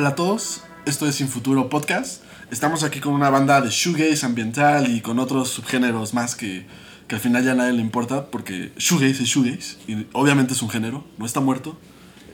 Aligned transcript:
Hola 0.00 0.08
a 0.08 0.14
todos, 0.14 0.62
esto 0.86 1.06
es 1.06 1.16
Sin 1.16 1.28
Futuro 1.28 1.68
Podcast. 1.68 2.22
Estamos 2.50 2.84
aquí 2.84 3.00
con 3.00 3.12
una 3.12 3.28
banda 3.28 3.60
de 3.60 3.68
shoegaze 3.68 4.24
ambiental 4.24 4.90
y 4.90 5.02
con 5.02 5.18
otros 5.18 5.50
subgéneros 5.50 6.14
más 6.14 6.34
que, 6.34 6.64
que 7.06 7.16
al 7.16 7.20
final 7.20 7.44
ya 7.44 7.52
a 7.52 7.54
nadie 7.54 7.74
le 7.74 7.82
importa 7.82 8.30
porque 8.30 8.70
shoegaze 8.78 9.24
es 9.24 9.28
shoegaze 9.28 9.76
y 9.86 10.06
obviamente 10.14 10.54
es 10.54 10.62
un 10.62 10.70
género, 10.70 11.04
no 11.18 11.26
está 11.26 11.40
muerto. 11.40 11.78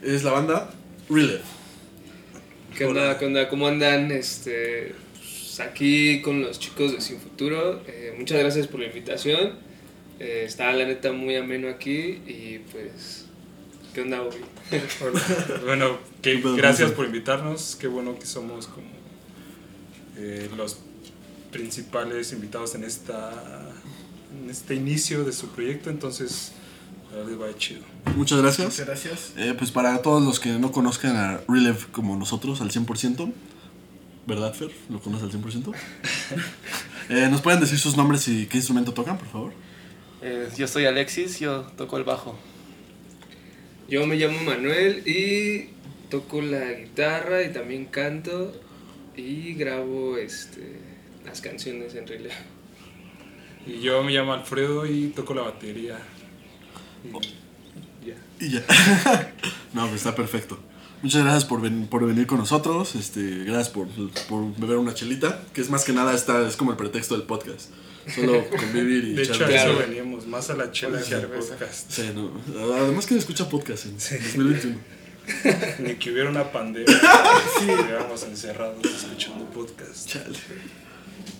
Es 0.05 0.23
la 0.23 0.30
banda 0.30 0.70
Relive. 1.10 1.41
¿Qué 2.79 2.84
onda? 2.84 3.18
¿Qué 3.18 3.27
onda? 3.27 3.48
¿Cómo 3.48 3.66
andan? 3.66 4.12
Este, 4.12 4.95
pues, 5.14 5.59
aquí 5.59 6.23
con 6.23 6.42
los 6.42 6.60
chicos 6.60 6.92
de 6.92 7.01
Sin 7.01 7.19
Futuro. 7.19 7.83
Eh, 7.88 8.14
muchas 8.16 8.38
gracias 8.38 8.69
por 8.69 8.78
la 8.78 8.87
invitación. 8.87 9.55
Eh, 10.20 10.45
está 10.46 10.73
la 10.73 10.84
neta 10.84 11.10
muy 11.10 11.34
ameno 11.34 11.69
aquí 11.69 12.23
y 12.28 12.60
pues... 12.70 13.26
¿Qué 13.96 14.02
onda, 14.02 14.20
Bobby? 14.20 14.45
Hola. 15.00 15.23
Bueno, 15.64 15.98
que 16.20 16.38
gracias 16.54 16.92
por 16.92 17.06
invitarnos. 17.06 17.78
Qué 17.80 17.87
bueno 17.87 18.18
que 18.18 18.27
somos 18.27 18.66
como 18.66 18.88
eh, 20.18 20.50
los 20.54 20.80
principales 21.50 22.30
invitados 22.34 22.74
en 22.74 22.84
esta 22.84 23.32
en 24.38 24.51
este 24.51 24.74
inicio 24.74 25.24
de 25.24 25.32
su 25.32 25.48
proyecto. 25.48 25.88
Entonces, 25.88 26.52
la 27.10 27.23
verdad 27.23 27.46
va 27.46 27.56
chido. 27.56 27.80
Muchas 28.14 28.38
gracias. 28.42 28.66
Muchas 28.66 28.87
gracias. 28.87 29.32
Eh, 29.38 29.54
pues 29.56 29.70
para 29.70 30.02
todos 30.02 30.23
los 30.23 30.40
que 30.40 30.51
no 30.51 30.73
conozcan 30.73 31.16
a 31.16 31.40
Relive 31.48 31.78
como 31.90 32.18
nosotros 32.18 32.60
al 32.60 32.70
100%, 32.70 33.32
¿verdad, 34.26 34.52
Fer? 34.52 34.73
¿Lo 34.90 35.01
conoces 35.01 35.34
al 35.34 35.42
100%? 35.42 35.74
Eh, 37.09 37.28
¿Nos 37.30 37.40
pueden 37.40 37.60
decir 37.60 37.78
sus 37.78 37.96
nombres 37.96 38.26
y 38.26 38.46
qué 38.46 38.56
instrumento 38.59 38.92
tocan, 38.92 39.16
por 39.16 39.28
favor? 39.28 39.52
Eh, 40.23 40.48
yo 40.59 40.66
soy 40.66 40.87
Alexis, 40.87 41.38
yo 41.38 41.60
toco 41.76 41.98
el 41.98 42.02
bajo. 42.02 42.37
Yo 43.88 44.06
me 44.06 44.16
llamo 44.16 44.40
Manuel 44.42 45.02
y 45.06 45.70
toco 46.10 46.40
la 46.42 46.73
guitarra 46.73 47.42
y 47.45 47.52
también 47.52 47.87
canto 47.87 48.52
y 49.16 49.54
grabo 49.54 50.16
este, 50.18 50.80
las 51.24 51.40
canciones 51.40 51.95
en 51.95 52.06
realidad. 52.06 52.34
Y 53.66 53.80
yo 53.80 54.02
me 54.02 54.12
llamo 54.12 54.32
Alfredo 54.32 54.87
y 54.87 55.09
toco 55.09 55.34
la 55.34 55.43
batería. 55.43 55.98
Y 58.02 58.06
ya. 58.09 58.15
Y 58.40 58.51
ya. 58.52 58.65
no, 59.73 59.82
pues 59.87 59.96
está 59.96 60.15
perfecto. 60.15 60.59
Muchas 61.02 61.23
gracias 61.23 61.45
por, 61.45 61.60
ven- 61.60 61.87
por 61.87 62.04
venir 62.06 62.26
con 62.26 62.38
nosotros. 62.38 62.95
Este, 62.96 63.45
gracias 63.45 63.68
por, 63.71 63.88
por 64.28 64.56
beber 64.56 64.78
una 64.78 64.94
chelita, 64.94 65.43
que 65.53 65.60
es 65.60 65.71
más 65.71 65.84
que 65.84 65.93
nada 65.93 66.15
esta, 66.15 66.47
es 66.48 66.56
como 66.56 66.71
el 66.72 66.76
pretexto 66.76 67.16
del 67.16 67.26
podcast. 67.26 67.71
Solo 68.15 68.49
convivir 68.50 69.04
y 69.04 69.15
De 69.15 69.22
hecho, 69.22 69.32
a 69.32 69.37
eso 69.37 69.47
Claro. 69.47 69.78
veníamos, 69.78 70.26
más 70.26 70.49
a 70.50 70.54
la 70.56 70.71
chela 70.71 71.03
que 71.03 71.15
al 71.15 71.26
podcast. 71.26 71.91
Sí, 71.91 72.10
no. 72.15 72.31
Además 72.75 73.06
que 73.06 73.16
escucha 73.16 73.49
podcast 73.49 73.87
en 73.87 73.94
2021. 73.94 74.76
Ni 75.81 75.94
que 75.97 76.12
hubiera 76.12 76.31
una 76.31 76.53
pandemia. 76.53 76.87
sí. 77.59 77.69
Estuviéramos 77.69 78.22
encerrados 78.22 78.84
escuchando 78.84 79.44
podcast. 79.47 80.09
Chale. 80.09 80.37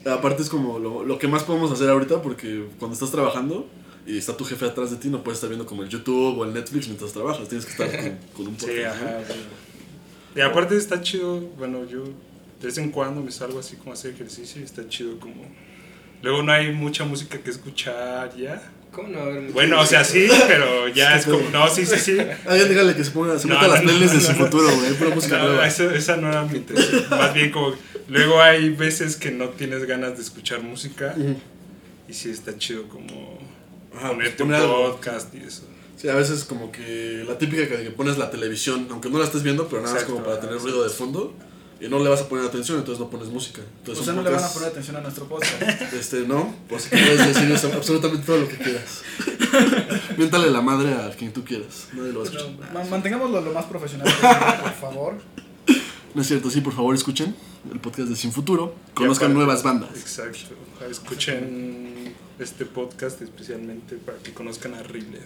Aparte 0.07 0.43
es 0.43 0.49
como 0.49 0.79
lo, 0.79 1.05
lo 1.05 1.19
que 1.19 1.29
más 1.29 1.45
podemos 1.45 1.71
hacer 1.71 1.89
ahorita 1.89 2.21
porque 2.23 2.65
cuando 2.79 2.95
estás 2.95 3.11
trabajando 3.11 3.69
y 4.07 4.19
está 4.19 4.37
tu 4.37 4.45
jefe 4.45 4.65
atrás 4.65 4.91
de 4.93 4.97
ti 4.97 5.09
no 5.09 5.23
puedes 5.25 5.37
estar 5.39 5.49
viendo 5.51 5.67
como 5.67 5.83
el 5.83 5.89
YouTube 5.89 6.39
o 6.39 6.45
el 6.45 6.53
Netflix 6.55 6.87
mientras 6.87 7.13
trabajas, 7.13 7.49
tienes 7.49 7.65
que 7.67 7.73
estar 7.73 7.91
con, 7.91 8.19
con 8.37 8.47
un 8.49 8.55
podcast. 8.57 8.77
Sí, 8.77 8.83
ajá. 8.83 9.19
Y 10.37 10.41
aparte 10.41 10.77
está 10.77 11.01
chido, 11.01 11.41
bueno, 11.59 11.85
yo 11.89 12.05
de 12.05 12.67
vez 12.67 12.79
en 12.79 12.91
cuando 12.91 13.21
me 13.21 13.31
salgo 13.33 13.59
así 13.59 13.77
como 13.77 13.91
a 13.91 13.95
hacer 13.95 14.13
ejercicio 14.15 14.61
y 14.61 14.65
está 14.65 14.89
chido 14.89 15.19
como... 15.19 15.45
Luego 16.23 16.43
no 16.43 16.53
hay 16.53 16.73
mucha 16.73 17.05
música 17.05 17.39
que 17.39 17.51
escuchar 17.51 18.35
ya. 18.37 18.63
¿Cómo 18.93 19.09
no? 19.09 19.21
haber 19.21 19.53
Bueno, 19.53 19.81
o 19.81 19.87
sea, 19.87 20.03
sí, 20.05 20.27
pero 20.49 20.89
ya 20.89 21.17
es 21.17 21.27
como... 21.27 21.51
No, 21.51 21.69
sí, 21.69 21.85
sí, 21.85 21.97
sí. 21.99 22.17
Alguien 22.47 22.69
dígale 22.71 22.95
que 22.97 23.05
se 23.05 23.11
ponga, 23.11 23.39
se 23.39 23.47
No, 23.47 23.55
meta 23.55 23.67
no, 23.67 23.73
las 23.75 23.83
no, 23.83 23.89
playlists 23.91 24.13
de 24.17 24.23
no, 24.23 24.35
su 24.35 24.39
no. 24.41 24.45
futuro, 24.47 24.75
güey, 24.77 24.93
pura 24.95 25.15
música 25.15 25.39
No, 25.39 25.49
nueva. 25.49 25.67
eso- 25.67 25.91
esa 25.91 26.17
no 26.17 26.29
era 26.29 26.43
mi 26.45 26.57
intención. 26.59 27.05
Más 27.11 27.35
bien 27.35 27.51
como... 27.53 27.75
Luego 28.09 28.41
hay 28.41 28.71
veces 28.71 29.17
que 29.17 29.31
no 29.33 29.49
tienes 29.51 29.85
ganas 29.85 30.17
de 30.17 30.23
escuchar 30.23 30.63
música 30.63 31.15
y 32.09 32.13
sí 32.15 32.31
está 32.31 32.57
chido 32.57 32.89
como 32.89 33.39
Ajá, 33.95 34.09
ponerte 34.11 34.45
poner 34.45 34.61
un 34.61 34.71
algo. 34.71 34.93
podcast 34.93 35.35
y 35.35 35.39
eso. 35.39 35.65
Sí, 35.97 36.09
a 36.09 36.15
veces 36.15 36.45
como 36.45 36.71
que 36.71 37.25
la 37.27 37.37
típica 37.37 37.67
que, 37.67 37.77
pones 37.91 38.17
la 38.17 38.31
televisión, 38.31 38.87
aunque 38.91 39.09
no 39.11 39.19
la 39.19 39.25
estés 39.25 39.43
viendo, 39.43 39.67
pero 39.69 39.83
nada 39.83 39.95
más 39.95 40.05
como 40.05 40.23
para 40.23 40.39
tener 40.41 40.57
ruido 40.59 40.85
de 40.85 40.91
fondo 40.91 41.35
y 41.81 41.89
no 41.89 41.99
le 41.99 42.09
vas 42.09 42.23
a 42.23 42.29
poner 42.29 42.47
atención, 42.47 42.79
entonces 42.79 43.01
no 43.01 43.11
pones 43.11 43.29
música. 43.29 43.61
Entonces 43.81 44.03
O 44.03 44.05
sea, 44.05 44.15
no 44.15 44.23
le 44.23 44.31
van 44.31 44.43
a 44.43 44.49
poner 44.49 44.69
atención 44.71 44.97
a 44.97 45.01
nuestro 45.01 45.27
podcast. 45.27 45.61
Este, 45.93 46.21
no, 46.27 46.55
pues 46.69 46.83
si 46.85 46.91
puedes 46.91 47.27
decir 47.35 47.51
eso, 47.51 47.71
absolutamente 47.75 48.25
todo 48.27 48.39
lo 48.39 48.49
que 48.49 48.57
quieras. 48.57 49.03
Miéntale 50.17 50.51
la 50.51 50.61
madre 50.61 50.93
a 50.95 51.11
quien 51.11 51.33
tú 51.33 51.45
quieras, 51.45 51.89
nadie 51.93 52.13
lo 52.13 52.21
va 52.21 52.27
a 52.27 52.31
Pero 52.31 52.45
escuchar. 52.47 52.73
ma- 52.75 52.85
mantengámoslo 52.85 53.41
lo 53.41 53.53
más 53.53 53.65
profesional 53.67 54.07
posible, 54.07 54.63
por 54.63 54.73
favor. 54.73 55.15
No 56.15 56.23
es 56.23 56.29
cierto, 56.29 56.51
sí, 56.51 56.61
por 56.63 56.73
favor 56.75 56.95
escuchen 56.95 57.35
el 57.71 57.79
podcast 57.81 58.09
de 58.09 58.17
Sin 58.17 58.33
Futuro, 58.33 58.75
conozcan 58.95 59.35
nuevas 59.35 59.63
bandas. 59.63 59.91
Exacto. 59.97 60.55
Escuchen 60.91 62.15
este 62.39 62.65
podcast 62.65 63.21
especialmente 63.23 63.97
para 63.97 64.19
que 64.19 64.33
conozcan 64.33 64.75
a 64.75 64.83
Rile. 64.83 65.21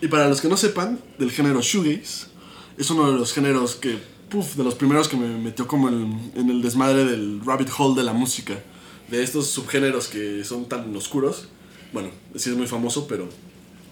Y 0.00 0.08
para 0.08 0.28
los 0.28 0.40
que 0.40 0.48
no 0.48 0.56
sepan, 0.56 0.98
del 1.18 1.30
género 1.30 1.60
shoegaze, 1.62 2.26
es 2.78 2.90
uno 2.90 3.10
de 3.12 3.18
los 3.18 3.32
géneros 3.32 3.76
que, 3.76 3.98
puf, 4.30 4.54
de 4.54 4.64
los 4.64 4.74
primeros 4.74 5.08
que 5.08 5.16
me 5.16 5.28
metió 5.38 5.66
como 5.66 5.88
en, 5.88 6.32
en 6.34 6.48
el 6.48 6.62
desmadre 6.62 7.04
del 7.04 7.40
rabbit 7.44 7.68
hole 7.76 7.96
de 7.96 8.04
la 8.04 8.12
música. 8.12 8.54
De 9.08 9.22
estos 9.22 9.48
subgéneros 9.48 10.08
que 10.08 10.44
son 10.44 10.66
tan 10.66 10.94
oscuros. 10.96 11.48
Bueno, 11.92 12.10
sí 12.36 12.50
es 12.50 12.56
muy 12.56 12.68
famoso, 12.68 13.06
pero 13.08 13.28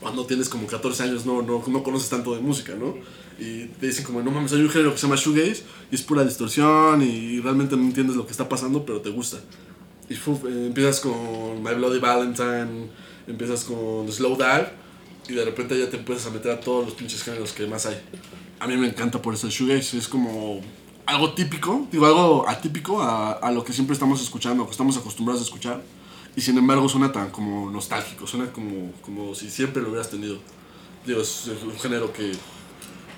cuando 0.01 0.25
tienes 0.27 0.49
como 0.49 0.67
14 0.67 1.03
años 1.03 1.27
no, 1.27 1.43
no, 1.43 1.63
no 1.67 1.83
conoces 1.83 2.09
tanto 2.09 2.35
de 2.35 2.41
música, 2.41 2.75
¿no? 2.75 2.95
Y 3.39 3.67
te 3.67 3.87
dicen 3.87 4.05
como, 4.05 4.23
no 4.23 4.31
mames, 4.31 4.53
hay 4.53 4.61
un 4.61 4.71
género 4.71 4.93
que 4.93 4.99
se 4.99 5.07
llama 5.07 5.17
shoegaze 5.17 5.65
y 5.91 5.95
es 5.95 6.03
pura 6.03 6.25
distorsión 6.25 7.03
y 7.03 7.41
realmente 7.41 7.77
no 7.77 7.83
entiendes 7.83 8.17
lo 8.17 8.25
que 8.25 8.33
está 8.33 8.49
pasando, 8.49 8.87
pero 8.87 9.01
te 9.01 9.11
gusta. 9.11 9.39
Y 10.09 10.15
fuf, 10.15 10.45
eh, 10.45 10.67
empiezas 10.67 11.01
con 11.01 11.63
My 11.63 11.75
Bloody 11.75 11.99
Valentine, 11.99 12.89
empiezas 13.27 13.65
con 13.65 14.11
Slow 14.11 14.37
Dive 14.37 14.71
y 15.29 15.35
de 15.35 15.45
repente 15.45 15.79
ya 15.79 15.89
te 15.91 15.97
empiezas 15.97 16.27
a 16.27 16.31
meter 16.31 16.53
a 16.53 16.61
todos 16.61 16.87
los 16.87 16.95
pinches 16.95 17.23
géneros 17.23 17.53
que 17.53 17.67
más 17.67 17.87
hay. 17.87 18.01
A 18.61 18.67
mí 18.67 18.77
me 18.77 18.87
encanta 18.89 19.21
por 19.21 19.35
eso 19.35 19.47
el 19.47 19.53
shoegaze, 19.53 19.99
es 19.99 20.09
como 20.09 20.61
algo 21.07 21.33
típico, 21.35 21.87
digo 21.93 22.07
algo 22.07 22.49
atípico 22.49 23.03
a, 23.03 23.33
a 23.33 23.53
lo 23.53 23.65
que 23.65 23.73
siempre 23.73 23.95
estamos 23.95 24.23
escuchando, 24.23 24.65
que 24.65 24.73
estamos 24.73 24.97
acostumbrados 24.97 25.43
a 25.43 25.45
escuchar. 25.45 25.83
Y 26.37 26.41
sin 26.41 26.57
embargo 26.57 26.89
suena 26.89 27.11
tan 27.11 27.31
como 27.31 27.71
nostálgico, 27.71 28.27
suena 28.27 28.53
como, 28.53 28.93
como 29.03 29.35
si 29.35 29.51
siempre 29.51 29.83
lo 29.83 29.89
hubieras 29.89 30.11
tenido. 30.11 30.39
Digo, 31.05 31.21
es 31.21 31.49
un 31.65 31.79
género 31.79 32.13
que, 32.13 32.33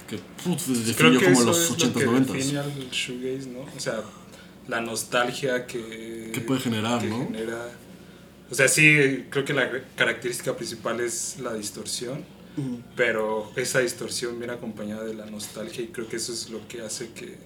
que 0.09 0.19
puf, 0.43 0.67
definió 0.67 1.21
como 1.21 1.43
los 1.43 1.59
es 1.59 1.71
80s, 1.77 1.87
lo 1.87 1.93
que 1.93 2.07
90s. 2.07 2.33
define 2.33 2.59
al 2.59 2.91
shoegaze, 2.91 3.49
¿no? 3.51 3.61
O 3.61 3.81
sea, 3.81 4.03
la 4.69 4.81
nostalgia 4.81 5.67
que... 5.67 6.31
Que 6.33 6.41
puede 6.41 6.61
generar, 6.61 7.01
que 7.01 7.09
¿no? 7.09 7.27
genera... 7.27 7.71
O 8.51 8.55
sea, 8.55 8.69
sí, 8.69 9.27
creo 9.31 9.45
que 9.45 9.53
la 9.55 9.71
característica 9.97 10.57
principal 10.57 11.01
es 11.01 11.37
la 11.41 11.55
distorsión, 11.55 12.25
Ujú. 12.57 12.81
pero 12.97 13.51
esa 13.57 13.79
distorsión 13.79 14.39
viene 14.39 14.55
acompañada 14.55 15.05
de 15.05 15.15
la 15.15 15.27
nostalgia 15.27 15.85
y 15.85 15.89
creo 15.89 16.09
que 16.09 16.17
eso 16.17 16.33
es 16.33 16.51
lo 16.51 16.67
que 16.67 16.81
hace 16.83 17.11
que 17.13 17.37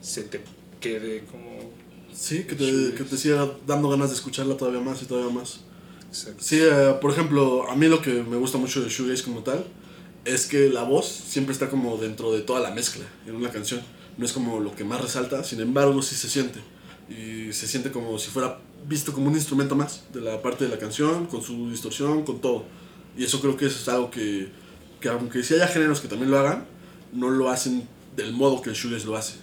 se 0.00 0.22
te 0.24 0.40
quede 0.80 1.24
como... 1.30 1.70
Sí, 2.12 2.42
que 2.44 2.56
te, 2.56 2.94
que 2.94 3.04
te 3.04 3.16
siga 3.16 3.48
dando 3.66 3.88
ganas 3.88 4.10
de 4.10 4.16
escucharla 4.16 4.56
todavía 4.56 4.80
más 4.80 5.00
y 5.02 5.06
todavía 5.06 5.32
más. 5.32 5.60
Exacto. 6.08 6.42
Sí, 6.42 6.58
eh, 6.60 6.96
por 7.00 7.12
ejemplo, 7.12 7.70
a 7.70 7.76
mí 7.76 7.86
lo 7.86 8.02
que 8.02 8.10
me 8.24 8.36
gusta 8.36 8.58
mucho 8.58 8.82
de 8.82 8.88
Shoegaze 8.88 9.22
como 9.22 9.44
tal 9.44 9.64
es 10.24 10.46
que 10.46 10.68
la 10.68 10.82
voz 10.82 11.06
siempre 11.06 11.52
está 11.52 11.70
como 11.70 11.96
dentro 11.96 12.32
de 12.32 12.40
toda 12.40 12.58
la 12.58 12.72
mezcla 12.72 13.04
en 13.26 13.36
una 13.36 13.50
canción. 13.50 13.80
No 14.18 14.26
es 14.26 14.32
como 14.32 14.58
lo 14.58 14.74
que 14.74 14.82
más 14.82 15.00
resalta, 15.00 15.44
sin 15.44 15.60
embargo 15.60 16.02
sí 16.02 16.16
se 16.16 16.28
siente. 16.28 16.58
Y 17.08 17.52
se 17.52 17.68
siente 17.68 17.92
como 17.92 18.18
si 18.18 18.30
fuera 18.30 18.58
visto 18.90 19.12
como 19.14 19.28
un 19.30 19.34
instrumento 19.34 19.74
más 19.76 20.02
de 20.12 20.20
la 20.20 20.42
parte 20.42 20.64
de 20.64 20.70
la 20.70 20.78
canción, 20.78 21.26
con 21.26 21.40
su 21.42 21.70
distorsión, 21.70 22.24
con 22.24 22.40
todo. 22.40 22.64
Y 23.16 23.24
eso 23.24 23.40
creo 23.40 23.56
que 23.56 23.66
eso 23.66 23.78
es 23.80 23.88
algo 23.88 24.10
que, 24.10 24.48
que 25.00 25.08
aunque 25.08 25.42
sí 25.42 25.54
haya 25.54 25.66
géneros 25.68 26.00
que 26.00 26.08
también 26.08 26.30
lo 26.30 26.38
hagan, 26.38 26.64
no 27.12 27.30
lo 27.30 27.48
hacen 27.48 27.86
del 28.16 28.32
modo 28.32 28.60
que 28.60 28.70
el 28.70 28.76
Shoegaze 28.76 29.06
lo 29.06 29.16
hace. 29.16 29.34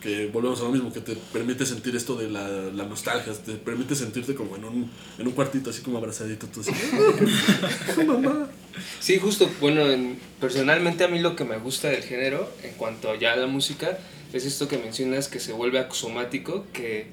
Que 0.00 0.28
volvemos 0.28 0.60
a 0.60 0.64
lo 0.64 0.70
mismo, 0.70 0.90
que 0.92 1.00
te 1.00 1.14
permite 1.32 1.66
sentir 1.66 1.94
esto 1.94 2.14
de 2.16 2.30
la, 2.30 2.48
la 2.48 2.84
nostalgia, 2.86 3.32
te 3.34 3.52
permite 3.54 3.94
sentirte 3.94 4.34
como 4.34 4.56
en 4.56 4.64
un, 4.64 4.90
en 5.18 5.26
un 5.26 5.32
cuartito 5.34 5.68
así 5.70 5.82
como 5.82 5.98
abrazadito, 5.98 6.46
tú 6.46 6.60
así. 6.62 6.72
Mamá. 8.06 8.48
Sí, 9.00 9.18
justo, 9.18 9.50
bueno, 9.60 9.90
en- 9.90 10.18
personalmente 10.40 11.04
a 11.04 11.08
mí 11.08 11.18
lo 11.18 11.36
que 11.36 11.44
me 11.44 11.58
gusta 11.58 11.88
del 11.88 12.02
género, 12.02 12.50
en 12.62 12.72
cuanto 12.74 13.14
ya 13.14 13.32
a 13.34 13.36
la 13.36 13.46
música, 13.46 13.98
es 14.32 14.44
esto 14.46 14.68
que 14.68 14.78
mencionas 14.78 15.28
que 15.28 15.40
se 15.40 15.52
vuelve 15.52 15.78
axomático, 15.78 16.64
que, 16.72 17.08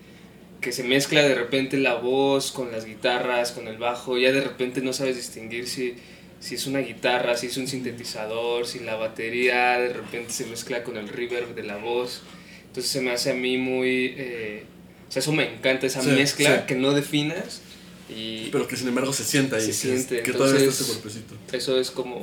que 0.62 0.72
se 0.72 0.84
mezcla 0.84 1.22
de 1.22 1.36
repente 1.36 1.78
la 1.78 1.96
voz 1.96 2.52
con 2.52 2.72
las 2.72 2.86
guitarras, 2.86 3.52
con 3.52 3.68
el 3.68 3.78
bajo, 3.78 4.18
ya 4.18 4.32
de 4.32 4.42
repente 4.42 4.82
no 4.82 4.92
sabes 4.94 5.16
distinguir 5.16 5.68
si, 5.68 5.96
si 6.40 6.56
es 6.56 6.66
una 6.68 6.80
guitarra, 6.80 7.38
si 7.38 7.48
es 7.48 7.58
un 7.58 7.68
sintetizador, 7.68 8.66
si 8.66 8.80
la 8.80 8.96
batería 8.96 9.78
de 9.80 9.94
repente 9.94 10.32
se 10.34 10.46
mezcla 10.46 10.84
con 10.84 10.98
el 10.98 11.08
reverb 11.10 11.54
de 11.56 11.64
la 11.64 11.78
voz. 11.78 12.22
Entonces 12.68 12.92
se 12.92 13.02
me 13.02 13.12
hace 13.12 13.32
a 13.32 13.34
mí 13.34 13.58
muy... 13.58 14.14
eh, 14.18 14.64
o 15.08 15.12
sea, 15.12 15.22
eso 15.22 15.32
me 15.32 15.52
encanta, 15.54 15.88
esa 15.88 16.02
Sí, 16.02 16.10
mezcla 16.10 16.60
sí. 16.60 16.64
que 16.68 16.76
no 16.76 16.94
definas 16.94 17.62
y 18.10 18.50
Pero 18.52 18.68
que 18.68 18.76
sin 18.76 18.88
embargo 18.90 19.14
se 19.14 19.24
sienta 19.24 19.56
ahí, 19.58 19.62
Se 19.62 19.68
que, 19.68 19.74
siente, 19.74 20.22
que 20.24 20.32
todavía 20.34 20.58
está 20.60 20.70
ese 20.70 20.84
entonces- 20.84 21.24
cuerpecito. 21.24 21.36
eso 21.58 21.80
es 21.80 21.92
como 21.92 22.22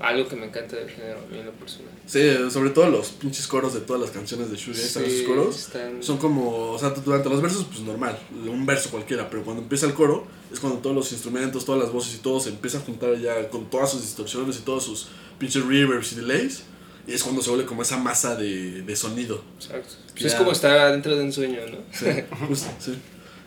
algo 0.00 0.26
que 0.28 0.34
me 0.36 0.46
encanta 0.46 0.76
del 0.76 0.88
género, 0.88 1.18
a 1.18 1.32
mí 1.32 1.38
en 1.38 1.46
lo 1.46 1.52
personal. 1.52 1.92
Sí, 2.06 2.20
sobre 2.50 2.70
todo 2.70 2.88
los 2.90 3.08
pinches 3.10 3.46
coros 3.46 3.74
de 3.74 3.80
todas 3.80 4.00
las 4.00 4.10
canciones 4.10 4.50
de 4.50 4.56
shoegaze. 4.56 5.04
Sí, 5.04 5.18
Sus 5.18 5.26
coros 5.28 5.58
están- 5.58 6.02
son 6.02 6.16
como, 6.18 6.70
o 6.72 6.78
sea, 6.78 6.88
durante 6.90 7.28
los 7.28 7.42
versos 7.42 7.66
pues 7.68 7.80
normal, 7.80 8.18
un 8.48 8.64
verso 8.66 8.90
cualquiera, 8.90 9.28
pero 9.28 9.44
cuando 9.44 9.62
empieza 9.62 9.86
el 9.86 9.92
coro 9.94 10.26
es 10.52 10.58
cuando 10.58 10.78
todos 10.80 10.96
los 10.96 11.12
instrumentos, 11.12 11.64
todas 11.64 11.80
las 11.82 11.92
voces 11.92 12.14
y 12.14 12.18
todo 12.18 12.40
se 12.40 12.48
empieza 12.48 12.78
a 12.78 12.80
juntar 12.80 13.16
ya 13.20 13.48
con 13.50 13.68
todas 13.68 13.90
sus 13.92 14.00
distorsiones 14.00 14.56
y 14.56 14.60
todos 14.60 14.84
sus 14.84 15.08
pinches 15.38 15.64
reverbs 15.64 16.12
y 16.12 16.16
delays 16.16 16.62
y 17.06 17.12
es 17.12 17.22
cuando 17.22 17.42
se 17.42 17.50
vuelve 17.50 17.66
como 17.66 17.82
esa 17.82 17.96
masa 17.98 18.36
de, 18.36 18.82
de 18.82 18.96
sonido. 18.96 19.42
Exacto. 19.58 19.94
Pues 20.12 20.24
es 20.24 20.34
como 20.34 20.52
estar 20.52 20.92
dentro 20.92 21.16
de 21.16 21.24
un 21.24 21.32
sueño, 21.32 21.60
¿no? 21.70 21.78
Sí, 21.92 22.06
justo, 22.48 22.68
sí. 22.78 22.94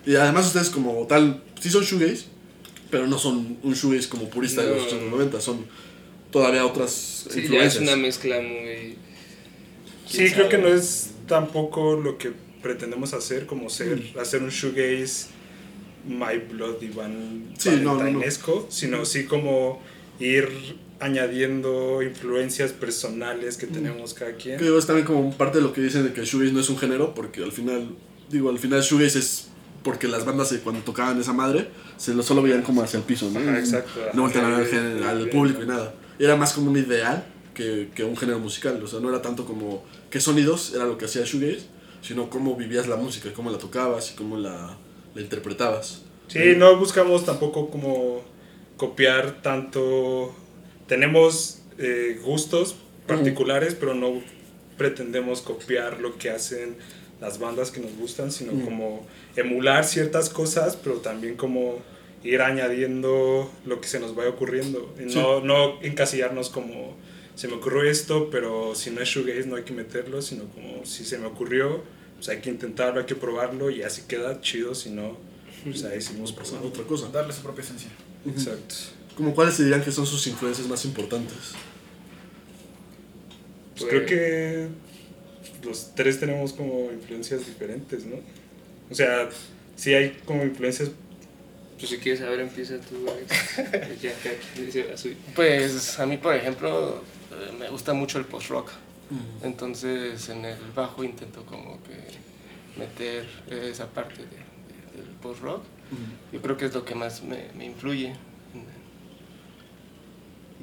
Y 0.05 0.15
además 0.15 0.47
ustedes 0.47 0.69
como 0.69 1.05
tal, 1.07 1.41
sí 1.59 1.69
son 1.69 1.83
shoegaze, 1.83 2.25
pero 2.91 3.07
no 3.07 3.17
son 3.17 3.57
un 3.63 3.73
shoegaze 3.73 4.07
como 4.09 4.29
purista 4.29 4.61
de 4.61 4.69
los 4.69 4.77
No. 4.81 4.83
80 4.87 5.09
90, 5.11 5.41
son 5.41 5.65
todavía 6.33 6.65
otras 6.65 6.91
Sí, 6.91 7.29
ya 7.29 7.29
es 7.29 7.43
influencias. 7.45 7.83
una 7.83 7.95
mezcla 7.95 8.41
muy... 8.41 8.97
Sí, 10.07 10.29
creo 10.31 10.49
que 10.49 10.57
no 10.57 10.67
es 10.67 11.11
tampoco 11.27 11.95
lo 11.95 12.17
que 12.17 12.33
pretendemos 12.61 13.13
hacer, 13.13 13.45
como 13.45 13.69
ser, 13.69 14.01
hacer 14.19 14.43
un 14.43 14.49
shoegaze 14.49 15.27
My 16.05 16.37
Bloody 16.51 16.89
Van 16.89 17.53
Sí, 17.57 17.69
no, 17.69 17.75
no, 17.77 17.81
no. 17.93 17.97
valentinesco, 17.99 18.67
sino 18.69 19.05
sí 19.05 19.23
como 19.25 19.81
ir 20.19 20.49
añadiendo 20.99 22.01
influencias 22.01 22.71
personales 22.71 23.57
que 23.57 23.67
tenemos 23.67 24.13
cada 24.13 24.33
quien. 24.35 24.57
Que 24.57 24.63
digo, 24.65 24.77
es 24.77 24.85
también 24.85 25.05
como 25.05 25.31
parte 25.35 25.57
de 25.59 25.63
lo 25.63 25.73
que 25.73 25.81
dicen 25.81 26.03
de 26.03 26.13
que 26.13 26.21
el 26.21 26.25
shoegaze 26.25 26.53
no 26.53 26.59
es 26.59 26.69
un 26.69 26.77
género, 26.77 27.13
porque 27.13 27.43
al 27.43 27.51
final, 27.51 27.95
digo, 28.29 28.49
al 28.49 28.59
final 28.59 28.81
shoegaze 28.81 29.19
es 29.19 29.47
porque 29.83 30.07
las 30.07 30.23
bandas 30.23 30.53
cuando 30.63 30.81
tocaban 30.81 31.19
esa 31.19 31.33
madre, 31.33 31.67
se 31.97 32.13
lo 32.13 32.23
solo 32.23 32.41
veían 32.41 32.61
como 32.61 32.81
hacia 32.81 32.97
el 32.97 33.03
piso, 33.03 33.29
¿no? 33.31 33.39
Ajá, 33.39 33.59
exacto, 33.59 33.99
No 34.13 34.21
volteaban 34.23 34.53
a 34.53 34.57
ver 34.59 34.67
ajá, 34.67 35.09
al, 35.09 35.17
al 35.21 35.29
público 35.29 35.61
y 35.63 35.65
nada. 35.67 35.93
Era 36.19 36.35
más 36.35 36.53
como 36.53 36.71
un 36.71 36.77
ideal 36.77 37.25
que, 37.53 37.89
que 37.95 38.03
un 38.03 38.17
género 38.17 38.39
musical, 38.39 38.81
o 38.83 38.87
sea, 38.87 38.99
no 38.99 39.09
era 39.09 39.21
tanto 39.21 39.45
como 39.45 39.83
qué 40.09 40.19
sonidos 40.19 40.73
era 40.75 40.85
lo 40.85 40.97
que 40.97 41.05
hacía 41.05 41.23
shoegaze, 41.23 41.65
sino 42.01 42.29
cómo 42.29 42.55
vivías 42.55 42.87
la 42.87 42.95
música, 42.97 43.31
cómo 43.33 43.51
la 43.51 43.57
tocabas 43.57 44.11
y 44.11 44.15
cómo 44.15 44.37
la, 44.37 44.77
la 45.15 45.21
interpretabas. 45.21 46.01
Sí, 46.27 46.55
no 46.57 46.77
buscamos 46.77 47.25
tampoco 47.25 47.69
como 47.69 48.21
copiar 48.77 49.41
tanto. 49.41 50.33
Tenemos 50.87 51.61
eh, 51.77 52.19
gustos 52.23 52.75
particulares, 53.07 53.75
pero 53.75 53.93
no 53.93 54.21
pretendemos 54.77 55.41
copiar 55.41 55.99
lo 55.99 56.17
que 56.17 56.29
hacen 56.29 56.75
las 57.21 57.39
bandas 57.39 57.71
que 57.71 57.79
nos 57.79 57.95
gustan, 57.95 58.31
sino 58.31 58.51
como 58.65 59.05
emular 59.35 59.85
ciertas 59.85 60.29
cosas, 60.29 60.75
pero 60.75 60.95
también 60.95 61.35
como 61.35 61.77
ir 62.23 62.41
añadiendo 62.41 63.51
lo 63.65 63.81
que 63.81 63.87
se 63.87 63.99
nos 63.99 64.15
vaya 64.15 64.29
ocurriendo. 64.29 64.93
Y 64.99 65.13
no, 65.13 65.41
no 65.41 65.81
encasillarnos 65.81 66.49
como 66.49 66.95
se 67.35 67.47
me 67.47 67.55
ocurrió 67.55 67.83
esto, 67.83 68.29
pero 68.29 68.75
si 68.75 68.91
no 68.91 69.01
es 69.01 69.09
shoegaze 69.09 69.47
no 69.47 69.55
hay 69.55 69.63
que 69.63 69.73
meterlo, 69.73 70.21
sino 70.21 70.45
como 70.45 70.85
si 70.85 71.03
se 71.03 71.17
me 71.17 71.25
ocurrió, 71.25 71.83
pues 72.15 72.29
hay 72.29 72.39
que 72.39 72.49
intentarlo, 72.49 72.99
hay 72.99 73.05
que 73.05 73.15
probarlo 73.15 73.69
y 73.71 73.81
así 73.81 74.03
queda 74.07 74.39
chido, 74.41 74.75
si 74.75 74.89
no, 74.91 75.17
pues 75.63 75.83
ahí 75.83 76.01
seguimos 76.01 76.31
Pasar 76.31 76.45
pasando. 76.45 76.67
otra 76.69 76.83
cosa. 76.83 77.09
Darle 77.09 77.33
su 77.33 77.41
propia 77.41 77.63
esencia. 77.63 77.89
Exacto. 78.25 78.75
Como 79.15 79.33
cuáles 79.33 79.55
se 79.55 79.63
dirían 79.63 79.83
que 79.83 79.91
son 79.91 80.05
sus 80.05 80.25
influencias 80.27 80.67
más 80.67 80.85
importantes. 80.85 81.53
Pues 83.75 83.89
creo 83.89 84.05
que 84.05 84.67
los 85.63 85.95
tres 85.95 86.19
tenemos 86.19 86.53
como 86.53 86.91
influencias 86.91 87.45
diferentes, 87.45 88.05
¿no? 88.05 88.17
O 88.89 88.95
sea, 88.95 89.29
sí 89.75 89.93
hay 89.93 90.17
como 90.25 90.43
influencias. 90.43 90.91
Pues 91.77 91.89
si 91.89 91.97
quieres 91.97 92.19
saber, 92.21 92.39
empieza 92.39 92.75
tú, 92.79 93.05
Alex. 93.09 94.01
ya, 94.01 94.11
ya. 94.13 94.95
Pues 95.35 95.99
a 95.99 96.05
mí, 96.05 96.17
por 96.17 96.35
ejemplo, 96.35 97.03
eh, 97.31 97.51
me 97.59 97.69
gusta 97.69 97.93
mucho 97.93 98.19
el 98.19 98.25
post-rock. 98.25 98.69
Entonces 99.43 100.27
en 100.29 100.43
el 100.45 100.57
bajo 100.75 101.03
intento 101.03 101.45
como 101.45 101.79
que 101.83 101.93
meter 102.79 103.27
esa 103.51 103.87
parte 103.87 104.15
de- 104.17 104.23
de- 104.25 105.03
del 105.05 105.15
post-rock. 105.21 105.61
Yo 106.31 106.41
creo 106.41 106.57
que 106.57 106.65
es 106.65 106.73
lo 106.73 106.83
que 106.83 106.95
más 106.95 107.21
me, 107.21 107.49
me 107.55 107.65
influye. 107.65 108.15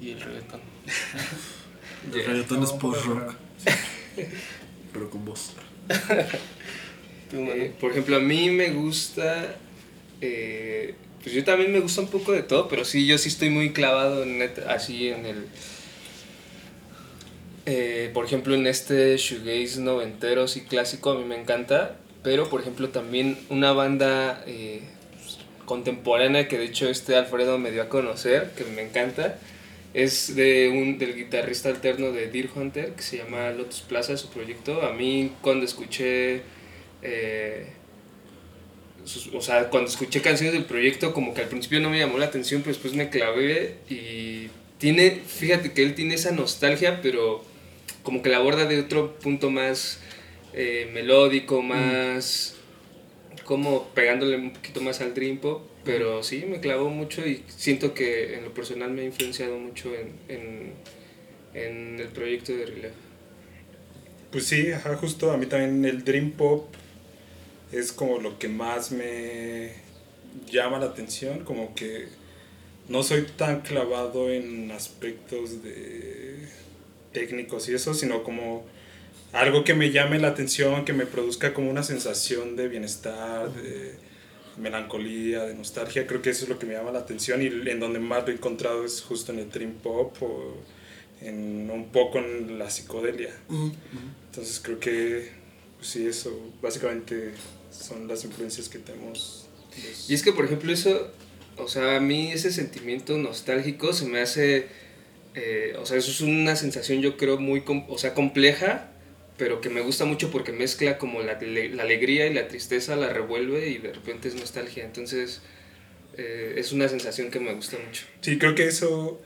Y 0.01 0.11
el 0.13 0.21
reggaetón. 0.21 0.61
El 2.15 2.25
reggaetón 2.25 2.63
es 2.63 2.73
post-rock, 2.73 3.35
pero 4.93 5.11
con 5.11 5.25
voz. 5.27 5.53
Tú. 7.31 7.37
Eh, 7.37 7.75
por 7.79 7.91
ejemplo, 7.91 8.17
a 8.17 8.21
mí 8.21 8.49
me 8.51 8.71
gusta. 8.71 9.55
Eh, 10.21 10.95
pues 11.23 11.35
yo 11.35 11.45
también 11.45 11.73
me 11.73 11.81
gusta 11.81 12.01
un 12.01 12.09
poco 12.09 12.33
de 12.33 12.43
todo, 12.43 12.69
pero 12.69 12.85
sí, 12.85 13.07
yo 13.07 13.19
sí 13.19 13.29
estoy 13.29 13.51
muy 13.51 13.73
clavado 13.73 14.23
en 14.23 14.43
así 14.69 15.09
en 15.09 15.27
el. 15.27 15.47
eh, 17.67 18.11
por 18.15 18.25
ejemplo, 18.25 18.55
en 18.55 18.67
este 18.67 19.17
shoegaze 19.17 19.81
noventero, 19.81 20.49
sí 20.49 20.63
clásico, 20.63 21.11
a 21.11 21.19
mí 21.19 21.25
me 21.25 21.39
encanta. 21.41 21.97
Pero, 22.23 22.49
por 22.51 22.61
ejemplo, 22.61 22.91
también 22.91 23.39
una 23.49 23.73
banda 23.73 24.43
eh, 24.47 24.83
contemporánea 25.65 26.49
que 26.49 26.59
de 26.59 26.67
hecho 26.67 26.89
este 26.89 27.17
Alfredo 27.17 27.59
me 27.59 27.71
dio 27.71 27.83
a 27.83 27.89
conocer, 27.89 28.51
que 28.57 28.65
me 28.65 28.83
encanta, 28.83 29.39
es 29.95 30.35
de 30.35 30.69
un, 30.71 30.99
del 30.99 31.17
guitarrista 31.17 31.69
alterno 31.71 32.13
de 32.13 32.29
Deer 32.29 32.51
Hunter, 32.55 32.95
que 32.95 33.03
se 33.03 33.19
llama 33.19 33.51
Lotus 33.51 33.81
Plaza, 33.83 34.17
su 34.17 34.29
proyecto. 34.31 34.83
A 34.83 34.93
mí 34.93 35.33
cuando 35.41 35.65
escuché, 35.65 36.43
o 39.33 39.41
sea, 39.41 39.69
cuando 39.71 39.91
escuché 39.91 40.21
canciones 40.21 40.53
del 40.55 40.65
proyecto, 40.65 41.13
como 41.13 41.35
que 41.35 41.43
al 41.43 41.49
principio 41.49 41.81
no 41.81 41.91
me 41.91 41.99
llamó 41.99 42.19
la 42.19 42.27
atención, 42.27 42.63
pero 42.63 42.75
después 42.75 42.95
me 42.95 43.09
clavé 43.09 43.77
y 43.89 44.49
tiene, 44.79 45.11
fíjate 45.11 45.73
que 45.73 45.83
él 45.83 45.95
tiene 45.95 46.15
esa 46.15 46.33
nostalgia, 46.33 47.01
pero 47.03 47.45
como 48.03 48.23
que 48.23 48.31
la 48.31 48.39
aborda 48.39 48.65
de 48.65 48.81
otro 48.81 49.17
punto 49.19 49.51
más 49.51 50.01
eh, 50.53 50.91
melódico, 50.93 51.63
más 51.63 52.57
como 53.45 53.89
pegándole 53.89 54.37
un 54.37 54.53
poquito 54.53 54.81
más 54.81 55.01
al 55.01 55.13
dream 55.15 55.39
pop, 55.39 55.63
pero 55.85 56.23
sí, 56.23 56.45
me 56.47 56.61
clavó 56.61 56.89
mucho 56.89 57.27
y 57.27 57.43
siento 57.49 57.95
que 57.95 58.35
en 58.35 58.45
lo 58.45 58.55
personal 58.55 58.91
me 58.91 59.03
ha 59.03 59.05
influenciado 59.05 59.59
mucho 59.59 59.91
en, 59.95 60.13
en, 60.29 60.73
en 61.55 62.01
el 62.01 62.09
proyecto 62.09 62.53
de 62.53 62.67
Relay. 62.67 62.91
Pues 64.31 64.47
sí, 64.47 64.71
ajá, 64.71 64.97
justo 64.97 65.33
a 65.33 65.37
mí 65.37 65.47
también 65.47 65.85
el 65.85 66.05
Dream 66.05 66.31
Pop 66.33 66.69
es 67.73 67.93
como 67.93 68.19
lo 68.19 68.39
que 68.39 68.49
más 68.49 68.91
me 68.93 69.73
llama 70.51 70.79
la 70.79 70.87
atención, 70.87 71.45
como 71.45 71.75
que 71.75 72.09
no 72.89 73.03
soy 73.03 73.23
tan 73.37 73.61
clavado 73.61 74.31
en 74.31 74.71
aspectos 74.71 75.63
de 75.63 76.49
técnicos 77.13 77.69
y 77.69 77.75
eso, 77.75 77.95
sino 77.95 78.23
como 78.23 78.65
algo 79.33 79.63
que 79.65 79.75
me 79.75 79.91
llame 79.91 80.19
la 80.19 80.29
atención, 80.29 80.85
que 80.85 80.93
me 80.93 81.07
produzca 81.07 81.55
como 81.55 81.71
una 81.71 81.83
sensación 81.83 82.57
de 82.57 82.69
bienestar, 82.69 83.53
de 83.53 83.95
melancolía, 84.59 85.45
de 85.45 85.55
nostalgia, 85.55 86.07
creo 86.07 86.21
que 86.21 86.31
eso 86.31 86.45
es 86.45 86.49
lo 86.49 86.59
que 86.59 86.67
me 86.67 86.75
llama 86.75 86.91
la 86.91 86.99
atención 86.99 87.41
y 87.41 87.47
en 87.47 87.81
donde 87.81 87.99
más 87.99 88.25
lo 88.25 88.33
he 88.33 88.35
encontrado 88.35 88.85
es 88.85 89.01
justo 89.01 89.33
en 89.33 89.39
el 89.39 89.51
Dream 89.51 89.75
Pop 89.75 90.17
o 90.23 90.57
en 91.21 91.71
un 91.71 91.91
poco 91.91 92.19
en 92.19 92.59
la 92.59 92.69
psicodelia. 92.71 93.35
Entonces 94.29 94.61
creo 94.63 94.81
que 94.81 95.31
pues 95.79 95.89
sí, 95.89 96.07
eso 96.07 96.53
básicamente 96.61 97.33
son 97.71 98.09
las 98.09 98.25
influencias 98.25 98.69
que 98.69 98.79
tenemos. 98.79 99.47
los- 99.85 100.11
Y 100.11 100.15
es 100.15 100.23
que, 100.23 100.33
por 100.33 100.45
ejemplo, 100.45 100.73
eso, 100.73 101.11
o 101.57 101.69
sea, 101.69 101.97
a 101.97 102.01
mí 102.01 102.33
ese 102.33 102.51
sentimiento 102.53 103.17
nostálgico 103.19 103.93
se 103.93 104.07
me 104.07 104.21
hace, 104.21 104.67
eh, 105.35 105.75
o 105.79 105.87
sea, 105.87 105.97
eso 105.99 106.11
es 106.11 106.21
una 106.21 106.57
sensación 106.57 107.01
yo 107.03 107.17
creo 107.17 107.39
muy, 107.39 107.63
o 107.89 107.99
sea, 107.99 108.15
compleja, 108.15 108.91
pero 109.39 109.61
que 109.61 109.71
me 109.71 109.81
gusta 109.81 110.05
mucho 110.05 110.31
porque 110.31 110.53
mezcla 110.53 110.99
como 110.99 111.23
la, 111.23 111.39
la 111.41 111.83
alegría 111.83 112.27
y 112.27 112.35
la 112.35 112.49
tristeza, 112.49 112.97
la 112.97 113.11
revuelve 113.13 113.69
y 113.69 113.79
de 113.79 113.93
repente 113.93 114.29
es 114.29 114.35
nostalgia. 114.35 114.85
Entonces, 114.85 115.41
eh, 116.19 116.55
es 116.57 116.73
una 116.73 116.89
sensación 116.89 117.31
que 117.31 117.41
me 117.41 117.55
gusta 117.55 117.79
mucho. 117.79 118.05
Sí, 118.21 118.39
creo 118.39 118.55
que 118.55 118.67
eso 118.67 119.21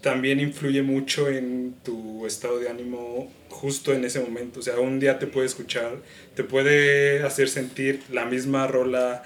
también 0.00 0.40
influye 0.40 0.82
mucho 0.82 1.28
en 1.28 1.74
tu 1.84 2.26
estado 2.26 2.58
de 2.58 2.68
ánimo 2.68 3.32
justo 3.48 3.92
en 3.92 4.04
ese 4.04 4.20
momento. 4.20 4.60
O 4.60 4.62
sea, 4.62 4.78
un 4.78 5.00
día 5.00 5.18
te 5.18 5.26
puede 5.26 5.46
escuchar, 5.46 5.96
te 6.34 6.44
puede 6.44 7.22
hacer 7.22 7.48
sentir 7.48 8.02
la 8.10 8.24
misma 8.24 8.66
rola 8.66 9.24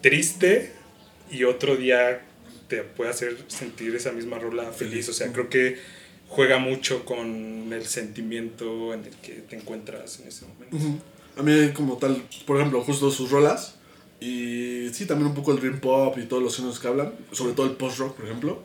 triste 0.00 0.72
y 1.30 1.44
otro 1.44 1.76
día 1.76 2.22
te 2.68 2.82
puede 2.82 3.10
hacer 3.10 3.36
sentir 3.48 3.94
esa 3.94 4.12
misma 4.12 4.38
rola 4.38 4.72
feliz. 4.72 5.08
O 5.08 5.12
sea, 5.12 5.32
creo 5.32 5.48
que 5.48 5.78
juega 6.28 6.58
mucho 6.58 7.04
con 7.04 7.72
el 7.72 7.84
sentimiento 7.86 8.94
en 8.94 9.04
el 9.04 9.16
que 9.16 9.32
te 9.32 9.56
encuentras 9.56 10.20
en 10.20 10.28
ese 10.28 10.46
momento. 10.46 11.04
A 11.36 11.42
mí 11.42 11.70
como 11.72 11.96
tal, 11.96 12.22
por 12.46 12.58
ejemplo, 12.58 12.82
justo 12.82 13.10
sus 13.10 13.30
rolas 13.30 13.76
y 14.20 14.88
sí, 14.92 15.06
también 15.06 15.28
un 15.28 15.34
poco 15.34 15.52
el 15.52 15.58
dream 15.58 15.80
pop 15.80 16.16
y 16.18 16.26
todos 16.26 16.42
los 16.42 16.56
géneros 16.56 16.78
que 16.78 16.88
hablan, 16.88 17.12
sobre 17.32 17.54
todo 17.54 17.66
el 17.66 17.72
post 17.72 17.98
rock, 17.98 18.16
por 18.16 18.26
ejemplo, 18.26 18.62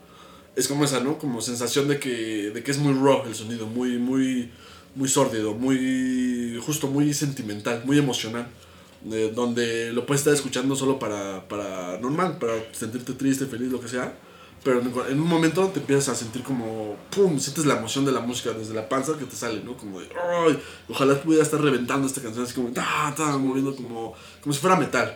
es 0.57 0.67
como 0.67 0.83
esa, 0.83 0.99
¿no? 0.99 1.17
Como 1.17 1.39
sensación 1.41 1.87
de 1.87 1.99
que, 1.99 2.51
de 2.53 2.63
que 2.63 2.71
es 2.71 2.77
muy 2.79 2.93
raw 2.93 3.23
el 3.25 3.35
sonido, 3.35 3.67
muy, 3.67 3.97
muy, 3.97 4.51
muy 4.95 5.07
sórdido, 5.07 5.53
muy, 5.53 6.59
justo 6.65 6.87
muy 6.87 7.13
sentimental, 7.13 7.83
muy 7.85 7.97
emocional, 7.99 8.47
de- 9.03 9.31
donde 9.31 9.93
lo 9.93 10.05
puedes 10.05 10.21
estar 10.21 10.33
escuchando 10.33 10.75
solo 10.75 10.97
para, 10.99 11.47
para 11.47 11.99
normal, 11.99 12.37
para 12.39 12.53
sentirte 12.73 13.13
triste, 13.13 13.45
feliz, 13.45 13.71
lo 13.71 13.79
que 13.79 13.87
sea, 13.87 14.13
Pero 14.63 14.81
en 14.81 15.19
un 15.21 15.27
momento 15.27 15.67
te 15.73 15.79
empiezas 15.79 16.09
a 16.09 16.15
sentir 16.15 16.41
como, 16.43 16.95
¡pum! 17.11 17.39
Sientes 17.39 17.65
la 17.65 17.77
emoción 17.77 18.03
de 18.05 18.11
la 18.11 18.19
música 18.21 18.51
desde 18.51 18.73
la 18.73 18.89
panza 18.89 19.13
que 19.17 19.25
te 19.25 19.35
sale, 19.35 19.61
¿no? 19.63 19.77
Como 19.77 20.01
de, 20.01 20.07
¡ay! 20.09 20.59
Ojalá 20.89 21.13
pudiera 21.21 21.43
estar 21.43 21.61
reventando 21.61 22.07
esta 22.07 22.21
canción 22.21 22.43
así 22.43 22.53
como, 22.55 22.69
¡ta! 22.73 23.13
¡ta! 23.15 23.37
Moviendo 23.37 23.75
como, 23.75 24.13
como 24.41 24.53
si 24.53 24.59
fuera 24.59 24.75
metal. 24.75 25.15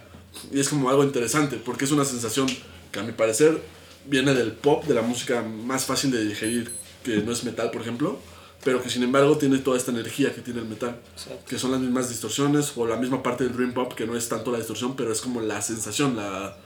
Y 0.53 0.59
es 0.59 0.69
como 0.69 0.89
algo 0.91 1.03
interesante, 1.03 1.57
porque 1.57 1.85
es 1.85 1.91
una 1.91 2.05
sensación 2.05 2.47
que 2.91 2.99
a 2.99 3.03
mi 3.03 3.11
parecer 3.13 3.59
viene 4.05 4.33
del 4.33 4.51
pop, 4.51 4.83
de 4.85 4.93
la 4.93 5.01
música 5.01 5.41
más 5.41 5.85
fácil 5.85 6.11
de 6.11 6.25
digerir, 6.25 6.71
que 7.03 7.17
no 7.17 7.31
es 7.31 7.43
metal, 7.43 7.71
por 7.71 7.81
ejemplo, 7.81 8.19
pero 8.63 8.81
que 8.81 8.89
sin 8.89 9.03
embargo 9.03 9.37
tiene 9.37 9.57
toda 9.59 9.77
esta 9.77 9.91
energía 9.91 10.33
que 10.33 10.41
tiene 10.41 10.59
el 10.61 10.67
metal, 10.67 10.99
Exacto. 11.13 11.43
que 11.47 11.57
son 11.57 11.71
las 11.71 11.79
mismas 11.81 12.09
distorsiones 12.09 12.73
o 12.75 12.85
la 12.85 12.95
misma 12.97 13.23
parte 13.23 13.43
del 13.43 13.53
dream 13.55 13.73
pop, 13.73 13.93
que 13.93 14.05
no 14.05 14.15
es 14.15 14.29
tanto 14.29 14.51
la 14.51 14.57
distorsión, 14.59 14.95
pero 14.95 15.11
es 15.11 15.21
como 15.21 15.41
la 15.41 15.61
sensación, 15.61 16.15
la, 16.15 16.57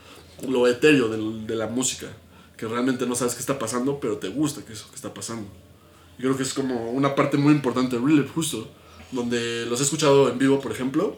lo 0.46 0.66
etéreo 0.68 1.08
del- 1.08 1.46
de, 1.46 1.56
la 1.56 1.66
música, 1.68 2.08
que 2.56 2.66
realmente 2.66 3.06
no 3.06 3.14
sabes 3.14 3.34
qué 3.34 3.40
está 3.40 3.58
pasando, 3.58 3.98
pero 4.00 4.18
te 4.18 4.28
gusta 4.28 4.62
que 4.64 4.72
eso 4.74 4.88
que 4.90 4.96
está 4.96 5.12
pasando. 5.14 5.48
Y 6.18 6.22
creo 6.22 6.36
que 6.36 6.42
es 6.42 6.52
como 6.54 6.90
una 6.92 7.14
parte 7.14 7.36
muy 7.38 7.52
importante 7.52 7.96
de 7.98 8.02
Relay, 8.06 8.28
justo, 8.34 8.68
donde 9.12 9.64
los 9.66 9.80
he 9.80 9.84
escuchado 9.84 10.30
en 10.30 10.38
vivo, 10.38 10.60
por 10.60 10.72
ejemplo, 10.72 11.16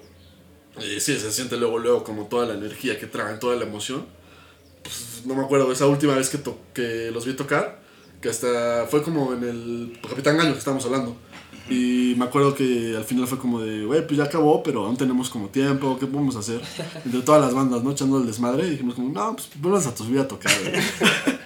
y 0.79 1.01
sí, 1.01 1.19
se 1.19 1.33
siente 1.33 1.57
luego, 1.57 1.79
luego 1.81 2.05
como 2.05 2.27
toda 2.27 2.47
la 2.47 2.55
energía 2.55 2.99
que 3.01 3.07
traen, 3.07 3.41
toda 3.41 3.57
la 3.57 3.65
emoción. 3.65 4.07
Pues, 4.89 5.27
no 5.27 5.35
me 5.35 5.43
acuerdo, 5.43 5.71
esa 5.71 5.87
última 5.87 6.15
vez 6.15 6.31
que, 6.31 6.39
que 6.73 7.11
los 7.11 7.27
vi 7.27 7.35
tocar, 7.35 7.79
que 8.23 8.31
hasta 8.31 8.87
fue 8.91 9.03
como 9.03 9.35
en 9.35 9.45
el 9.45 9.99
Capitán 10.09 10.39
Gallo 10.39 10.53
que 10.53 10.59
estábamos 10.59 10.85
hablando. 10.87 11.15
Y 11.69 12.15
me 12.17 12.25
acuerdo 12.25 12.55
que 12.55 12.95
al 12.97 13.05
final 13.05 13.27
fue 13.27 13.37
como 13.37 13.61
de, 13.61 13.85
güey, 13.85 14.07
pues 14.07 14.17
ya 14.17 14.25
acabó, 14.25 14.63
pero 14.63 14.87
aún 14.87 14.97
tenemos 14.97 15.29
como 15.29 15.49
tiempo, 15.49 15.99
¿qué 16.01 16.07
podemos 16.07 16.35
hacer? 16.37 16.63
Entre 17.05 17.21
todas 17.21 17.43
las 17.43 17.53
bandas, 17.53 17.83
¿no? 17.85 17.91
Echando 17.91 18.17
el 18.17 18.27
desmadre, 18.27 18.67
y 18.67 18.71
dijimos 18.71 18.95
como, 18.95 19.11
no, 19.11 19.37
pues 19.37 19.51
vuelvas 19.61 19.87
a 19.87 19.95
subir 19.95 20.21
a 20.21 20.29
tocar, 20.29 20.53
güey". 20.63 20.83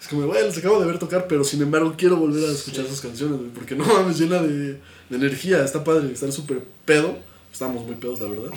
Es 0.00 0.08
como, 0.08 0.26
güey, 0.26 0.44
los 0.44 0.58
acabo 0.58 0.80
de 0.80 0.86
ver 0.86 0.98
tocar, 0.98 1.28
pero 1.28 1.44
sin 1.44 1.62
embargo 1.62 1.94
quiero 1.96 2.16
volver 2.16 2.44
a 2.48 2.52
escuchar 2.52 2.84
sus 2.86 3.00
canciones, 3.00 3.38
güey, 3.38 3.50
porque 3.50 3.76
no 3.76 3.84
mames, 3.84 4.18
llena 4.18 4.42
de, 4.42 4.72
de 4.72 5.16
energía, 5.16 5.64
está 5.64 5.84
padre, 5.84 6.12
estar 6.12 6.30
súper 6.32 6.64
pedo. 6.84 7.16
Estábamos 7.52 7.84
muy 7.84 7.94
pedos, 7.96 8.20
la 8.20 8.26
verdad. 8.26 8.50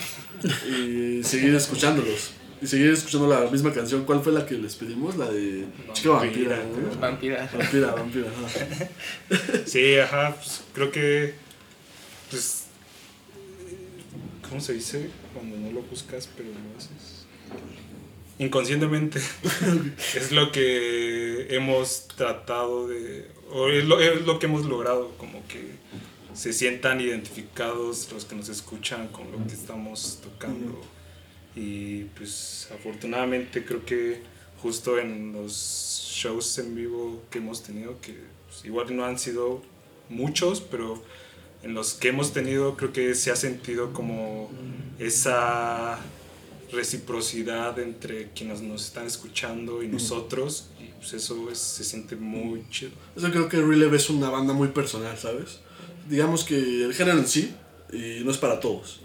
Y 0.68 1.24
seguir 1.24 1.56
escuchándolos. 1.56 2.32
Y 2.64 2.68
seguir 2.68 2.92
escuchando 2.92 3.28
la 3.28 3.52
misma 3.52 3.74
canción. 3.74 4.06
¿Cuál 4.06 4.22
fue 4.22 4.32
la 4.32 4.46
que 4.46 4.56
les 4.56 4.76
pedimos? 4.76 5.18
La 5.18 5.30
de 5.30 5.66
Chica 5.92 6.12
Vampira. 6.12 6.58
¿no? 6.64 6.98
Vampira. 6.98 7.50
Vampira, 7.52 7.92
vampira. 7.92 8.28
ajá. 8.30 8.90
Sí, 9.66 9.98
ajá, 9.98 10.34
pues 10.36 10.64
creo 10.72 10.90
que, 10.90 11.34
pues, 12.30 12.68
¿cómo 14.48 14.62
se 14.62 14.74
dice? 14.74 15.10
Cuando 15.34 15.58
no 15.58 15.74
lo 15.74 15.82
buscas, 15.82 16.30
pero 16.38 16.48
lo 16.48 16.78
haces. 16.78 17.26
Inconscientemente. 18.40 19.20
es 20.16 20.32
lo 20.32 20.54
que 20.54 21.54
hemos 21.54 22.08
tratado 22.16 22.88
de, 22.88 23.30
o 23.52 23.68
es 23.68 23.84
lo, 23.84 24.00
es 24.00 24.26
lo 24.26 24.40
que 24.40 24.46
hemos 24.46 24.66
logrado, 24.66 25.12
como 25.18 25.46
que 25.48 25.72
se 26.34 26.54
sientan 26.54 27.02
identificados 27.02 28.10
los 28.14 28.24
que 28.24 28.36
nos 28.36 28.48
escuchan 28.48 29.10
con 29.10 29.30
lo 29.34 29.46
que 29.46 29.54
estamos 29.54 30.22
tocando. 30.24 30.82
Y 31.56 32.06
pues 32.18 32.68
afortunadamente 32.74 33.64
creo 33.64 33.86
que 33.86 34.22
justo 34.62 34.98
en 34.98 35.34
los 35.34 35.54
shows 36.16 36.58
en 36.60 36.74
vivo 36.76 37.22
que 37.30 37.38
hemos 37.40 37.62
tenido, 37.64 38.00
que 38.02 38.16
pues, 38.48 38.66
igual 38.66 38.96
no 38.96 39.06
han 39.06 39.20
sido 39.20 39.62
muchos, 40.10 40.62
pero 40.62 41.04
en 41.64 41.74
los 41.74 41.94
que 41.94 42.10
hemos 42.10 42.34
tenido 42.34 42.76
creo 42.76 42.92
que 42.92 43.14
se 43.16 43.32
ha 43.32 43.36
sentido 43.36 43.94
como 43.94 44.50
esa 45.00 46.00
reciprocidad 46.72 47.78
entre 47.80 48.30
quienes 48.32 48.62
nos 48.62 48.86
están 48.86 49.06
escuchando 49.06 49.84
y 49.84 49.88
nosotros 49.88 50.70
y 50.80 50.86
pues 51.00 51.14
eso 51.14 51.50
es- 51.52 51.60
se 51.60 51.84
siente 51.84 52.16
muy 52.16 52.68
chido. 52.72 52.92
Yo 53.16 53.30
creo 53.32 53.48
que 53.48 53.62
Releve 53.62 53.98
es 53.98 54.10
una 54.10 54.30
banda 54.30 54.54
muy 54.54 54.70
personal, 54.70 55.16
¿sabes? 55.18 55.60
Digamos 56.10 56.44
que 56.44 56.84
el 56.84 56.94
género 56.94 57.20
en 57.20 57.28
sí, 57.28 57.54
y 57.92 58.24
no 58.24 58.32
es 58.32 58.38
para 58.38 58.60
todos, 58.60 59.02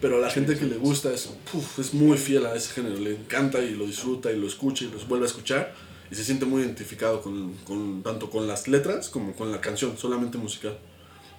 pero 0.00 0.16
a 0.16 0.20
la 0.20 0.30
gente 0.30 0.56
que 0.58 0.64
le 0.66 0.76
gusta 0.76 1.12
es, 1.12 1.28
puf, 1.50 1.78
es 1.78 1.92
muy 1.94 2.16
fiel 2.16 2.46
a 2.46 2.54
ese 2.54 2.72
género, 2.72 2.96
le 2.98 3.10
encanta 3.16 3.60
y 3.62 3.74
lo 3.74 3.86
disfruta 3.86 4.32
y 4.32 4.36
lo 4.38 4.46
escucha 4.46 4.84
y 4.84 4.90
los 4.90 5.06
vuelve 5.06 5.24
a 5.26 5.28
escuchar 5.28 5.74
y 6.10 6.14
se 6.14 6.24
siente 6.24 6.44
muy 6.46 6.62
identificado 6.62 7.20
con, 7.22 7.54
con- 7.64 8.02
tanto 8.02 8.30
con 8.30 8.46
las 8.48 8.66
letras 8.68 9.08
como 9.10 9.34
con 9.34 9.52
la 9.52 9.60
canción, 9.60 9.96
solamente 9.98 10.38
musical. 10.38 10.76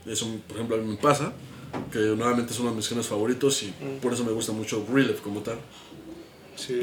Eso, 0.05 0.27
por 0.47 0.57
ejemplo, 0.57 0.75
a 0.77 0.79
mí 0.79 0.85
me 0.91 0.97
pasa, 0.97 1.33
que 1.91 1.99
nuevamente 1.99 2.53
es 2.53 2.59
uno 2.59 2.69
de 2.71 2.75
mis 2.77 2.87
géneros 2.87 3.07
favoritos 3.07 3.63
y 3.63 3.73
por 4.01 4.13
eso 4.13 4.23
me 4.23 4.31
gusta 4.31 4.51
mucho 4.51 4.85
Releve 4.91 5.19
como 5.19 5.41
tal. 5.41 5.57
Sí. 6.55 6.81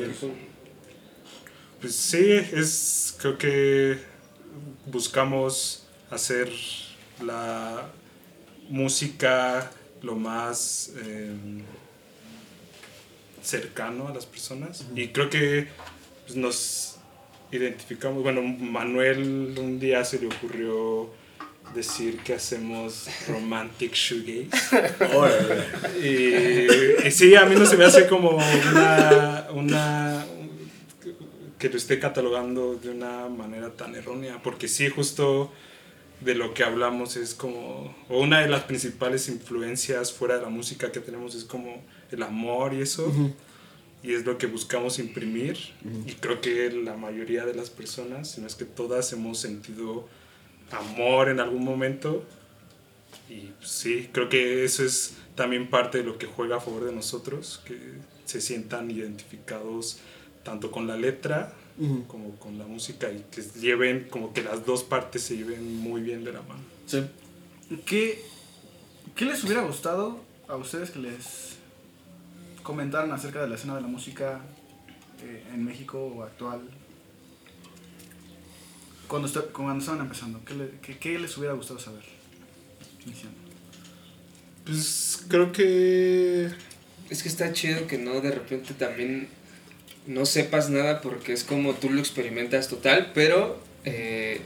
Pues 1.80 1.94
sí, 1.94 2.18
es 2.52 3.14
creo 3.20 3.38
que 3.38 3.98
buscamos 4.86 5.84
hacer 6.10 6.50
la 7.24 7.88
música 8.68 9.70
lo 10.02 10.14
más 10.14 10.92
eh, 10.96 11.32
cercano 13.42 14.08
a 14.08 14.14
las 14.14 14.26
personas 14.26 14.86
y 14.94 15.08
creo 15.08 15.30
que 15.30 15.68
pues, 16.26 16.36
nos 16.36 16.96
identificamos. 17.50 18.22
Bueno, 18.22 18.42
Manuel 18.42 19.54
un 19.58 19.78
día 19.80 20.04
se 20.04 20.20
le 20.20 20.26
ocurrió 20.26 21.10
decir 21.74 22.18
que 22.18 22.34
hacemos 22.34 23.08
romantic 23.28 23.92
shoegaze. 23.92 24.48
Y, 26.02 27.06
y 27.06 27.10
sí, 27.10 27.34
a 27.34 27.44
mí 27.44 27.56
no 27.56 27.66
se 27.66 27.76
me 27.76 27.84
hace 27.84 28.06
como 28.06 28.38
una, 28.70 29.48
una 29.52 30.24
que 31.58 31.68
lo 31.68 31.76
esté 31.76 31.98
catalogando 31.98 32.76
de 32.76 32.90
una 32.90 33.28
manera 33.28 33.70
tan 33.70 33.94
errónea, 33.94 34.40
porque 34.42 34.68
sí, 34.68 34.88
justo 34.88 35.52
de 36.20 36.34
lo 36.34 36.52
que 36.52 36.64
hablamos 36.64 37.16
es 37.16 37.34
como, 37.34 37.94
o 38.08 38.20
una 38.20 38.40
de 38.40 38.48
las 38.48 38.64
principales 38.64 39.28
influencias 39.28 40.12
fuera 40.12 40.36
de 40.36 40.42
la 40.42 40.48
música 40.48 40.90
que 40.90 41.00
tenemos 41.00 41.34
es 41.34 41.44
como 41.44 41.82
el 42.10 42.22
amor 42.22 42.74
y 42.74 42.82
eso, 42.82 43.12
y 44.02 44.12
es 44.12 44.24
lo 44.24 44.38
que 44.38 44.46
buscamos 44.46 44.98
imprimir, 44.98 45.58
y 46.06 46.12
creo 46.14 46.40
que 46.40 46.70
la 46.70 46.96
mayoría 46.96 47.44
de 47.44 47.54
las 47.54 47.70
personas, 47.70 48.32
si 48.32 48.40
no 48.40 48.46
es 48.46 48.54
que 48.54 48.64
todas, 48.64 49.12
hemos 49.12 49.38
sentido 49.38 50.08
amor 50.72 51.28
en 51.28 51.40
algún 51.40 51.64
momento, 51.64 52.24
y 53.28 53.52
pues, 53.58 53.70
sí, 53.70 54.08
creo 54.12 54.28
que 54.28 54.64
eso 54.64 54.84
es 54.84 55.14
también 55.34 55.70
parte 55.70 55.98
de 55.98 56.04
lo 56.04 56.18
que 56.18 56.26
juega 56.26 56.56
a 56.56 56.60
favor 56.60 56.84
de 56.84 56.92
nosotros, 56.92 57.62
que 57.64 57.78
se 58.24 58.40
sientan 58.40 58.90
identificados 58.90 59.98
tanto 60.42 60.70
con 60.70 60.86
la 60.86 60.96
letra 60.96 61.54
Ujú. 61.78 62.04
como 62.08 62.30
con 62.36 62.58
la 62.58 62.66
música 62.66 63.10
y 63.12 63.24
que 63.30 63.42
lleven, 63.60 64.08
como 64.10 64.32
que 64.32 64.42
las 64.42 64.66
dos 64.66 64.82
partes 64.84 65.22
se 65.22 65.36
lleven 65.36 65.76
muy 65.76 66.00
bien 66.02 66.24
de 66.24 66.32
la 66.32 66.42
mano. 66.42 66.60
Sí. 66.86 67.04
¿Qué, 67.86 68.20
¿Qué 69.14 69.24
les 69.24 69.44
hubiera 69.44 69.62
gustado 69.62 70.20
a 70.48 70.56
ustedes 70.56 70.90
que 70.90 70.98
les 70.98 71.56
comentaran 72.62 73.12
acerca 73.12 73.40
de 73.42 73.48
la 73.48 73.54
escena 73.54 73.76
de 73.76 73.82
la 73.82 73.88
música 73.88 74.40
eh, 75.22 75.44
en 75.54 75.64
México 75.64 75.98
o 76.04 76.22
actual? 76.22 76.62
Cuando, 79.06 79.26
está- 79.28 79.42
cuando 79.42 79.78
estaban 79.78 80.00
empezando, 80.02 80.40
¿qué, 80.44 80.54
le- 80.54 80.70
qué- 80.82 80.98
qué 80.98 81.18
les 81.18 81.36
hubiera 81.38 81.54
gustado 81.54 81.78
saber? 81.78 82.02
Iniciando. 83.06 83.38
Pues 84.66 85.24
creo 85.28 85.50
que 85.52 86.50
Es 87.08 87.22
que 87.22 87.28
está 87.30 87.52
chido 87.54 87.86
que 87.86 87.96
no 87.96 88.20
de 88.20 88.30
repente 88.32 88.74
también 88.74 89.28
no 90.08 90.26
sepas 90.26 90.68
nada 90.70 91.00
porque 91.00 91.32
es 91.32 91.44
como 91.44 91.74
tú 91.74 91.90
lo 91.90 92.00
experimentas 92.00 92.66
total, 92.68 93.12
pero 93.14 93.60
eh, 93.84 94.40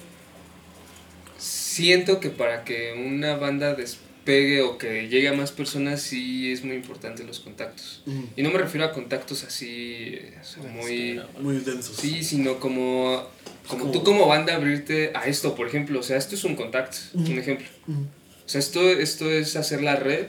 siento 1.39 2.21
que 2.21 2.31
para 2.31 2.65
que 2.65 2.93
una 2.95 3.37
banda 3.37 3.75
despegue 3.75 4.61
o 4.63 4.77
que 4.79 5.09
llegue 5.09 5.29
a 5.29 5.33
más 5.33 5.51
personas 5.53 6.01
sí 6.03 6.53
es 6.53 6.65
muy 6.65 6.77
importante 6.77 7.25
los 7.25 7.41
contactos. 7.41 8.03
Ujú. 8.07 8.29
Y 8.37 8.43
no 8.43 8.51
me 8.51 8.59
refiero 8.59 8.85
a 8.87 8.93
contactos 8.93 9.45
así 9.45 10.15
eh, 10.15 10.39
o 10.41 10.45
sea, 10.45 10.63
muy... 10.65 11.21
Muy 11.41 11.57
densos. 11.59 11.97
Sí, 11.97 12.23
sino 12.23 12.59
como, 12.61 13.27
como 13.67 13.83
como- 13.85 13.93
tú 13.93 14.05
como 14.05 14.27
banda 14.29 14.55
abrirte 14.55 15.13
a 15.15 15.27
esto, 15.27 15.55
por 15.55 15.67
ejemplo. 15.67 16.01
O 16.01 16.03
sea, 16.03 16.17
esto 16.17 16.35
es 16.35 16.45
un 16.45 16.55
contacto, 16.57 16.97
un 17.15 17.39
ejemplo. 17.39 17.67
Ujú. 17.89 18.01
O 18.45 18.49
sea, 18.49 18.59
esto, 18.59 18.91
esto 18.91 19.31
es 19.31 19.57
hacer 19.57 19.83
la 19.83 19.97
red 19.97 20.27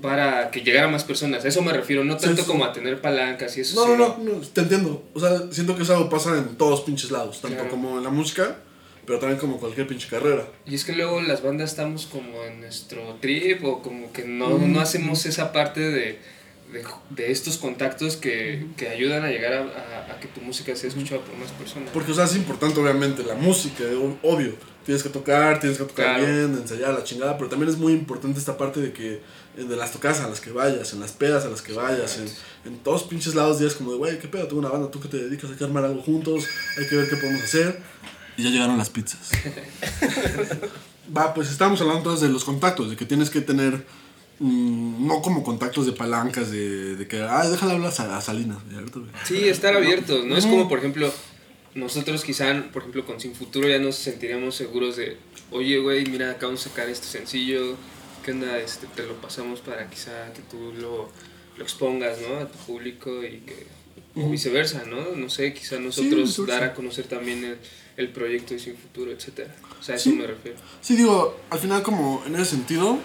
para 0.00 0.50
que 0.50 0.60
llegara 0.60 0.86
a 0.86 0.90
más 0.90 1.04
personas. 1.04 1.44
A 1.44 1.48
eso 1.48 1.62
me 1.62 1.72
refiero, 1.72 2.04
no 2.04 2.16
tanto 2.16 2.42
sí. 2.42 2.48
como 2.48 2.64
a 2.64 2.72
tener 2.72 3.00
palancas 3.00 3.56
y 3.56 3.62
eso. 3.62 3.74
No, 3.86 3.96
no, 3.96 4.14
sino- 4.16 4.24
no, 4.32 4.38
no, 4.40 4.46
te 4.46 4.60
entiendo. 4.60 5.02
O 5.14 5.20
sea, 5.20 5.42
siento 5.50 5.76
que 5.76 5.82
eso 5.82 6.08
pasa 6.08 6.38
en 6.38 6.56
todos 6.56 6.82
pinches 6.82 7.10
lados, 7.10 7.40
tanto 7.40 7.56
Claro. 7.56 7.70
como 7.70 7.98
en 7.98 8.04
la 8.04 8.10
música, 8.10 8.56
pero 9.06 9.18
también 9.18 9.40
como 9.40 9.58
cualquier 9.58 9.86
pinche 9.88 10.08
carrera. 10.08 10.46
Y 10.66 10.74
es 10.76 10.84
que 10.84 10.92
luego 10.92 11.20
las 11.20 11.42
bandas 11.42 11.70
estamos 11.70 12.06
como 12.06 12.44
en 12.44 12.60
nuestro 12.60 13.16
trip 13.20 13.64
o 13.64 13.82
como 13.82 14.12
que 14.12 14.24
no, 14.24 14.50
Mm. 14.50 14.72
no 14.72 14.80
hacemos 14.80 15.26
esa 15.26 15.52
parte 15.52 15.80
de, 15.80 16.18
de, 16.72 16.84
de 17.10 17.30
estos 17.32 17.58
contactos 17.58 18.16
que, 18.16 18.64
que 18.76 18.88
ayudan 18.88 19.24
a 19.24 19.28
llegar 19.30 19.52
a, 19.52 19.60
a- 19.62 20.12
a 20.14 20.20
que 20.20 20.28
tu 20.28 20.40
música 20.40 20.74
sea 20.76 20.88
escuchada 20.88 21.20
por 21.22 21.36
más 21.36 21.50
personas. 21.50 21.90
Porque, 21.92 22.12
o 22.12 22.14
sea, 22.14 22.24
es 22.24 22.36
importante, 22.36 22.78
obviamente, 22.80 23.24
la 23.24 23.34
música, 23.34 23.82
obvio. 24.22 24.54
Tienes 24.86 25.02
que 25.04 25.10
tocar, 25.10 25.60
tienes 25.60 25.78
que 25.78 25.84
tocar 25.84 26.16
Claro. 26.16 26.24
bien, 26.26 26.58
ensayar 26.60 26.92
la 26.94 27.04
chingada, 27.04 27.36
pero 27.38 27.48
también 27.50 27.70
es 27.70 27.78
muy 27.78 27.92
importante 27.92 28.38
esta 28.40 28.56
parte 28.58 28.80
de 28.80 28.92
que 28.92 29.20
de 29.56 29.76
las 29.76 29.92
tocadas 29.92 30.20
a 30.20 30.28
las 30.28 30.40
que 30.40 30.50
vayas, 30.50 30.92
en 30.92 31.00
las 31.00 31.12
pedas 31.12 31.44
a 31.44 31.48
las 31.48 31.60
que 31.60 31.72
vayas, 31.72 32.18
en, 32.18 32.72
en 32.72 32.78
todos 32.78 33.02
pinches 33.04 33.34
lados 33.34 33.58
días 33.58 33.74
como 33.74 33.92
de, 33.92 33.98
güey, 33.98 34.18
¿qué 34.18 34.28
pedo? 34.28 34.46
Tengo 34.46 34.60
una 34.60 34.70
banda, 34.70 34.90
tú 34.90 35.00
que 35.00 35.08
te 35.08 35.18
dedicas, 35.18 35.50
hay 35.50 35.56
que 35.56 35.64
armar 35.64 35.84
algo 35.84 36.02
juntos, 36.02 36.44
hay 36.78 36.88
que 36.88 36.96
ver 36.96 37.08
qué 37.08 37.16
podemos 37.16 37.42
hacer. 37.42 37.80
Y 38.36 38.44
ya 38.44 38.50
llegaron 38.50 38.78
las 38.78 38.88
pizzas. 38.88 39.30
Va, 41.16 41.34
pues 41.34 41.50
estamos 41.50 41.80
hablando 41.80 41.98
entonces 41.98 42.26
de 42.26 42.32
los 42.32 42.44
contactos, 42.44 42.88
de 42.88 42.96
que 42.96 43.04
tienes 43.04 43.28
que 43.28 43.42
tener, 43.42 43.84
mm, 44.38 45.06
no 45.06 45.20
como 45.20 45.42
contactos 45.42 45.84
de 45.84 45.92
palancas, 45.92 46.50
de, 46.50 46.96
de 46.96 47.06
que, 47.06 47.20
ah, 47.20 47.46
déjale 47.46 47.72
hablar 47.72 47.92
a, 47.96 48.16
a 48.16 48.20
Salinas. 48.22 48.58
Sí, 49.26 49.48
estar 49.48 49.76
abiertos, 49.76 50.24
¿no? 50.24 50.36
Es 50.36 50.46
como, 50.46 50.68
por 50.68 50.78
ejemplo, 50.78 51.12
nosotros 51.74 52.24
quizá, 52.24 52.64
por 52.72 52.82
ejemplo, 52.82 53.04
con 53.04 53.20
Sin 53.20 53.34
Futuro 53.34 53.68
ya 53.68 53.78
nos 53.78 53.96
sentiríamos 53.96 54.54
seguros 54.54 54.96
de, 54.96 55.18
oye, 55.50 55.78
güey, 55.78 56.06
mira, 56.06 56.30
acabamos 56.30 56.64
de 56.64 56.70
sacar 56.70 56.88
este 56.88 57.06
sencillo, 57.06 57.76
¿qué 58.22 58.32
onda? 58.32 58.58
Este, 58.58 58.86
te 58.86 59.04
lo 59.04 59.14
pasamos 59.14 59.60
para 59.60 59.88
quizá 59.88 60.32
que 60.32 60.42
tú 60.42 60.72
lo, 60.80 61.10
lo 61.56 61.62
expongas, 61.62 62.18
¿no? 62.20 62.38
A 62.38 62.48
tu 62.48 62.58
público 62.58 63.22
y 63.22 63.38
que... 63.40 63.66
O 64.14 64.28
viceversa, 64.28 64.84
¿no? 64.84 65.16
No 65.16 65.30
sé, 65.30 65.54
quizá 65.54 65.78
nosotros 65.78 66.46
dar 66.46 66.62
a 66.64 66.74
conocer 66.74 67.06
también 67.06 67.44
el, 67.44 67.58
el 67.96 68.08
proyecto 68.10 68.52
de 68.52 68.60
Sin 68.60 68.76
Futuro, 68.76 69.10
etcétera. 69.10 69.54
O 69.80 69.82
sea, 69.82 69.94
a 69.94 69.96
eso 69.96 70.10
me 70.10 70.26
refiero. 70.26 70.58
Sí, 70.82 70.96
digo, 70.96 71.40
al 71.48 71.58
final 71.58 71.82
como 71.82 72.22
en 72.26 72.34
ese 72.34 72.44
sentido, 72.44 72.98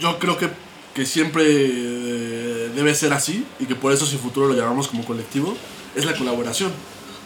yo 0.00 0.20
creo 0.20 0.38
que, 0.38 0.48
que 0.94 1.04
siempre 1.04 1.44
eh, 1.46 2.70
debe 2.76 2.94
ser 2.94 3.12
así 3.12 3.44
y 3.58 3.66
que 3.66 3.74
por 3.74 3.92
eso 3.92 4.06
si 4.06 4.18
futuro 4.18 4.46
lo 4.46 4.54
llamamos 4.54 4.86
como 4.86 5.04
colectivo, 5.04 5.56
es 5.96 6.04
la 6.04 6.16
colaboración. 6.16 6.72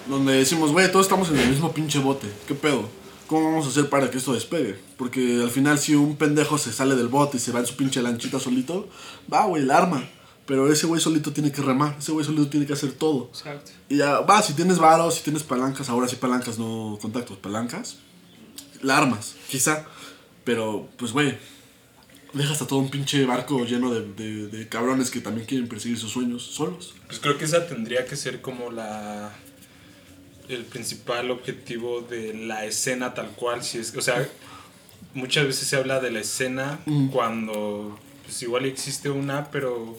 Donde 0.09 0.33
decimos, 0.33 0.73
güey, 0.73 0.90
todos 0.90 1.04
estamos 1.04 1.28
en 1.30 1.38
el 1.38 1.49
mismo 1.49 1.73
pinche 1.73 1.99
bote, 1.99 2.26
¿qué 2.49 2.54
pedo? 2.54 2.88
¿Cómo 3.26 3.50
vamos 3.50 3.66
a 3.66 3.71
hacer 3.71 3.88
para 3.88 4.11
que 4.11 4.19
esto 4.19 4.35
despegue? 4.35 4.78
Porque 4.99 5.40
al 5.43 5.50
final 5.50 5.78
si 5.78 5.95
un 5.95 6.16
pendejo 6.16 6.59
se 6.59 6.73
sale 6.73 6.95
del 6.95 7.09
bote 7.09 7.38
y 7.38 7.40
se 7.40 7.52
va 7.52 7.61
en 7.61 7.66
su 7.66 7.76
pinche 7.76 8.02
lanchita 8.02 8.38
solito, 8.38 8.88
va, 9.33 9.47
güey, 9.47 9.62
la 9.64 9.78
arma. 9.78 10.09
Pero 10.47 10.71
ese 10.71 10.87
güey 10.87 11.00
solito 11.00 11.33
tiene 11.33 11.50
que 11.50 11.62
remar, 11.62 11.97
ese 11.99 12.12
güey 12.12 12.25
solito 12.25 12.49
tiene 12.49 12.66
que 12.66 12.75
hacer 12.75 12.93
todo. 12.93 13.31
Exacto. 13.33 13.71
Y 13.88 13.97
ya, 13.97 14.21
va, 14.21 14.43
si 14.43 14.52
tienes 14.52 14.78
varos, 14.78 15.14
si 15.14 15.23
tienes 15.23 15.43
palancas, 15.43 15.88
ahora 15.88 16.07
sí 16.07 16.16
palancas, 16.16 16.59
no 16.59 16.99
contactos, 17.00 17.38
palancas, 17.38 17.97
la 18.83 18.99
armas, 18.99 19.37
quizá. 19.49 19.87
Pero, 20.45 20.87
pues, 20.99 21.12
güey, 21.12 21.38
dejas 22.35 22.61
a 22.61 22.66
todo 22.66 22.78
un 22.81 22.90
pinche 22.90 23.25
barco 23.25 23.64
lleno 23.64 23.90
de, 23.90 24.02
de, 24.02 24.49
de 24.49 24.69
cabrones 24.69 25.11
que 25.11 25.21
también 25.21 25.47
quieren 25.47 25.66
perseguir 25.66 25.99
sus 25.99 26.12
sueños 26.12 26.43
solos. 26.43 26.95
Pues 27.07 27.21
creo 27.21 27.38
que 27.38 27.47
esa 27.47 27.66
tendría 27.66 28.04
que 28.04 28.16
ser 28.16 28.43
como 28.43 28.71
la 28.71 29.33
el 30.48 30.64
principal 30.64 31.30
objetivo 31.30 32.00
de 32.02 32.34
la 32.34 32.64
escena 32.64 33.14
tal 33.14 33.28
cual, 33.30 33.62
si 33.64 33.78
es, 33.78 33.94
o 33.96 34.00
sea, 34.02 34.28
muchas 35.14 35.46
veces 35.46 35.68
se 35.68 35.76
habla 35.76 36.00
de 36.00 36.10
la 36.10 36.20
escena 36.20 36.80
Mm. 36.86 37.08
cuando 37.08 37.98
pues 38.24 38.42
igual 38.42 38.64
existe 38.64 39.10
una, 39.10 39.50
pero 39.50 39.98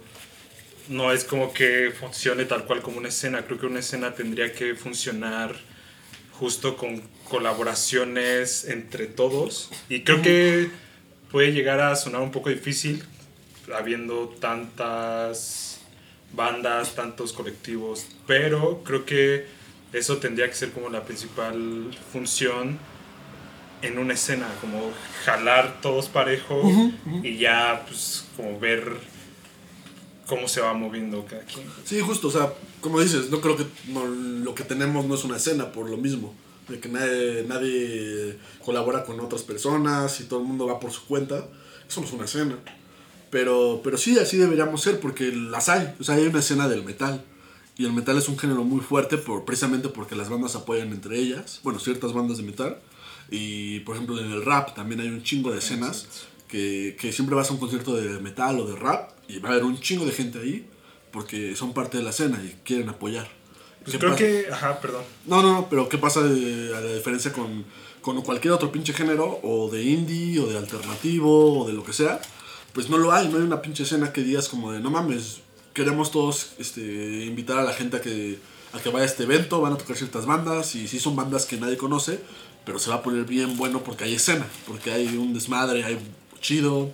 no 0.89 1.11
es 1.11 1.23
como 1.23 1.53
que 1.53 1.91
funcione 1.99 2.45
tal 2.45 2.65
cual 2.65 2.81
como 2.81 2.97
una 2.97 3.09
escena. 3.09 3.43
Creo 3.43 3.59
que 3.59 3.65
una 3.67 3.79
escena 3.79 4.13
tendría 4.13 4.51
que 4.51 4.75
funcionar 4.75 5.55
justo 6.33 6.75
con 6.75 7.01
colaboraciones 7.29 8.65
entre 8.65 9.07
todos 9.07 9.69
y 9.89 10.01
creo 10.01 10.21
que 10.21 10.69
puede 11.31 11.53
llegar 11.53 11.79
a 11.79 11.95
sonar 11.95 12.21
un 12.21 12.31
poco 12.31 12.49
difícil 12.49 13.03
habiendo 13.73 14.29
tantas 14.39 15.79
bandas, 16.33 16.93
tantos 16.95 17.31
colectivos, 17.33 18.05
pero 18.27 18.83
creo 18.83 19.05
que 19.05 19.45
eso 19.97 20.17
tendría 20.17 20.47
que 20.47 20.55
ser 20.55 20.71
como 20.71 20.89
la 20.89 21.03
principal 21.03 21.89
función 22.11 22.77
en 23.81 23.97
una 23.97 24.13
escena, 24.13 24.47
como 24.61 24.91
jalar 25.23 25.79
todos 25.81 26.09
parejo 26.09 26.61
y 27.23 27.37
ya 27.37 27.83
pues 27.87 28.25
como 28.35 28.59
ver 28.59 28.97
cómo 30.27 30.47
se 30.47 30.61
va 30.61 30.73
moviendo 30.73 31.25
cada 31.25 31.43
quien. 31.43 31.67
Sí, 31.85 31.99
justo, 32.01 32.27
o 32.27 32.31
sea, 32.31 32.51
como 32.81 32.99
dices, 32.99 33.29
no 33.29 33.41
creo 33.41 33.55
que 33.55 33.65
no, 33.87 34.05
lo 34.05 34.55
que 34.55 34.63
tenemos 34.63 35.05
no 35.05 35.15
es 35.15 35.23
una 35.23 35.37
escena 35.37 35.71
por 35.71 35.89
lo 35.89 35.97
mismo. 35.97 36.33
De 36.67 36.79
que 36.79 36.89
nadie, 36.89 37.45
nadie 37.47 38.39
colabora 38.63 39.03
con 39.03 39.19
otras 39.19 39.43
personas 39.43 40.19
y 40.19 40.23
todo 40.23 40.39
el 40.39 40.47
mundo 40.47 40.65
va 40.65 40.79
por 40.79 40.91
su 40.91 41.05
cuenta. 41.05 41.47
Eso 41.87 42.01
no 42.01 42.07
es 42.07 42.13
una 42.13 42.25
escena. 42.25 42.57
Pero, 43.29 43.81
pero 43.83 43.97
sí, 43.97 44.17
así 44.17 44.37
deberíamos 44.37 44.81
ser 44.81 44.99
porque 44.99 45.31
las 45.31 45.69
hay. 45.69 45.93
O 45.99 46.03
sea, 46.03 46.15
hay 46.15 46.25
una 46.25 46.39
escena 46.39 46.67
del 46.67 46.83
metal. 46.83 47.23
Y 47.77 47.85
el 47.85 47.93
metal 47.93 48.17
es 48.17 48.29
un 48.29 48.37
género 48.37 48.63
muy 48.63 48.79
fuerte 48.81 49.17
por, 49.17 49.43
precisamente 49.45 49.89
porque 49.89 50.15
las 50.15 50.29
bandas 50.29 50.55
apoyan 50.55 50.91
entre 50.93 51.19
ellas. 51.19 51.59
Bueno, 51.63 51.79
ciertas 51.79 52.13
bandas 52.13 52.37
de 52.37 52.43
metal. 52.43 52.77
Y 53.29 53.79
por 53.81 53.95
ejemplo 53.95 54.19
en 54.19 54.31
el 54.31 54.45
rap 54.45 54.75
también 54.75 55.01
hay 55.01 55.07
un 55.09 55.23
chingo 55.23 55.51
de 55.51 55.57
escenas 55.59 56.07
que, 56.47 56.95
que 56.99 57.11
siempre 57.11 57.35
vas 57.35 57.49
a 57.49 57.53
un 57.53 57.59
concierto 57.59 57.95
de 57.95 58.19
metal 58.19 58.59
o 58.59 58.65
de 58.67 58.75
rap 58.75 59.11
y 59.27 59.39
va 59.39 59.49
a 59.49 59.51
haber 59.53 59.65
un 59.65 59.79
chingo 59.79 60.05
de 60.05 60.11
gente 60.11 60.39
ahí 60.39 60.67
porque 61.11 61.55
son 61.55 61.73
parte 61.73 61.97
de 61.97 62.03
la 62.03 62.11
escena 62.11 62.41
y 62.43 62.55
quieren 62.63 62.87
apoyar. 62.89 63.27
Pues 63.83 63.93
¿Qué 63.93 63.99
creo 63.99 64.11
pasa? 64.11 64.23
que, 64.23 64.47
ajá, 64.51 64.79
perdón. 64.81 65.03
No, 65.25 65.41
no, 65.41 65.53
no, 65.53 65.69
pero 65.69 65.89
¿qué 65.89 65.97
pasa 65.97 66.21
de- 66.21 66.75
a 66.75 66.81
la 66.81 66.93
diferencia 66.93 67.31
con, 67.33 67.65
con 68.01 68.21
cualquier 68.21 68.53
otro 68.53 68.71
pinche 68.71 68.93
género 68.93 69.39
o 69.43 69.69
de 69.71 69.83
indie 69.83 70.39
o 70.39 70.47
de 70.47 70.57
alternativo 70.57 71.61
o 71.61 71.67
de 71.67 71.73
lo 71.73 71.83
que 71.83 71.93
sea? 71.93 72.21
Pues 72.73 72.89
no 72.89 72.97
lo 72.97 73.11
hay, 73.11 73.27
no 73.29 73.37
hay 73.37 73.43
una 73.43 73.61
pinche 73.61 73.83
escena 73.83 74.11
que 74.13 74.21
digas 74.21 74.49
como 74.49 74.71
de 74.71 74.79
no 74.81 74.89
mames, 74.91 75.39
queremos 75.75 76.09
todos 76.09 76.53
este, 76.57 76.81
invitar 77.25 77.59
a 77.59 77.63
la 77.63 77.73
gente 77.73 77.97
a 77.97 78.01
que, 78.01 78.39
a 78.73 78.79
que 78.79 78.89
vaya 78.89 79.03
a 79.03 79.07
este 79.07 79.23
evento, 79.23 79.61
van 79.61 79.73
a 79.73 79.77
tocar 79.77 79.95
ciertas 79.95 80.25
bandas 80.25 80.73
y 80.73 80.87
sí 80.87 80.99
son 80.99 81.15
bandas 81.15 81.45
que 81.45 81.57
nadie 81.57 81.77
conoce, 81.77 82.19
pero 82.65 82.79
se 82.79 82.89
va 82.89 82.95
a 82.95 83.03
poner 83.03 83.25
bien 83.25 83.57
bueno 83.57 83.83
porque 83.83 84.05
hay 84.05 84.15
escena, 84.15 84.47
porque 84.65 84.91
hay 84.91 85.05
un 85.17 85.33
desmadre, 85.33 85.83
hay 85.83 85.99
chido, 86.39 86.91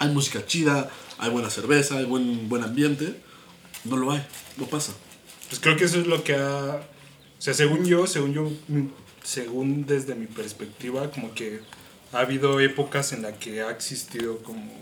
hay 0.00 0.10
música 0.10 0.44
chida, 0.44 0.90
hay 1.18 1.30
buena 1.30 1.48
cerveza, 1.48 1.98
hay 1.98 2.04
buen, 2.04 2.48
buen 2.48 2.64
ambiente. 2.64 3.16
No 3.84 3.96
lo 3.96 4.10
hay, 4.10 4.26
no 4.56 4.66
pasa. 4.66 4.92
Pues 5.48 5.60
creo 5.60 5.76
que 5.76 5.84
eso 5.84 6.00
es 6.00 6.06
lo 6.06 6.24
que 6.24 6.34
ha... 6.34 6.82
O 7.38 7.42
sea, 7.42 7.54
según 7.54 7.84
yo, 7.84 8.06
según 8.06 8.32
yo, 8.32 8.50
según 9.22 9.86
desde 9.86 10.16
mi 10.16 10.26
perspectiva, 10.26 11.10
como 11.12 11.32
que 11.32 11.60
ha 12.12 12.18
habido 12.18 12.58
épocas 12.60 13.12
en 13.12 13.22
las 13.22 13.38
que 13.38 13.62
ha 13.62 13.70
existido 13.70 14.38
como 14.42 14.72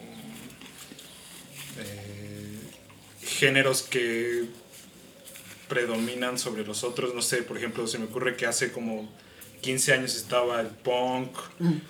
eh, 1.78 2.23
géneros 3.44 3.82
que 3.82 4.46
predominan 5.68 6.38
sobre 6.38 6.64
los 6.64 6.82
otros. 6.82 7.14
No 7.14 7.20
sé, 7.20 7.42
por 7.42 7.58
ejemplo, 7.58 7.86
se 7.86 7.98
me 7.98 8.06
ocurre 8.06 8.36
que 8.36 8.46
hace 8.46 8.72
como 8.72 9.12
15 9.60 9.92
años 9.92 10.16
estaba 10.16 10.62
el 10.62 10.68
punk, 10.68 11.28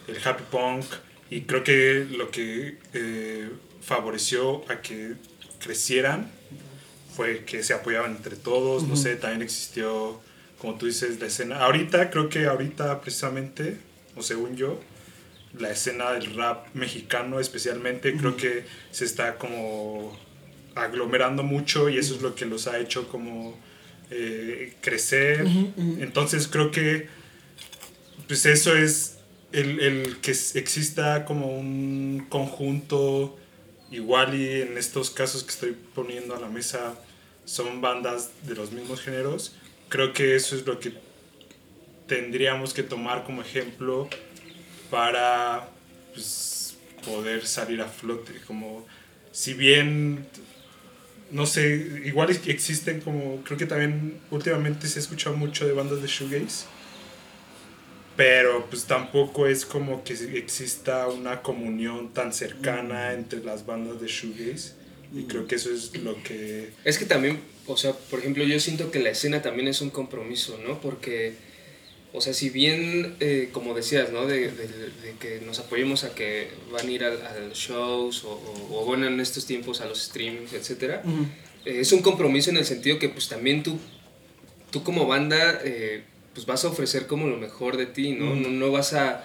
el 0.09 0.19
happy 0.25 0.45
punk, 0.51 0.85
y 1.31 1.43
creo 1.43 1.63
que 1.63 2.07
lo 2.11 2.33
que 2.33 2.79
eh, 2.93 3.49
favoreció 3.81 4.69
a 4.69 4.81
que 4.81 5.15
crecieran 5.61 6.29
fue 7.15 7.45
que 7.45 7.63
se 7.63 7.73
apoyaban 7.73 8.17
entre 8.17 8.35
todos, 8.35 8.83
no 8.89 8.97
sé, 8.97 9.15
también 9.15 9.43
existió, 9.43 10.21
como 10.59 10.75
tú 10.75 10.87
dices, 10.87 11.21
la 11.21 11.27
escena. 11.27 11.61
Ahorita, 11.61 12.11
creo 12.11 12.29
que 12.29 12.47
ahorita 12.47 13.01
precisamente, 13.01 13.79
o 14.17 14.23
según 14.23 14.57
yo, 14.57 14.81
la 15.57 15.71
escena 15.71 16.11
del 16.11 16.35
rap 16.35 16.67
mexicano 16.75 17.39
especialmente, 17.39 18.17
creo 18.17 18.37
que 18.37 18.65
se 18.91 19.05
está 19.05 19.37
como 19.37 20.19
aglomerando 20.75 21.43
mucho 21.43 21.89
y 21.89 21.99
eso 21.99 22.15
es 22.15 22.23
lo 22.23 22.35
que 22.35 22.47
los 22.47 22.67
ha 22.67 22.79
hecho 22.79 23.09
como 23.09 23.57
eh, 24.11 24.75
crecer. 24.81 25.47
Entonces 25.99 26.49
creo 26.49 26.71
que 26.71 27.09
pues 28.27 28.47
eso 28.47 28.77
es 28.77 29.19
el, 29.53 29.81
el 29.81 30.17
que 30.21 30.31
exista 30.31 31.25
como 31.25 31.57
un 31.57 32.27
conjunto 32.29 33.39
igual 33.91 34.35
y 34.35 34.63
en 34.63 34.79
estos 34.79 35.11
casos 35.11 35.45
que 35.45 35.51
estoy 35.51 35.77
poniendo 35.95 36.35
a 36.35 36.41
la 36.41 36.49
mesa 36.49 36.95
son 37.45 37.81
bandas 37.81 38.31
de 38.43 38.55
los 38.55 38.73
mismos 38.73 39.01
géneros. 39.01 39.55
Creo 39.89 40.13
que 40.13 40.35
eso 40.35 40.57
es 40.57 40.67
lo 40.67 40.81
que 40.81 40.93
tendríamos 42.07 42.75
que 42.75 42.83
tomar 42.83 43.25
como 43.25 43.43
ejemplo 43.43 44.09
para 44.91 45.69
pues, 46.13 46.77
poder 47.05 47.47
salir 47.47 47.81
a 47.81 47.89
flote. 47.89 48.33
Como 48.47 48.87
si 49.33 49.55
bien, 49.55 50.27
no 51.35 51.47
sé, 51.47 52.03
igual 52.05 52.31
es 52.31 52.39
que 52.39 52.53
existen 52.53 53.01
como, 53.01 53.43
creo 53.43 53.59
que 53.59 53.67
también 53.67 54.21
últimamente 54.31 54.87
se 54.87 55.01
ha 55.01 55.03
escuchado 55.03 55.37
mucho 55.37 55.67
de 55.67 55.73
bandas 55.73 56.01
de 56.01 56.07
shoegaze. 56.07 56.67
Pero 58.17 58.67
pues 58.71 58.85
tampoco 58.85 59.49
es 59.49 59.67
como 59.67 60.05
que 60.05 60.13
exista 60.13 61.09
una 61.09 61.43
comunión 61.43 62.13
tan 62.13 62.33
cercana 62.33 63.15
entre 63.15 63.43
las 63.43 63.67
bandas 63.67 64.01
de 64.01 64.07
shoegaze. 64.07 64.75
Y 65.13 65.25
creo 65.25 65.49
que 65.49 65.57
eso 65.57 65.73
es 65.73 65.97
lo 65.97 66.23
que... 66.23 66.71
Es 66.85 66.99
que 66.99 67.05
también, 67.05 67.41
o 67.67 67.77
sea, 67.77 67.95
por 67.95 68.21
ejemplo, 68.21 68.45
yo 68.45 68.61
siento 68.61 68.93
que 68.93 69.01
la 69.01 69.11
escena 69.11 69.43
también 69.43 69.67
es 69.67 69.81
un 69.81 69.91
compromiso, 69.91 70.57
¿no? 70.65 70.81
Porque 70.81 71.35
o 72.17 72.21
sea, 72.21 72.33
si 72.33 72.49
bien, 72.49 73.17
eh, 73.19 73.49
como 73.53 73.75
decías, 73.75 74.13
¿no? 74.13 74.25
De, 74.27 74.49
de- 74.51 74.69
de 74.69 75.13
que 75.21 75.41
nos 75.45 75.59
apoyemos 75.59 76.05
a 76.05 76.15
que 76.15 76.49
van 76.73 76.87
a 76.87 76.91
ir 76.91 77.03
a, 77.05 77.11
los 77.49 77.59
shows 77.59 78.23
o, 78.25 78.31
o- 78.31 78.79
o, 78.81 78.85
bueno, 78.85 79.07
en 79.09 79.19
estos 79.21 79.47
tiempos 79.47 79.81
a 79.81 79.87
los 79.87 80.01
streams, 80.01 80.53
etcétera, 80.53 81.03
eh, 81.65 81.81
es 81.81 81.91
un 81.93 82.03
compromiso 82.03 82.51
en 82.51 82.57
el 82.57 82.65
sentido 82.65 82.99
que 83.01 83.09
pues 83.09 83.29
también 83.29 83.63
tú, 83.65 83.79
tú 84.71 84.83
como 84.85 85.07
banda, 85.07 85.61
eh, 85.65 86.05
pues 86.35 86.47
vas 86.47 86.65
a 86.65 86.69
ofrecer 86.69 87.07
como 87.09 87.27
lo 87.27 87.37
mejor 87.37 87.77
de 87.77 87.87
ti, 87.87 88.13
¿no? 88.13 88.35
no, 88.37 88.49
no 88.49 88.71
vas 88.71 88.93
a, 88.95 89.25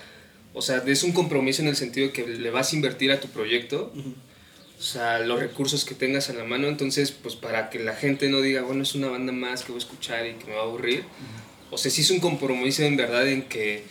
o 0.53 0.61
sea, 0.63 0.83
es 0.85 1.03
un 1.03 1.11
compromiso 1.11 1.61
en 1.61 1.67
el 1.67 1.75
sentido 1.75 2.07
de 2.07 2.13
que 2.13 2.25
le 2.27 2.49
vas 2.49 2.73
a 2.73 2.75
invertir 2.75 3.11
a 3.11 3.19
tu 3.19 3.27
proyecto. 3.29 3.93
O 4.79 4.81
sea, 4.81 5.19
los 5.19 5.39
recursos 5.39 5.83
que 5.85 5.93
tengas 5.93 6.29
a 6.29 6.33
la 6.33 6.45
mano, 6.45 6.67
entonces, 6.69 7.11
pues 7.11 7.35
para 7.35 7.69
que 7.69 7.79
la 7.79 7.95
gente 7.95 8.29
no 8.29 8.39
diga, 8.41 8.61
bueno, 8.61 8.81
es 8.81 8.95
una 8.95 9.09
banda 9.09 9.31
más 9.33 9.63
que 9.63 9.73
voy 9.73 9.81
a 9.81 9.83
escuchar 9.83 10.25
y 10.25 10.33
que 10.35 10.45
me 10.45 10.53
va 10.53 10.61
a 10.61 10.63
aburrir. 10.63 11.03
O 11.71 11.77
sea, 11.77 11.91
sí 11.91 12.01
es 12.01 12.11
un 12.11 12.19
compromiso 12.19 12.83
en 12.83 12.97
verdad 12.97 13.27
en 13.27 13.43
que 13.43 13.83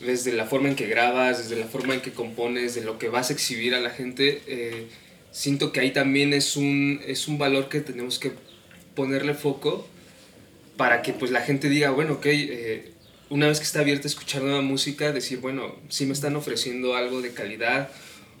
desde 0.00 0.32
la 0.32 0.46
forma 0.46 0.68
en 0.68 0.76
que 0.76 0.86
grabas, 0.86 1.38
desde 1.38 1.60
la 1.60 1.66
forma 1.66 1.94
en 1.94 2.00
que 2.00 2.12
compones, 2.12 2.74
de 2.74 2.82
lo 2.82 2.98
que 2.98 3.08
vas 3.08 3.30
a 3.30 3.32
exhibir 3.32 3.74
a 3.74 3.80
la 3.80 3.90
gente, 3.90 4.42
eh, 4.46 4.86
siento 5.30 5.72
que 5.72 5.80
ahí 5.80 5.92
también 5.92 6.32
es 6.32 6.56
un, 6.56 7.00
es 7.06 7.28
un 7.28 7.38
valor 7.38 7.68
que 7.68 7.80
tenemos 7.80 8.18
que 8.18 8.32
ponerle 8.94 9.34
foco 9.34 9.86
para 10.76 11.02
que 11.02 11.12
pues 11.12 11.30
la 11.30 11.40
gente 11.40 11.68
diga, 11.68 11.90
bueno, 11.90 12.14
ok, 12.14 12.26
eh, 12.26 12.92
una 13.30 13.46
vez 13.46 13.58
que 13.58 13.64
está 13.64 13.80
abierta 13.80 14.08
a 14.08 14.10
escuchar 14.10 14.42
nueva 14.42 14.60
música, 14.60 15.12
decir, 15.12 15.38
bueno, 15.38 15.76
sí 15.88 16.04
me 16.06 16.12
están 16.12 16.36
ofreciendo 16.36 16.96
algo 16.96 17.22
de 17.22 17.32
calidad 17.32 17.88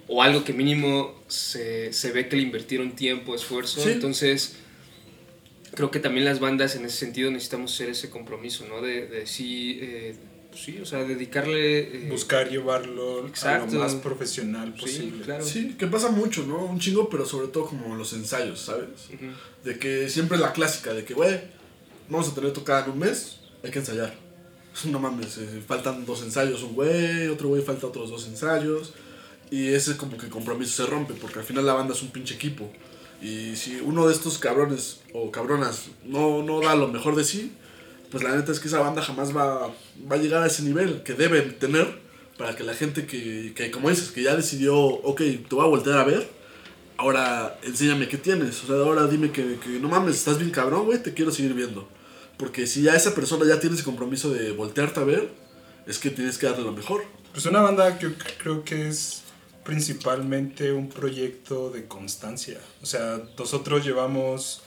o 0.08 0.22
algo 0.22 0.44
que 0.44 0.52
mínimo 0.52 1.14
se, 1.28 1.92
se 1.92 2.12
ve 2.12 2.28
que 2.28 2.36
le 2.36 2.42
invirtieron 2.42 2.94
tiempo, 2.94 3.34
esfuerzo. 3.34 3.82
Sí. 3.82 3.90
Entonces, 3.90 4.56
creo 5.74 5.90
que 5.90 6.00
también 6.00 6.24
las 6.24 6.40
bandas 6.40 6.76
en 6.76 6.84
ese 6.84 6.96
sentido 6.98 7.30
necesitamos 7.30 7.72
hacer 7.74 7.90
ese 7.90 8.10
compromiso, 8.10 8.64
¿no? 8.68 8.80
De, 8.82 9.06
de 9.06 9.26
sí, 9.26 9.78
eh, 9.80 10.14
pues 10.50 10.62
sí, 10.64 10.78
o 10.80 10.84
sea, 10.86 11.04
dedicarle... 11.04 11.78
eh, 11.78 12.08
Buscar 12.10 12.50
llevarlo 12.50 13.26
Exacto. 13.26 13.70
a 13.70 13.74
lo 13.74 13.80
más 13.80 13.94
profesional 13.96 14.74
Sí, 14.76 14.80
posible. 14.82 15.24
claro. 15.24 15.44
Sí, 15.44 15.74
que 15.78 15.86
pasa 15.86 16.10
mucho, 16.10 16.44
¿no? 16.46 16.64
Un 16.64 16.78
chingo, 16.78 17.08
pero 17.08 17.24
sobre 17.24 17.48
todo 17.48 17.66
como 17.66 17.94
los 17.96 18.12
ensayos, 18.12 18.60
¿sabes? 18.60 18.88
De 19.64 19.78
que 19.78 20.08
siempre 20.10 20.36
la 20.38 20.52
clásica, 20.52 20.92
de 20.92 21.04
que, 21.04 21.14
güey, 21.14 21.40
vamos 22.08 22.28
a 22.28 22.34
tener 22.34 22.52
tocada 22.52 22.84
en 22.84 22.90
un 22.92 22.98
mes, 22.98 23.38
hay 23.64 23.70
que 23.70 23.78
ensayar. 23.78 24.14
No 24.90 24.98
mames, 24.98 25.36
eh, 25.36 25.62
faltan 25.66 26.06
dos 26.06 26.22
ensayos, 26.22 26.62
un 26.62 26.74
güey, 26.74 27.28
otro 27.28 27.48
güey 27.48 27.60
falta 27.62 27.86
otros 27.86 28.08
dos 28.10 28.26
ensayos. 28.26 28.94
Y 29.50 29.68
ese 29.68 29.98
como 29.98 30.16
que 30.16 30.28
compromiso 30.30 30.82
se 30.84 30.90
rompe, 30.90 31.12
porque 31.12 31.38
al 31.40 31.44
final 31.44 31.66
la 31.66 31.74
banda 31.74 31.92
es 31.92 32.00
un 32.02 32.08
pinche 32.10 32.34
equipo. 32.36 32.72
Y 33.22 33.54
si 33.54 33.80
uno 33.80 34.08
de 34.08 34.14
estos 34.14 34.38
cabrones 34.38 35.00
o 35.14 35.30
cabronas 35.30 35.86
no, 36.04 36.42
no 36.42 36.60
da 36.60 36.74
lo 36.74 36.88
mejor 36.88 37.14
de 37.14 37.22
sí, 37.22 37.52
pues 38.10 38.24
la 38.24 38.34
neta 38.34 38.50
es 38.50 38.58
que 38.58 38.66
esa 38.66 38.80
banda 38.80 39.00
jamás 39.00 39.34
va, 39.34 39.68
va 40.10 40.16
a 40.16 40.18
llegar 40.18 40.42
a 40.42 40.48
ese 40.48 40.64
nivel 40.64 41.04
que 41.04 41.14
debe 41.14 41.40
tener 41.42 42.00
para 42.36 42.56
que 42.56 42.64
la 42.64 42.74
gente 42.74 43.06
que, 43.06 43.52
que, 43.54 43.70
como 43.70 43.88
dices, 43.90 44.10
que 44.10 44.24
ya 44.24 44.34
decidió, 44.34 44.76
ok, 44.76 45.18
te 45.20 45.54
voy 45.54 45.64
a 45.64 45.68
voltear 45.68 45.98
a 45.98 46.04
ver, 46.04 46.28
ahora 46.96 47.58
enséñame 47.62 48.08
qué 48.08 48.18
tienes. 48.18 48.64
O 48.64 48.66
sea, 48.66 48.76
ahora 48.76 49.06
dime 49.06 49.30
que, 49.30 49.56
que 49.58 49.68
no 49.80 49.88
mames, 49.88 50.16
estás 50.16 50.38
bien 50.38 50.50
cabrón, 50.50 50.86
güey, 50.86 51.00
te 51.00 51.14
quiero 51.14 51.30
seguir 51.30 51.54
viendo. 51.54 51.88
Porque 52.36 52.66
si 52.66 52.82
ya 52.82 52.96
esa 52.96 53.14
persona 53.14 53.46
ya 53.46 53.60
tiene 53.60 53.76
ese 53.76 53.84
compromiso 53.84 54.30
de 54.30 54.50
voltearte 54.50 54.98
a 54.98 55.04
ver, 55.04 55.30
es 55.86 56.00
que 56.00 56.10
tienes 56.10 56.38
que 56.38 56.46
darle 56.46 56.64
lo 56.64 56.72
mejor. 56.72 57.04
Pues 57.32 57.46
una 57.46 57.60
banda 57.60 57.98
que 57.98 58.06
yo 58.06 58.12
creo 58.42 58.64
que 58.64 58.88
es 58.88 59.21
principalmente 59.64 60.72
un 60.72 60.88
proyecto 60.88 61.70
de 61.70 61.86
constancia. 61.86 62.58
O 62.82 62.86
sea, 62.86 63.20
nosotros 63.38 63.84
llevamos 63.84 64.62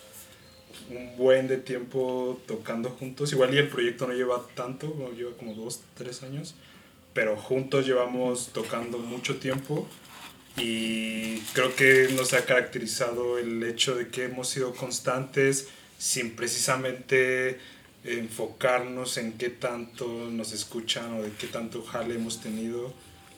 un 0.90 1.18
buen 1.18 1.48
de 1.48 1.58
tiempo 1.58 2.40
tocando 2.48 2.90
juntos. 2.90 3.32
Igual 3.32 3.54
y 3.54 3.58
el 3.58 3.68
proyecto 3.68 4.08
no 4.08 4.14
lleva 4.14 4.46
tanto, 4.56 5.12
lleva 5.12 5.32
como 5.38 5.54
dos, 5.54 5.82
tres 5.96 6.24
años. 6.24 6.56
Pero 7.14 7.38
juntos 7.38 7.86
llevamos 7.86 8.50
tocando 8.54 8.98
mucho 8.98 9.38
tiempo. 9.38 9.88
Y 10.58 11.40
creo 11.54 11.76
que 11.76 12.10
nos 12.16 12.34
ha 12.34 12.46
caracterizado 12.46 13.38
el 13.38 13.62
hecho 13.64 13.96
de 13.96 14.08
que 14.08 14.26
hemos 14.26 14.48
sido 14.48 14.74
constantes 14.74 15.68
sin 15.98 16.36
precisamente 16.36 17.60
enfocarnos 18.06 19.18
en 19.18 19.34
qué 19.34 19.50
tanto 19.50 20.08
nos 20.32 20.54
escuchan 20.54 21.14
o 21.14 21.24
de 21.24 21.32
qué 21.32 21.48
tanto 21.48 21.84
jale 21.84 22.16
hemos 22.16 22.40
tenido. 22.40 22.94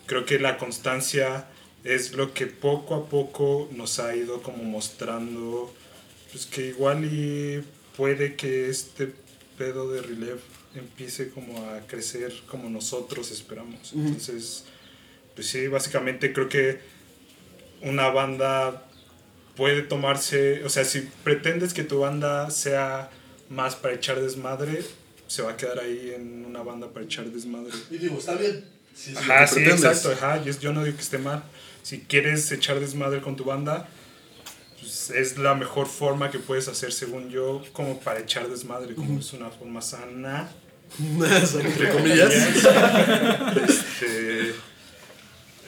Creo 0.08 0.26
que 0.26 0.39
la 0.39 0.58
constancia 0.58 1.48
es 1.84 2.13
lo 2.13 2.34
que 2.34 2.48
poco 2.48 2.96
a 2.96 3.08
poco 3.08 3.70
nos 3.72 4.00
ha 4.00 4.15
ido 4.15 4.41
como 4.41 4.63
mostrando 4.63 5.74
pues 6.32 6.46
que 6.46 6.67
igual 6.67 7.06
y 7.06 7.63
puede 7.96 8.36
que 8.36 8.70
este 8.70 9.13
pedo 9.58 9.91
de 9.91 10.02
Relief 10.02 10.41
empiece 10.76 11.30
como 11.30 11.70
a 11.70 11.82
crecer 11.88 12.34
como 12.48 12.70
nosotros 12.70 13.32
esperamos. 13.32 13.93
Ujú. 13.93 14.08
Entonces, 14.08 14.65
pues 15.36 15.48
sí, 15.48 15.67
básicamente 15.67 16.34
creo 16.34 16.50
que 16.50 16.80
una 17.82 18.10
banda 18.10 18.88
puede 19.56 19.82
tomarse, 19.82 20.63
o 20.63 20.70
sea, 20.70 20.86
si 20.86 21.02
pretendes 21.24 21.74
que 21.74 21.84
tu 21.84 22.00
banda 22.00 22.50
sea 22.50 23.10
más 23.50 23.76
para 23.76 23.96
echar 23.96 24.22
desmadre, 24.22 24.84
se 25.28 25.41
va 25.41 25.52
a 25.52 25.58
quedar 25.58 25.80
ahí 25.80 26.13
en 26.15 26.46
una 26.46 26.62
banda 26.62 26.89
para 26.89 27.06
echar 27.06 27.26
desmadre. 27.26 27.74
Y 27.89 27.98
digo, 27.98 28.17
está 28.17 28.36
bien. 28.36 28.77
Es 28.98 29.14
lo 29.14 29.20
Ajá, 29.20 29.48
sí, 29.48 29.64
exacto, 29.64 30.12
ajá, 30.12 30.44
yo, 30.44 30.54
yo 30.60 30.74
no 30.74 30.84
digo 30.84 30.96
que 30.96 31.04
esté 31.04 31.18
mal. 31.18 31.44
Si 31.84 32.02
quieres 32.02 32.52
echar 32.52 32.80
desmadre 32.80 33.22
con 33.22 33.36
tu 33.36 33.44
banda, 33.44 33.88
pues 34.80 35.10
es 35.12 35.38
la 35.38 35.56
mejor 35.56 35.88
forma 35.88 36.32
que 36.32 36.40
puedes 36.40 36.68
hacer, 36.68 36.92
según 36.92 37.30
yo, 37.30 37.64
como 37.74 38.00
para 38.00 38.20
echar 38.20 38.48
desmadre, 38.48 38.96
como 38.96 39.20
es 39.20 39.34
una 39.34 39.50
forma 39.50 39.82
sana. 39.82 40.50
Entre 41.00 41.92
comillas. 41.92 42.34
Este, 43.68 44.54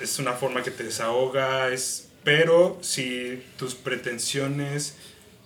es 0.01 0.19
una 0.19 0.33
forma 0.33 0.63
que 0.63 0.71
te 0.71 0.83
desahoga, 0.83 1.69
es, 1.69 2.07
pero 2.23 2.77
si 2.81 3.43
tus 3.57 3.75
pretensiones 3.75 4.95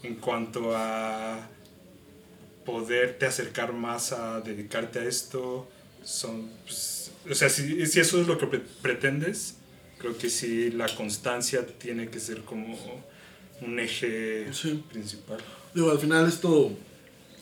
en 0.03 0.15
cuanto 0.15 0.75
a 0.75 1.47
poderte 2.65 3.25
acercar 3.25 3.73
más 3.73 4.11
a 4.11 4.41
dedicarte 4.41 4.99
a 4.99 5.03
esto 5.03 5.67
son, 6.03 6.49
pues, 6.65 7.02
o 7.29 7.35
sea, 7.35 7.49
si, 7.49 7.85
si 7.87 7.99
eso 7.99 8.19
es 8.21 8.27
lo 8.27 8.37
que 8.37 8.47
pre- 8.47 8.61
pretendes, 8.81 9.55
creo 9.97 10.17
que 10.17 10.29
sí 10.29 10.71
la 10.71 10.93
constancia 10.95 11.65
tiene 11.65 12.09
que 12.09 12.19
ser 12.19 12.41
como 12.41 12.77
un 13.61 13.79
eje 13.79 14.47
Sí. 14.53 14.83
principal. 14.91 15.37
Digo, 15.73 15.91
al 15.91 15.99
final 15.99 16.27
esto, 16.27 16.71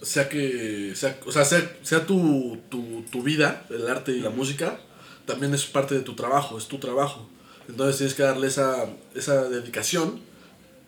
sea 0.01 0.29
que, 0.29 0.93
sea, 0.95 1.19
o 1.25 1.31
sea, 1.31 1.45
sea, 1.45 1.77
sea 1.83 2.05
tu, 2.05 2.59
tu, 2.69 3.03
tu 3.11 3.23
vida, 3.23 3.65
el 3.69 3.87
arte 3.87 4.11
y 4.11 4.19
la 4.21 4.29
música, 4.29 4.79
también 5.25 5.53
es 5.53 5.65
parte 5.65 5.95
de 5.95 6.01
tu 6.01 6.15
trabajo, 6.15 6.57
es 6.57 6.67
tu 6.67 6.77
trabajo. 6.79 7.27
Entonces 7.67 7.97
tienes 7.97 8.15
que 8.15 8.23
darle 8.23 8.47
esa, 8.47 8.85
esa 9.15 9.47
dedicación 9.49 10.19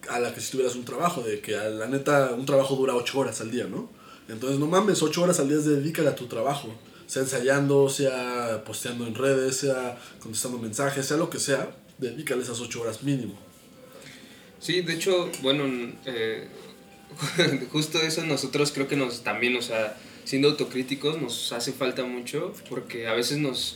a 0.10 0.20
la 0.20 0.34
que 0.34 0.42
si 0.42 0.52
tuvieras 0.52 0.76
un 0.76 0.84
trabajo, 0.86 1.22
de 1.22 1.40
que 1.40 1.56
a 1.56 1.70
la 1.70 1.88
neta 1.88 2.32
un 2.34 2.46
trabajo 2.46 2.76
dura 2.76 2.96
8 2.96 3.20
horas 3.20 3.40
al 3.42 3.52
día, 3.52 3.66
¿no? 3.66 3.90
Entonces 4.28 4.60
no 4.60 4.68
mames, 4.68 5.02
8 5.02 5.22
horas 5.24 5.40
al 5.40 5.48
día 5.50 5.58
es 5.58 5.66
dedícale 5.66 6.10
a 6.10 6.16
tu 6.16 6.26
trabajo, 6.28 6.74
sea 7.08 7.24
ensayando, 7.24 7.90
sea 7.90 8.64
posteando 8.66 9.06
en 9.08 9.16
redes, 9.16 9.58
sea 9.58 9.98
contestando 10.20 10.58
mensajes, 10.58 11.06
sea 11.06 11.18
lo 11.18 11.30
que 11.30 11.40
sea, 11.40 11.76
dedícale 11.98 12.44
esas 12.44 12.60
8 12.60 12.82
horas 12.82 13.04
mínimo. 13.04 13.38
Sí, 14.60 14.82
de 14.82 14.94
hecho, 14.94 15.30
bueno, 15.42 15.66
eh, 16.06 16.48
justo 17.72 18.00
eso 18.02 18.26
nosotros 18.26 18.72
creo 18.72 18.88
que 18.88 18.96
nos 18.96 19.24
también, 19.24 19.56
o 19.58 19.62
sea, 19.62 19.98
siendo 20.24 20.50
autocríticos 20.50 21.22
nos 21.22 21.52
hace 21.52 21.74
falta 21.74 22.06
mucho 22.06 22.54
porque 22.70 23.08
a 23.08 23.14
veces 23.14 23.38
nos, 23.38 23.76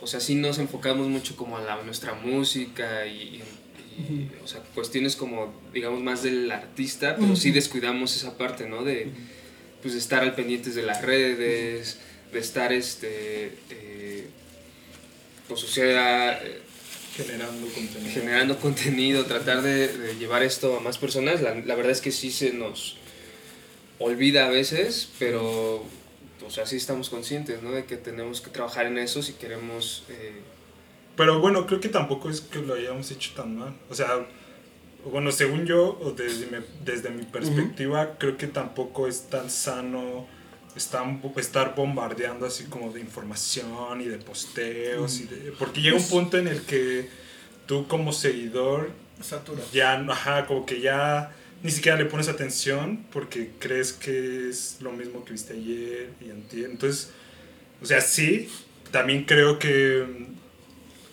o 0.00 0.06
sea, 0.06 0.20
sí 0.20 0.34
nos 0.34 0.58
enfocamos 0.58 1.08
mucho 1.08 1.36
como 1.36 1.58
a 1.58 1.62
la, 1.62 1.82
nuestra 1.82 2.14
música 2.14 3.06
y, 3.06 3.42
y, 3.98 4.30
o 4.44 4.46
sea, 4.46 4.60
cuestiones 4.74 5.16
como, 5.16 5.52
digamos, 5.72 6.02
más 6.02 6.22
del 6.22 6.50
artista, 6.50 7.16
pero 7.18 7.34
sí 7.34 7.50
descuidamos 7.50 8.14
esa 8.14 8.38
parte, 8.38 8.68
¿no? 8.68 8.84
De, 8.84 9.10
pues, 9.82 9.94
estar 9.94 10.24
al 10.24 10.34
pendientes 10.34 10.74
de 10.74 10.82
las 10.82 11.02
redes, 11.02 12.00
de 12.32 12.38
estar, 12.38 12.72
este, 12.72 13.52
eh, 13.70 14.26
pues, 15.48 15.62
o 15.64 15.66
sea... 15.66 16.40
Generando 17.16 17.66
contenido. 17.68 18.12
generando 18.12 18.58
contenido, 18.58 19.24
tratar 19.24 19.62
de, 19.62 19.88
de 19.88 20.16
llevar 20.16 20.42
esto 20.42 20.76
a 20.76 20.80
más 20.80 20.98
personas. 20.98 21.40
La, 21.40 21.54
la 21.54 21.74
verdad 21.74 21.92
es 21.92 22.02
que 22.02 22.12
sí 22.12 22.30
se 22.30 22.52
nos 22.52 22.98
olvida 23.98 24.46
a 24.46 24.50
veces, 24.50 25.08
pero 25.18 25.82
o 26.46 26.50
sea, 26.50 26.66
sí 26.66 26.76
estamos 26.76 27.08
conscientes 27.08 27.62
¿no? 27.62 27.72
de 27.72 27.86
que 27.86 27.96
tenemos 27.96 28.42
que 28.42 28.50
trabajar 28.50 28.86
en 28.86 28.98
eso 28.98 29.22
si 29.22 29.32
queremos... 29.32 30.04
eh, 30.10 30.42
Pero 31.16 31.40
bueno, 31.40 31.66
creo 31.66 31.80
que 31.80 31.88
tampoco 31.88 32.28
es 32.28 32.42
que 32.42 32.58
lo 32.58 32.74
hayamos 32.74 33.10
hecho 33.10 33.32
tan 33.34 33.56
mal. 33.56 33.74
O 33.88 33.94
sea, 33.94 34.26
bueno, 35.10 35.32
según 35.32 35.64
yo, 35.64 35.98
o 36.02 36.10
desde 36.12 36.46
mi, 36.46 36.64
desde 36.84 37.08
mi 37.08 37.24
perspectiva, 37.24 38.18
creo 38.18 38.36
que 38.36 38.46
tampoco 38.46 39.08
es 39.08 39.22
tan 39.30 39.48
sano 39.48 40.26
estar, 40.76 41.04
estar 41.36 41.74
bombardeando 41.74 42.46
así 42.46 42.64
como 42.64 42.92
de 42.92 43.00
información 43.00 44.00
y 44.00 44.04
de 44.04 44.18
posteos. 44.18 45.20
y 45.20 45.24
de, 45.24 45.52
porque 45.58 45.80
llega 45.80 45.96
un 45.96 46.08
punto 46.08 46.38
en 46.38 46.48
el 46.48 46.62
que 46.62 47.08
tú 47.66 47.86
como 47.88 48.12
seguidor 48.12 48.90
ya, 49.72 49.94
ajá, 49.94 50.46
como 50.46 50.66
que 50.66 50.80
ya 50.80 51.32
ni 51.62 51.70
siquiera 51.70 51.96
le 51.96 52.04
pones 52.04 52.28
atención 52.28 53.04
porque 53.12 53.50
crees 53.58 53.92
que 53.92 54.48
es 54.50 54.76
lo 54.80 54.92
mismo 54.92 55.24
que 55.24 55.32
viste 55.32 55.54
ayer 55.54 56.10
y 56.20 56.30
antier. 56.30 56.70
Entonces, 56.70 57.10
O 57.82 57.86
sea, 57.86 58.00
sí, 58.00 58.48
también 58.90 59.24
creo 59.24 59.58
que 59.58 60.04
mm, 60.06 60.45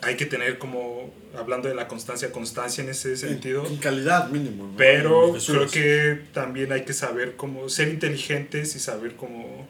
hay 0.03 0.15
que 0.17 0.25
tener 0.25 0.57
como, 0.57 1.13
hablando 1.37 1.67
de 1.69 1.75
la 1.75 1.87
constancia, 1.87 2.31
constancia 2.31 2.83
en 2.83 2.89
ese 2.89 3.15
sentido. 3.17 3.65
En 3.65 3.77
calidad 3.77 4.29
mínimo. 4.29 4.67
¿no? 4.67 4.73
Pero 4.77 5.35
creo 5.45 5.67
que 5.67 6.21
también 6.33 6.71
hay 6.71 6.83
que 6.85 6.93
saber 6.93 7.35
cómo 7.35 7.69
ser 7.69 7.89
inteligentes 7.89 8.75
y 8.75 8.79
saber 8.79 9.15
cómo 9.15 9.67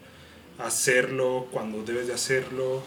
hacerlo 0.59 1.47
cuando 1.51 1.83
debes 1.83 2.07
de 2.07 2.13
hacerlo 2.13 2.83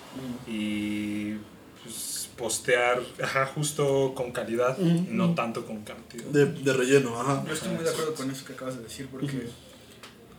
y 0.47 1.35
pues, 1.83 2.29
postear, 2.37 3.03
ajá, 3.23 3.47
justo 3.47 4.13
con 4.15 4.33
calidad, 4.33 4.79
Ujú. 4.79 5.07
no 5.11 5.35
tanto 5.35 5.65
con 5.67 5.83
cantidad. 5.85 6.25
De, 6.27 6.47
de 6.47 6.73
relleno, 6.73 7.21
ajá. 7.21 7.45
Yo 7.47 7.53
estoy 7.55 7.73
muy 7.73 7.85
de 7.85 7.91
acuerdo 7.91 8.15
con 8.15 8.31
eso 8.31 8.45
que 8.45 8.53
acabas 8.53 8.77
de 8.77 8.83
decir, 8.85 9.09
porque 9.11 9.49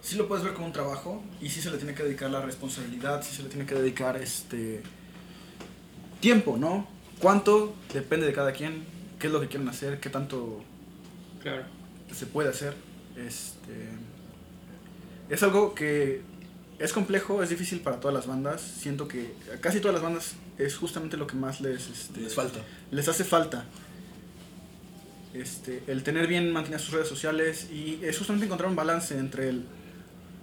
sí 0.02 0.15
lo 0.15 0.28
puedes 0.28 0.43
ver 0.46 0.54
como 0.54 0.67
un 0.67 0.74
trabajo 0.74 1.24
y 1.41 1.50
sí 1.50 1.62
se 1.62 1.70
le 1.70 1.78
tiene 1.78 1.93
que 1.93 2.04
dedicar 2.04 2.30
la 2.30 2.41
responsabilidad, 2.41 3.24
sí 3.24 3.36
se 3.36 3.43
le 3.43 3.50
tiene 3.50 3.65
que 3.65 3.76
dedicar 3.76 4.15
este 4.17 4.82
tiempo, 6.20 6.58
¿no? 6.58 6.88
¿Cuánto? 7.21 7.75
Depende 7.93 8.25
de 8.27 8.34
cada 8.34 8.51
quien, 8.53 8.84
qué 9.19 9.27
es 9.27 9.34
lo 9.34 9.41
que 9.41 9.47
quieren 9.47 9.67
hacer, 9.69 9.99
qué 9.99 10.10
tanto 10.10 10.63
Claro. 11.41 11.63
se 12.13 12.25
puede 12.25 12.49
hacer. 12.49 12.75
Este, 13.15 13.89
es 15.30 15.41
algo 15.43 15.73
que 15.73 16.21
es 16.80 16.93
complejo, 16.93 17.41
es 17.41 17.49
difícil 17.49 17.80
para 17.80 17.99
todas 17.99 18.13
las 18.13 18.27
bandas. 18.27 18.62
Siento 18.62 19.08
que 19.08 19.34
a 19.53 19.60
casi 19.60 19.80
todas 19.80 19.95
las 19.95 20.03
bandas 20.03 20.34
es 20.58 20.75
justamente 20.75 21.17
lo 21.17 21.25
que 21.27 21.36
más 21.36 21.60
les, 21.62 21.88
este, 21.89 22.21
Les 22.21 22.34
falta. 22.36 22.60
les 22.91 23.08
hace 23.08 23.23
falta. 23.23 23.65
Este, 25.34 25.84
el 25.88 26.03
tener 26.03 26.27
bien 26.27 26.51
mantener 26.51 26.80
sus 26.80 26.93
redes 26.93 27.08
sociales 27.08 27.67
y 27.71 27.99
es 28.03 28.17
justamente 28.17 28.45
encontrar 28.45 28.69
un 28.69 28.75
balance 28.75 29.17
entre 29.17 29.49
el 29.49 29.65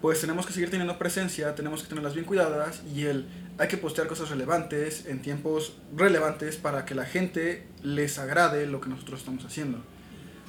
pues 0.01 0.21
tenemos 0.21 0.45
que 0.45 0.53
seguir 0.53 0.69
teniendo 0.69 0.99
presencia, 0.99 1.55
tenemos 1.55 1.83
que 1.83 1.89
tenerlas 1.89 2.13
bien 2.13 2.27
cuidadas 2.27 2.83
y 2.95 3.05
el 3.07 3.25
hay 3.59 3.69
que 3.69 3.77
postear 3.77 4.07
cosas 4.09 4.31
relevantes 4.31 5.07
en 5.07 5.23
tiempos 5.23 5.75
relevantes 5.97 6.57
para 6.57 6.85
que 6.85 6.95
la 6.95 7.05
gente 7.05 7.67
les 7.83 8.19
agrade 8.19 8.67
lo 8.67 8.81
que 8.81 8.89
nosotros 8.89 9.21
estamos 9.21 9.45
haciendo. 9.45 9.79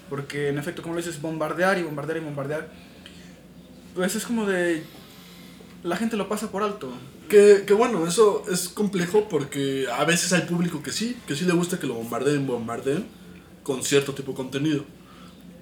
Porque 0.09 0.49
en 0.49 0.57
efecto, 0.57 0.81
como 0.81 0.95
lo 0.95 1.01
dices, 1.01 1.21
bombardear 1.21 1.77
y 1.77 1.83
bombardear 1.83 2.17
y 2.17 2.21
bombardear, 2.21 2.69
pues 3.93 4.15
es 4.15 4.25
como 4.25 4.45
de 4.45 4.83
la 5.83 5.97
gente 5.97 6.17
lo 6.17 6.27
pasa 6.27 6.51
por 6.51 6.63
alto. 6.63 6.91
Que, 7.29 7.63
que 7.65 7.73
bueno, 7.73 8.07
eso 8.07 8.43
es 8.51 8.69
complejo 8.69 9.27
porque 9.29 9.87
a 9.91 10.03
veces 10.05 10.33
hay 10.33 10.41
público 10.41 10.83
que 10.83 10.91
sí, 10.91 11.17
que 11.27 11.35
sí 11.35 11.45
le 11.45 11.53
gusta 11.53 11.79
que 11.79 11.87
lo 11.87 11.95
bombardeen, 11.95 12.45
bombardeen 12.45 13.05
con 13.63 13.83
cierto 13.83 14.13
tipo 14.13 14.31
de 14.31 14.37
contenido. 14.37 14.85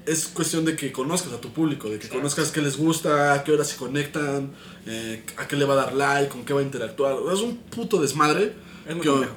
Es 0.05 0.27
cuestión 0.27 0.65
de 0.65 0.75
que 0.75 0.91
conozcas 0.91 1.31
a 1.33 1.39
tu 1.39 1.51
público, 1.53 1.89
de 1.89 1.97
que 1.97 2.09
conozcas 2.09 2.51
qué 2.51 2.61
les 2.61 2.75
gusta, 2.77 3.33
a 3.33 3.43
qué 3.43 3.51
horas 3.53 3.69
se 3.69 3.77
conectan, 3.77 4.51
eh, 4.85 5.23
a 5.37 5.47
qué 5.47 5.55
le 5.55 5.63
va 5.65 5.73
a 5.73 5.77
dar 5.77 5.93
like, 5.93 6.29
con 6.29 6.43
qué 6.43 6.53
va 6.53 6.59
a 6.59 6.63
interactuar. 6.63 7.15
Es 7.33 7.39
un 7.39 7.57
puto 7.57 8.01
desmadre 8.01 8.53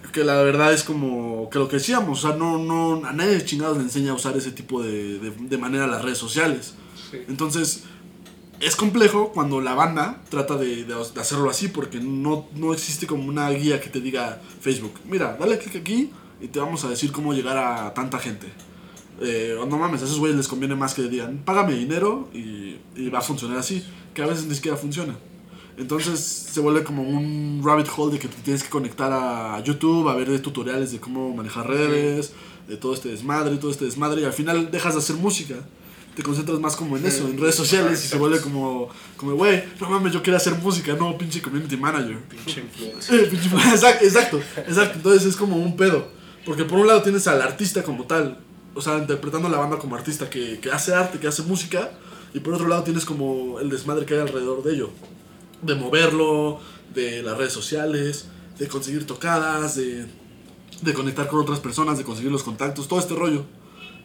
Es 0.05 0.11
que, 0.11 0.25
la 0.25 0.43
verdad 0.43 0.73
es 0.73 0.83
como 0.83 1.49
que 1.51 1.61
lo 1.61 1.69
que 1.69 1.77
decíamos, 1.77 2.25
o 2.25 2.29
sea, 2.29 2.37
no, 2.37 2.59
no, 2.59 3.07
a 3.07 3.13
nadie 3.13 3.31
de 3.35 3.45
chingados 3.45 3.77
le 3.77 3.85
enseña 3.85 4.11
a 4.11 4.15
usar 4.15 4.37
ese 4.37 4.51
tipo 4.51 4.83
de, 4.83 5.21
de, 5.21 5.31
de 5.31 5.59
manera 5.59 5.87
las 5.87 6.03
redes 6.03 6.19
sociales. 6.19 6.75
Sí. 7.13 7.19
Entonces, 7.29 7.85
es 8.59 8.75
complejo 8.75 9.31
cuando 9.33 9.61
la 9.61 9.75
banda 9.75 10.23
trata 10.31 10.57
de, 10.57 10.85
de- 10.85 10.95
de 11.15 11.21
hacerlo 11.21 11.49
así 11.49 11.69
porque 11.69 12.01
no, 12.01 12.49
no 12.57 12.73
existe 12.73 13.07
como 13.07 13.29
una 13.29 13.49
guía 13.51 13.81
que 13.81 13.89
te 13.89 14.01
diga 14.01 14.41
Facebook, 14.61 14.95
mira, 15.05 15.37
dale 15.39 15.59
clic 15.59 15.77
aquí 15.77 16.11
y 16.41 16.49
te 16.49 16.59
vamos 16.59 16.83
a 16.85 16.89
decir 16.89 17.13
cómo 17.13 17.33
llegar 17.35 17.57
a 17.57 17.95
tanta 17.95 18.19
gente. 18.19 18.49
Eh, 19.21 19.57
no 19.69 19.79
mames, 19.79 20.03
a 20.03 20.05
esos 20.05 20.19
güeyes 20.19 20.37
les 20.37 20.49
conviene 20.49 20.75
más 20.75 20.95
que 20.95 21.03
digan, 21.03 21.43
págame 21.45 21.75
dinero 21.75 22.29
y, 22.35 22.77
y 22.95 23.09
va 23.09 23.21
a 23.21 23.23
funcionar 23.23 23.59
así, 23.59 23.85
que 24.15 24.23
a 24.23 24.27
veces 24.27 24.47
ni 24.47 24.55
siquiera 24.55 24.77
funciona. 24.77 25.17
Entonces 25.79 26.21
se 26.21 26.61
vuelve 26.61 26.83
como 26.83 27.03
un 27.03 27.61
rabbit 27.65 27.87
hole 27.95 28.15
de 28.15 28.19
que 28.19 28.29
te 28.29 28.37
tienes 28.43 28.63
que 28.63 28.71
conectar 28.71 29.13
a 29.13 29.63
YouTube, 29.63 30.09
a 30.09 30.15
ver 30.15 30.41
tutoriales 30.41 30.93
de 30.93 31.01
cómo 31.01 31.35
manejar 31.35 31.69
redes, 31.69 32.33
de 32.67 32.77
todo 32.77 32.95
este 32.95 33.11
desmadre, 33.11 33.57
todo 33.57 33.71
este 33.71 33.85
desmadre, 33.85 34.23
y 34.23 34.25
al 34.25 34.33
final 34.33 34.71
dejas 34.71 34.95
de 34.95 35.01
hacer 35.01 35.17
música. 35.17 35.55
Te 36.15 36.23
concentras 36.23 36.59
más 36.61 36.77
como 36.77 36.97
en 36.97 37.05
eso, 37.05 37.29
en 37.29 37.39
redes 37.39 37.55
sociales, 37.55 38.03
y 38.03 38.09
se 38.09 38.17
vuelve 38.17 38.41
como, 38.41 38.89
como, 39.19 39.35
güey, 39.35 39.63
no 39.79 39.91
mames, 39.91 40.15
yo 40.15 40.23
quiero 40.23 40.39
hacer 40.39 40.55
música, 40.55 40.95
no, 40.95 41.19
pinche 41.19 41.43
community 41.43 41.77
manager. 41.77 42.19
Pinche 42.21 42.63
influencer. 42.63 43.25
Exacto, 43.75 44.05
exacto, 44.05 44.41
exacto. 44.57 44.95
Entonces 44.97 45.27
es 45.27 45.37
como 45.37 45.57
un 45.57 45.77
pedo. 45.77 46.09
Porque 46.47 46.65
por 46.65 46.79
un 46.79 46.87
lado 46.87 47.03
tienes 47.03 47.27
al 47.27 47.43
artista 47.43 47.83
como 47.83 48.05
tal, 48.05 48.39
o 48.77 48.81
sea, 48.83 48.99
interpretando 48.99 49.49
a 49.49 49.51
la 49.51 49.59
banda 49.59 49.79
como 49.79 49.97
artista 49.97 50.31
que, 50.31 50.61
que 50.61 50.71
hace 50.71 50.95
arte, 50.95 51.19
que 51.19 51.27
hace 51.27 51.43
música, 51.43 51.91
y 52.35 52.41
por 52.41 52.55
otro 52.55 52.69
lado 52.69 52.83
tienes 52.85 53.05
como 53.05 53.59
el 53.59 53.71
desmadre 53.71 54.05
que 54.05 54.15
hay 54.15 54.21
alrededor 54.21 54.63
de 54.63 54.75
ello. 54.75 54.91
De 55.63 55.75
moverlo, 55.75 56.61
de 56.95 57.23
las 57.23 57.39
redes 57.39 57.53
sociales, 57.53 58.27
de 58.59 58.69
conseguir 58.69 59.07
tocadas, 59.07 59.77
de, 59.77 60.07
de 60.83 60.95
conectar 60.95 61.27
con 61.29 61.41
otras 61.41 61.61
personas, 61.61 61.97
de 61.97 62.05
conseguir 62.05 62.31
los 62.31 62.43
contactos, 62.43 62.87
todo 62.87 62.99
este 63.01 63.15
rollo. 63.15 63.45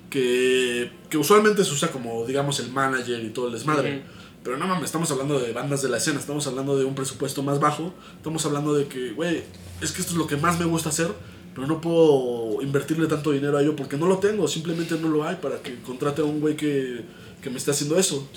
Que, 0.10 0.92
que 1.10 1.18
usualmente 1.18 1.64
se 1.64 1.72
usa 1.72 1.90
como, 1.90 2.26
digamos, 2.26 2.60
el 2.60 2.72
manager 2.72 3.24
y 3.24 3.30
todo 3.30 3.48
el 3.48 3.54
desmadre. 3.54 3.98
Ujú. 3.98 4.06
Pero 4.44 4.58
no 4.58 4.66
mames, 4.66 4.86
estamos 4.86 5.12
hablando 5.12 5.40
de 5.40 5.54
bandas 5.54 5.82
de 5.82 5.90
la 5.90 5.98
escena, 5.98 6.20
estamos 6.20 6.48
hablando 6.48 6.78
de 6.78 6.84
un 6.86 6.96
presupuesto 6.96 7.44
más 7.44 7.60
bajo, 7.60 7.94
estamos 8.18 8.44
hablando 8.46 8.74
de 8.74 8.88
que, 8.88 9.12
güey, 9.12 9.44
es 9.82 9.92
que 9.92 10.02
esto 10.02 10.14
es 10.14 10.18
lo 10.18 10.26
que 10.26 10.36
más 10.36 10.58
me 10.58 10.66
gusta 10.66 10.90
hacer, 10.90 11.14
pero 11.54 11.68
no 11.68 11.82
puedo 11.82 12.62
invertirle 12.62 13.08
tanto 13.08 13.32
dinero 13.32 13.58
a 13.58 13.62
ello 13.62 13.76
porque 13.76 13.98
no 13.98 14.08
lo 14.08 14.18
tengo, 14.20 14.48
simplemente 14.48 14.96
no 15.00 15.10
lo 15.10 15.24
hay 15.26 15.36
para 15.38 15.58
que 15.62 15.76
contrate 15.82 16.22
a 16.22 16.26
un 16.26 16.40
güey 16.40 16.56
que, 16.56 17.02
que 17.42 17.50
me 17.50 17.58
esté 17.58 17.72
haciendo 17.72 17.98
eso. 17.98 18.28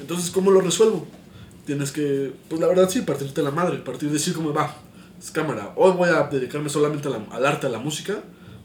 Entonces, 0.00 0.30
¿cómo 0.30 0.50
lo 0.50 0.60
resuelvo? 0.60 1.06
Tienes 1.64 1.90
que, 1.92 2.32
pues 2.48 2.60
la 2.60 2.66
verdad 2.68 2.88
sí, 2.88 3.02
partirte 3.02 3.42
la 3.42 3.50
madre, 3.50 3.78
partir 3.78 4.10
decir 4.10 4.34
como 4.34 4.52
va, 4.52 4.76
es 5.18 5.30
cámara, 5.30 5.72
hoy 5.76 5.92
voy 5.92 6.08
a 6.10 6.24
dedicarme 6.24 6.68
solamente 6.68 7.08
a 7.08 7.12
la- 7.12 7.26
al 7.30 7.46
arte, 7.46 7.66
a 7.66 7.70
la 7.70 7.78
música, 7.78 8.22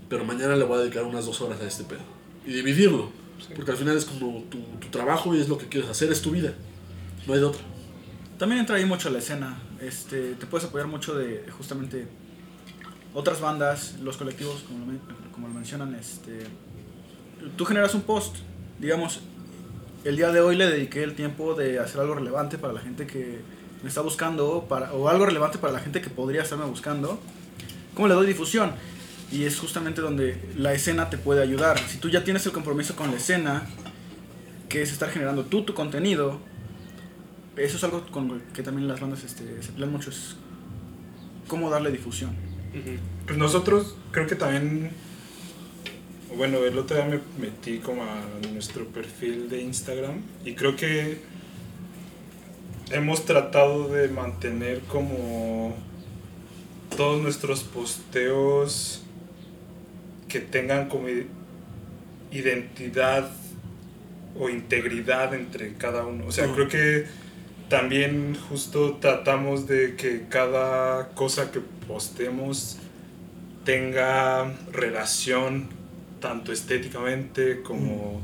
pero 0.10 0.26
mañana 0.26 0.56
le 0.56 0.66
voy 0.66 0.78
a 0.78 0.82
dedicar 0.82 1.04
unas 1.06 1.26
dos 1.26 1.40
horas 1.42 1.60
a 1.62 1.66
este 1.68 1.84
pedo. 1.84 2.02
Y 2.46 2.54
dividirlo, 2.54 3.10
porque 3.56 3.72
al 3.72 3.78
final 3.78 3.96
es 3.98 4.06
como 4.06 4.44
tu, 4.50 4.60
tu 4.80 4.88
trabajo 4.90 5.34
y 5.36 5.40
es 5.40 5.48
lo 5.50 5.58
que 5.58 5.68
quieres 5.68 5.90
hacer, 5.90 6.12
es 6.12 6.22
tu 6.22 6.32
vida, 6.32 6.54
no 7.28 7.34
hay 7.34 7.40
de 7.40 7.46
otra. 7.46 7.62
También 8.38 8.60
entra 8.62 8.76
ahí 8.76 8.86
mucho 8.86 9.10
la 9.12 9.20
escena. 9.20 9.62
Este, 9.80 10.34
te 10.34 10.46
puedes 10.48 10.68
apoyar 10.68 10.88
mucho 10.88 11.16
de 11.16 11.46
justamente 11.58 12.08
otras 13.14 13.42
bandas, 13.42 13.96
los 14.02 14.18
colectivos, 14.18 14.64
como 14.68 14.92
lo, 14.92 15.32
como 15.32 15.48
lo 15.48 15.54
mencionan. 15.54 15.96
Este, 15.96 16.40
tú 17.58 17.66
generas 17.66 17.94
un 17.94 18.02
post, 18.02 18.38
digamos, 18.80 19.22
el 20.04 20.16
día 20.16 20.32
de 20.32 20.42
hoy 20.42 20.56
le 20.56 20.68
dediqué 20.68 21.04
el 21.04 21.16
tiempo 21.16 21.54
de 21.54 21.80
hacer 21.80 22.02
algo 22.02 22.16
relevante 22.16 22.58
para 22.58 22.74
la 22.74 22.80
gente 22.80 23.06
que 23.06 23.42
me 23.84 23.90
está 23.90 24.02
buscando, 24.02 24.66
para, 24.68 24.94
o 24.94 25.10
algo 25.10 25.26
relevante 25.26 25.58
para 25.58 25.74
la 25.74 25.80
gente 25.80 26.02
que 26.02 26.10
podría 26.10 26.44
estarme 26.44 26.66
buscando. 26.66 27.20
¿Cómo 27.94 28.08
le 28.08 28.14
doy 28.14 28.28
difusión? 28.28 28.72
Y 29.32 29.44
es 29.46 29.60
justamente 29.60 30.02
donde 30.02 30.42
la 30.58 30.74
escena 30.74 31.10
te 31.10 31.18
puede 31.18 31.42
ayudar. 31.42 31.78
Si 31.80 31.98
tú 31.98 32.10
ya 32.10 32.24
tienes 32.24 32.46
el 32.46 32.52
compromiso 32.52 32.96
con 32.96 33.12
la 33.12 33.18
escena, 33.18 33.68
que 34.70 34.82
es 34.82 34.92
estar 34.92 35.10
generando 35.10 35.46
tú 35.46 35.64
tu 35.64 35.74
contenido, 35.74 36.40
eso 37.56 37.78
es 37.78 37.84
algo 37.84 38.06
con 38.08 38.42
que 38.54 38.64
también 38.64 38.88
las 38.88 39.00
bandas 39.00 39.24
este, 39.24 39.62
se 39.62 39.72
pelean 39.72 39.92
mucho, 39.92 40.10
es 40.10 40.36
cómo 41.48 41.70
darle 41.70 41.92
difusión. 41.92 42.51
Pues 43.26 43.38
nosotros 43.38 43.96
creo 44.12 44.28
que 44.28 44.36
también, 44.36 44.92
bueno, 46.36 46.60
el 46.60 46.78
otro 46.78 46.96
día 46.96 47.06
me 47.06 47.20
metí 47.40 47.80
como 47.80 48.04
a 48.04 48.22
nuestro 48.54 48.86
perfil 48.86 49.50
de 49.50 49.62
Instagram 49.62 50.22
y 50.46 50.54
creo 50.54 50.76
que 50.76 51.18
hemos 52.92 53.26
tratado 53.26 53.90
de 53.90 54.08
mantener 54.10 54.80
como 54.82 55.76
todos 56.96 57.22
nuestros 57.22 57.64
posteos 57.64 59.04
que 60.28 60.40
tengan 60.40 60.88
como 60.88 61.08
identidad 62.32 63.32
o 64.40 64.50
integridad 64.50 65.34
entre 65.34 65.74
cada 65.74 66.06
uno. 66.06 66.26
O 66.28 66.32
sea, 66.32 66.52
creo 66.54 66.70
que 66.70 67.06
también 67.72 68.38
justo 68.50 68.98
tratamos 69.00 69.66
de 69.66 69.96
que 69.96 70.26
cada 70.28 71.08
cosa 71.16 71.52
que 71.52 71.62
postemos 71.88 72.76
tenga 73.64 74.54
relación 74.74 75.70
tanto 76.20 76.52
estéticamente 76.52 77.62
como 77.62 78.20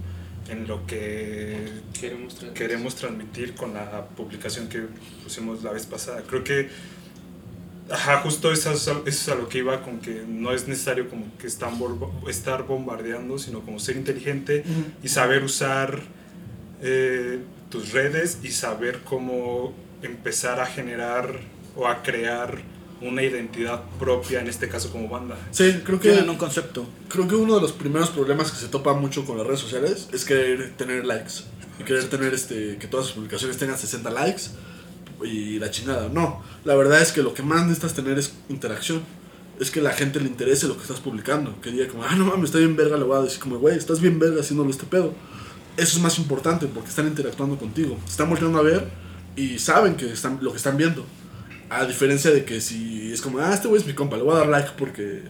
en 0.49 0.67
lo 0.67 0.85
que 0.85 1.65
Queremos 1.97 2.35
transmitir. 2.35 2.53
queremos 2.53 2.95
transmitir 2.95 3.55
con 3.55 3.73
la 3.73 4.07
publicación 4.17 4.67
que 4.67 4.81
pusimos 5.23 5.63
la 5.63 5.71
vez 5.71 5.85
pasada. 5.85 6.23
Creo 6.27 6.43
que, 6.43 6.67
ajá, 7.89 8.17
justo 8.17 8.51
eso 8.51 8.73
es, 8.73 8.85
a, 8.89 8.91
eso 8.91 9.01
es 9.05 9.29
a 9.29 9.35
lo 9.35 9.47
que 9.47 9.59
iba, 9.59 9.81
con 9.81 9.99
que 9.99 10.25
no 10.27 10.51
es 10.51 10.67
necesario 10.67 11.09
como 11.09 11.25
que 11.37 11.47
están 11.47 11.79
estar 12.27 12.67
bombardeando, 12.67 13.39
sino 13.39 13.61
como 13.61 13.79
ser 13.79 13.95
inteligente 13.95 14.65
y 15.01 15.07
saber 15.07 15.45
usar 15.45 16.16
eh, 16.81 17.39
tus 17.69 17.91
redes 17.91 18.39
y 18.43 18.49
saber 18.49 19.01
cómo 19.03 19.73
empezar 20.01 20.59
a 20.59 20.65
generar 20.65 21.39
o 21.75 21.87
a 21.87 22.01
crear 22.03 22.61
una 23.01 23.23
identidad 23.23 23.83
propia, 23.99 24.41
en 24.41 24.47
este 24.47 24.67
caso 24.67 24.91
como 24.91 25.07
banda. 25.07 25.37
Sí, 25.51 25.81
creo 25.83 25.99
que, 25.99 26.09
Tienen 26.09 26.29
un 26.29 26.37
concepto. 26.37 26.87
creo 27.09 27.27
que 27.27 27.35
uno 27.35 27.55
de 27.55 27.61
los 27.61 27.71
primeros 27.71 28.09
problemas 28.09 28.51
que 28.51 28.57
se 28.57 28.67
topa 28.67 28.93
mucho 28.93 29.25
con 29.25 29.37
las 29.37 29.45
redes 29.45 29.59
sociales 29.59 30.09
es 30.11 30.25
querer 30.25 30.73
tener 30.77 31.05
likes. 31.05 31.43
Y 31.79 31.83
querer 31.83 32.05
tener 32.09 32.33
este, 32.33 32.77
que 32.77 32.87
todas 32.87 33.05
sus 33.05 33.15
publicaciones 33.15 33.57
tengan 33.57 33.77
60 33.77 34.09
likes. 34.09 34.43
y 35.23 35.57
la 35.57 35.71
chingada. 35.71 36.09
No, 36.09 36.43
la 36.63 36.75
verdad 36.75 37.01
es 37.01 37.11
que 37.11 37.23
lo 37.23 37.33
que 37.33 37.41
más 37.41 37.63
necesitas 37.63 37.95
tener 37.95 38.19
es 38.19 38.33
interacción. 38.49 39.01
Es 39.59 39.71
que 39.71 39.81
la 39.81 39.91
gente 39.91 40.19
le 40.19 40.27
interese 40.27 40.67
lo 40.67 40.75
que 40.75 40.83
estás 40.83 40.99
publicando. 40.99 41.59
Que 41.61 41.71
diga 41.71 41.87
como, 41.87 42.03
ah, 42.03 42.15
no 42.15 42.25
mames, 42.25 42.45
está 42.45 42.59
bien 42.59 42.75
verga, 42.75 42.97
le 42.97 43.03
voy 43.03 43.17
a 43.17 43.21
decir 43.21 43.39
como, 43.39 43.57
güey, 43.57 43.75
estás 43.75 43.99
bien 43.99 44.19
verga 44.19 44.41
haciéndolo 44.41 44.69
este 44.69 44.85
pedo. 44.85 45.13
Eso 45.77 45.97
es 45.97 46.03
más 46.03 46.17
importante 46.17 46.65
porque 46.67 46.89
están 46.89 47.07
interactuando 47.07 47.57
contigo. 47.57 47.97
Están 48.07 48.29
volviendo 48.29 48.57
a 48.57 48.63
ver 48.63 48.89
y 49.35 49.59
saben 49.59 49.95
que 49.95 50.11
están, 50.11 50.39
lo 50.41 50.51
que 50.51 50.57
están 50.57 50.75
viendo. 50.75 51.05
A 51.69 51.85
diferencia 51.85 52.31
de 52.31 52.43
que 52.45 52.59
si 52.61 53.13
es 53.13 53.21
como, 53.21 53.39
ah, 53.39 53.53
este 53.53 53.67
güey 53.67 53.79
es 53.79 53.87
mi 53.87 53.93
compa, 53.93 54.17
le 54.17 54.23
voy 54.23 54.33
a 54.33 54.39
dar 54.39 54.47
like 54.47 54.71
porque... 54.77 55.23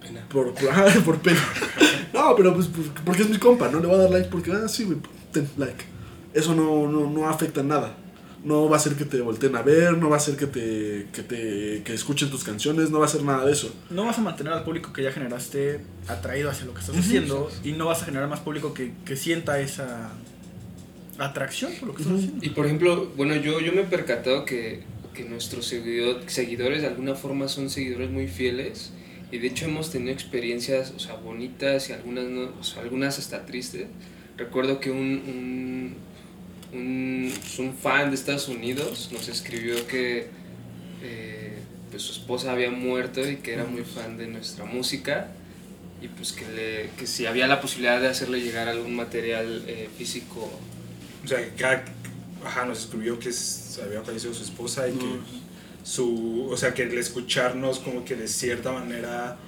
Pena. 0.00 0.26
Por, 0.28 0.54
por, 0.54 0.68
ah, 0.72 0.86
por 1.04 1.18
pena. 1.18 1.40
No, 2.12 2.34
pero 2.34 2.54
pues 2.54 2.66
pues, 2.66 2.88
porque 3.04 3.22
es 3.22 3.28
mi 3.28 3.38
compa, 3.38 3.68
no 3.68 3.80
le 3.80 3.86
voy 3.86 3.96
a 3.96 4.02
dar 4.02 4.10
like 4.10 4.28
porque, 4.28 4.50
ah, 4.50 4.66
sí, 4.66 4.84
güey, 4.84 4.98
ten 5.30 5.48
like. 5.56 5.84
Eso 6.34 6.54
no, 6.54 6.88
no, 6.88 7.08
no 7.08 7.28
afecta 7.28 7.62
nada. 7.62 7.94
No 8.44 8.68
va 8.68 8.76
a 8.76 8.78
hacer 8.78 8.94
que 8.94 9.04
te 9.04 9.20
volteen 9.20 9.56
a 9.56 9.62
ver, 9.62 9.98
no 9.98 10.08
va 10.08 10.14
a 10.16 10.18
hacer 10.18 10.36
que 10.36 10.46
te, 10.46 11.06
que 11.12 11.22
te 11.22 11.82
que 11.84 11.92
escuchen 11.92 12.30
tus 12.30 12.44
canciones, 12.44 12.90
no 12.90 12.98
va 12.98 13.04
a 13.06 13.08
hacer 13.08 13.22
nada 13.24 13.44
de 13.44 13.52
eso. 13.52 13.74
No 13.90 14.04
vas 14.04 14.16
a 14.18 14.20
mantener 14.22 14.52
al 14.52 14.62
público 14.64 14.92
que 14.92 15.02
ya 15.02 15.10
generaste 15.12 15.80
atraído 16.06 16.48
hacia 16.48 16.64
lo 16.66 16.72
que 16.74 16.80
estás 16.80 16.96
haciendo 16.96 17.50
y 17.64 17.72
no 17.72 17.86
vas 17.86 18.02
a 18.02 18.04
generar 18.06 18.28
más 18.28 18.40
público 18.40 18.72
que, 18.74 18.92
que 19.04 19.16
sienta 19.16 19.58
esa 19.60 20.12
atracción 21.18 21.72
por 21.80 21.88
lo 21.88 21.94
que 21.94 22.02
estás 22.02 22.18
haciendo. 22.18 22.44
Y 22.44 22.50
por 22.50 22.66
ejemplo, 22.66 23.10
bueno, 23.16 23.34
yo, 23.36 23.60
yo 23.60 23.72
me 23.72 23.80
he 23.82 23.84
percatado 23.84 24.44
que, 24.44 24.82
que 25.14 25.24
nuestros 25.24 25.66
seguido- 25.66 26.20
seguidores 26.28 26.82
de 26.82 26.88
alguna 26.88 27.14
forma 27.14 27.48
son 27.48 27.70
seguidores 27.70 28.10
muy 28.10 28.28
fieles 28.28 28.92
y 29.32 29.38
de 29.38 29.48
hecho 29.48 29.64
hemos 29.66 29.90
tenido 29.90 30.12
experiencias, 30.12 30.92
o 30.96 31.00
sea, 31.00 31.14
bonitas 31.16 31.90
y 31.90 31.92
algunas, 31.92 32.24
no, 32.26 32.50
o 32.58 32.64
sea, 32.64 32.82
algunas 32.82 33.18
hasta 33.18 33.44
tristes. 33.46 33.86
Recuerdo 34.36 34.78
que 34.78 34.90
un, 34.92 34.98
un, 35.26 35.94
un, 36.72 37.32
pues, 37.40 37.58
un 37.58 37.74
fan 37.74 38.10
de 38.10 38.16
Estados 38.16 38.48
Unidos 38.48 39.08
nos 39.12 39.28
escribió 39.28 39.86
que 39.86 40.28
eh, 41.02 41.58
pues 41.90 42.02
su 42.02 42.12
esposa 42.12 42.52
había 42.52 42.70
muerto 42.70 43.26
y 43.28 43.36
que 43.36 43.54
era 43.54 43.64
muy 43.64 43.82
fan 43.82 44.16
de 44.18 44.26
nuestra 44.26 44.64
música 44.64 45.28
y 46.02 46.08
pues 46.08 46.32
que, 46.32 46.46
le, 46.48 46.90
que 46.98 47.06
si 47.06 47.26
había 47.26 47.46
la 47.46 47.60
posibilidad 47.60 48.00
de 48.00 48.08
hacerle 48.08 48.40
llegar 48.40 48.68
algún 48.68 48.94
material 48.94 49.64
eh, 49.66 49.88
físico 49.96 50.48
O 51.24 51.26
sea, 51.28 51.38
que 51.38 51.50
cada, 51.56 51.84
ajá, 52.44 52.64
nos 52.66 52.78
escribió 52.80 53.18
que 53.18 53.30
s- 53.30 53.80
había 53.82 54.02
fallecido 54.02 54.34
su 54.34 54.44
esposa 54.44 54.88
y 54.88 54.92
que 54.92 55.06
su, 55.82 56.48
o 56.50 56.56
sea, 56.56 56.74
que 56.74 56.82
el 56.82 56.96
escucharnos 56.98 57.78
como 57.80 58.04
que 58.04 58.14
de 58.14 58.28
cierta 58.28 58.70
manera 58.72 59.38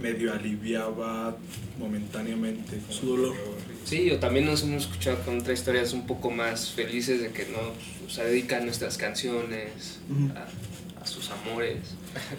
medio 0.00 0.32
aliviaba 0.32 1.36
momentáneamente 1.78 2.80
Su 2.88 3.06
dolor. 3.06 3.34
que- 3.36 3.69
Sí, 3.84 4.10
o 4.10 4.18
también 4.18 4.46
nos 4.46 4.62
hemos 4.62 4.84
escuchado 4.84 5.18
con 5.24 5.40
otras 5.40 5.58
historias 5.58 5.92
un 5.92 6.06
poco 6.06 6.30
más 6.30 6.70
felices 6.70 7.20
de 7.22 7.30
que 7.30 7.46
no, 7.46 7.58
o 8.06 8.10
sea, 8.10 8.24
dedican 8.24 8.64
nuestras 8.64 8.96
canciones 8.98 9.98
a, 10.36 11.02
a 11.02 11.06
sus 11.06 11.30
amores. 11.30 11.78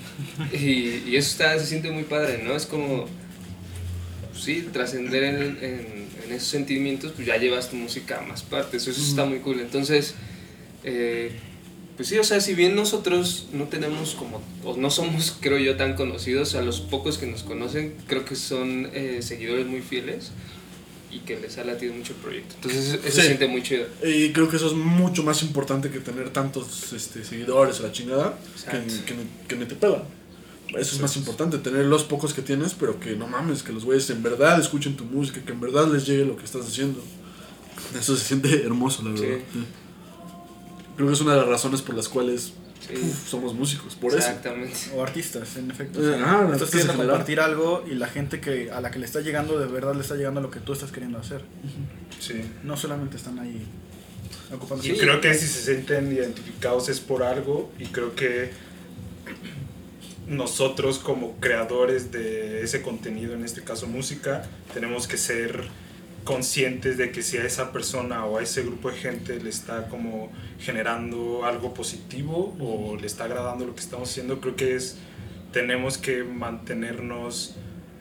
y, 0.53 1.09
y 1.09 1.15
eso 1.17 1.31
está, 1.31 1.57
se 1.59 1.65
siente 1.65 1.91
muy 1.91 2.03
padre, 2.03 2.41
¿no? 2.43 2.55
Es 2.55 2.65
como, 2.65 3.05
sí, 4.39 4.67
trascender 4.71 5.23
en, 5.23 5.35
en- 5.61 6.01
en 6.25 6.31
esos 6.35 6.47
sentimientos, 6.49 7.11
pues 7.13 7.27
ya 7.27 7.37
llevas 7.37 7.69
tu 7.69 7.75
música 7.75 8.19
a 8.19 8.21
más 8.21 8.43
partes, 8.43 8.87
eso 8.87 9.01
está 9.01 9.25
muy 9.25 9.39
cool. 9.39 9.59
Entonces, 9.59 10.13
eh, 10.83 11.31
pues 11.97 12.07
sí, 12.07 12.17
o 12.17 12.23
sea, 12.23 12.39
si 12.39 12.53
bien 12.53 12.75
nosotros 12.75 13.47
no 13.51 13.65
tenemos 13.65 14.15
como, 14.15 14.41
o 14.63 14.77
no 14.77 14.89
somos, 14.91 15.35
creo 15.41 15.57
yo, 15.57 15.75
tan 15.75 15.95
conocidos, 15.95 16.55
a 16.55 16.61
los 16.61 16.79
pocos 16.79 17.17
que 17.17 17.25
nos 17.25 17.43
conocen, 17.43 17.95
creo 18.07 18.23
que 18.23 18.35
son 18.35 18.89
eh, 18.93 19.19
seguidores 19.21 19.65
muy 19.67 19.81
fieles 19.81 20.31
y 21.11 21.19
que 21.19 21.39
les 21.39 21.57
ha 21.57 21.63
latido 21.63 21.93
mucho 21.93 22.13
el 22.13 22.19
proyecto. 22.19 22.55
Entonces, 22.55 22.93
eso 22.93 23.03
Sí. 23.03 23.11
se 23.11 23.21
siente 23.23 23.47
muy 23.47 23.61
chido. 23.63 23.85
Y 24.03 24.31
creo 24.31 24.49
que 24.49 24.55
eso 24.57 24.67
es 24.67 24.73
mucho 24.73 25.23
más 25.23 25.43
importante 25.43 25.89
que 25.89 25.99
tener 25.99 26.29
tantos 26.31 26.93
este, 26.93 27.23
seguidores 27.23 27.79
a 27.79 27.83
la 27.83 27.91
chingada 27.91 28.37
que, 28.69 28.77
Exacto. 28.77 29.03
que, 29.05 29.47
que 29.47 29.55
ni 29.55 29.65
te 29.65 29.75
pegan. 29.75 30.03
Eso 30.69 30.95
es 30.95 31.01
más 31.01 31.17
importante, 31.17 31.57
tener 31.57 31.85
los 31.85 32.05
pocos 32.05 32.33
que 32.33 32.41
tienes, 32.41 32.73
pero 32.73 32.97
que 32.97 33.15
no 33.17 33.27
mames, 33.27 33.61
que 33.61 33.73
los 33.73 33.83
güeyes 33.83 34.09
en 34.09 34.23
verdad 34.23 34.57
escuchen 34.57 34.95
tu 34.95 35.03
música, 35.03 35.41
que 35.43 35.51
en 35.51 35.59
verdad 35.59 35.91
les 35.91 36.05
llegue 36.05 36.23
lo 36.23 36.37
que 36.37 36.45
estás 36.45 36.65
haciendo. 36.65 37.01
Eso 37.99 38.15
se 38.15 38.23
siente 38.25 38.63
hermoso, 38.63 39.03
la 39.03 39.09
verdad. 39.11 39.37
Sí. 39.51 39.59
Creo 40.95 41.07
que 41.09 41.13
es 41.13 41.21
una 41.21 41.33
de 41.33 41.39
las 41.41 41.49
razones 41.49 41.81
por 41.81 41.95
las 41.95 42.07
cuales 42.07 42.53
Sí, 42.87 43.13
somos 43.27 43.53
músicos, 43.53 43.95
por 43.95 44.09
eso. 44.11 44.17
exactamente. 44.17 44.75
O 44.95 45.03
artistas, 45.03 45.55
en 45.57 45.69
efecto. 45.69 46.01
Eh, 46.03 46.13
O 46.13 46.17
sea, 46.17 46.25
ah, 46.25 46.41
estás 46.45 46.61
artistas 46.61 46.69
queriendo 46.69 46.93
en 46.93 46.97
general. 46.97 47.09
compartir 47.17 47.39
algo 47.39 47.85
y 47.89 47.95
la 47.95 48.07
gente 48.07 48.41
que 48.41 48.71
a 48.71 48.81
la 48.81 48.91
que 48.91 48.99
le 48.99 49.05
está 49.05 49.21
llegando 49.21 49.59
de 49.59 49.67
verdad 49.67 49.93
le 49.95 50.01
está 50.01 50.15
llegando 50.15 50.39
a 50.39 50.43
lo 50.43 50.49
que 50.51 50.59
tú 50.59 50.73
estás 50.73 50.91
queriendo 50.91 51.19
hacer. 51.19 51.41
Sí. 52.19 52.41
No 52.63 52.75
solamente 52.75 53.17
están 53.17 53.37
ahí 53.39 53.63
ocupando 54.53 54.85
Y 54.85 54.97
creo 54.97 55.21
que 55.21 55.33
si 55.33 55.47
se 55.47 55.61
sienten 55.63 56.11
identificados 56.11 56.89
es 56.89 56.99
por 56.99 57.23
algo 57.23 57.71
y 57.79 57.85
creo 57.85 58.15
que 58.15 58.51
nosotros 60.27 60.99
como 60.99 61.37
creadores 61.39 62.11
de 62.11 62.63
ese 62.63 62.81
contenido, 62.81 63.33
en 63.33 63.43
este 63.43 63.63
caso 63.63 63.87
música, 63.87 64.43
tenemos 64.73 65.07
que 65.07 65.17
ser 65.17 65.67
conscientes 66.23 66.97
de 66.97 67.11
que 67.11 67.21
si 67.21 67.37
a 67.37 67.45
esa 67.45 67.71
persona 67.71 68.25
o 68.25 68.37
a 68.37 68.43
ese 68.43 68.63
grupo 68.63 68.91
de 68.91 68.97
gente 68.97 69.39
le 69.39 69.49
está 69.49 69.87
como 69.87 70.31
generando 70.59 71.45
algo 71.45 71.73
positivo 71.73 72.55
o 72.59 72.95
le 72.95 73.07
está 73.07 73.25
agradando 73.25 73.65
lo 73.65 73.73
que 73.73 73.81
estamos 73.81 74.09
haciendo, 74.09 74.39
creo 74.39 74.55
que 74.55 74.75
es 74.75 74.97
tenemos 75.51 75.97
que 75.97 76.23
mantenernos 76.23 77.55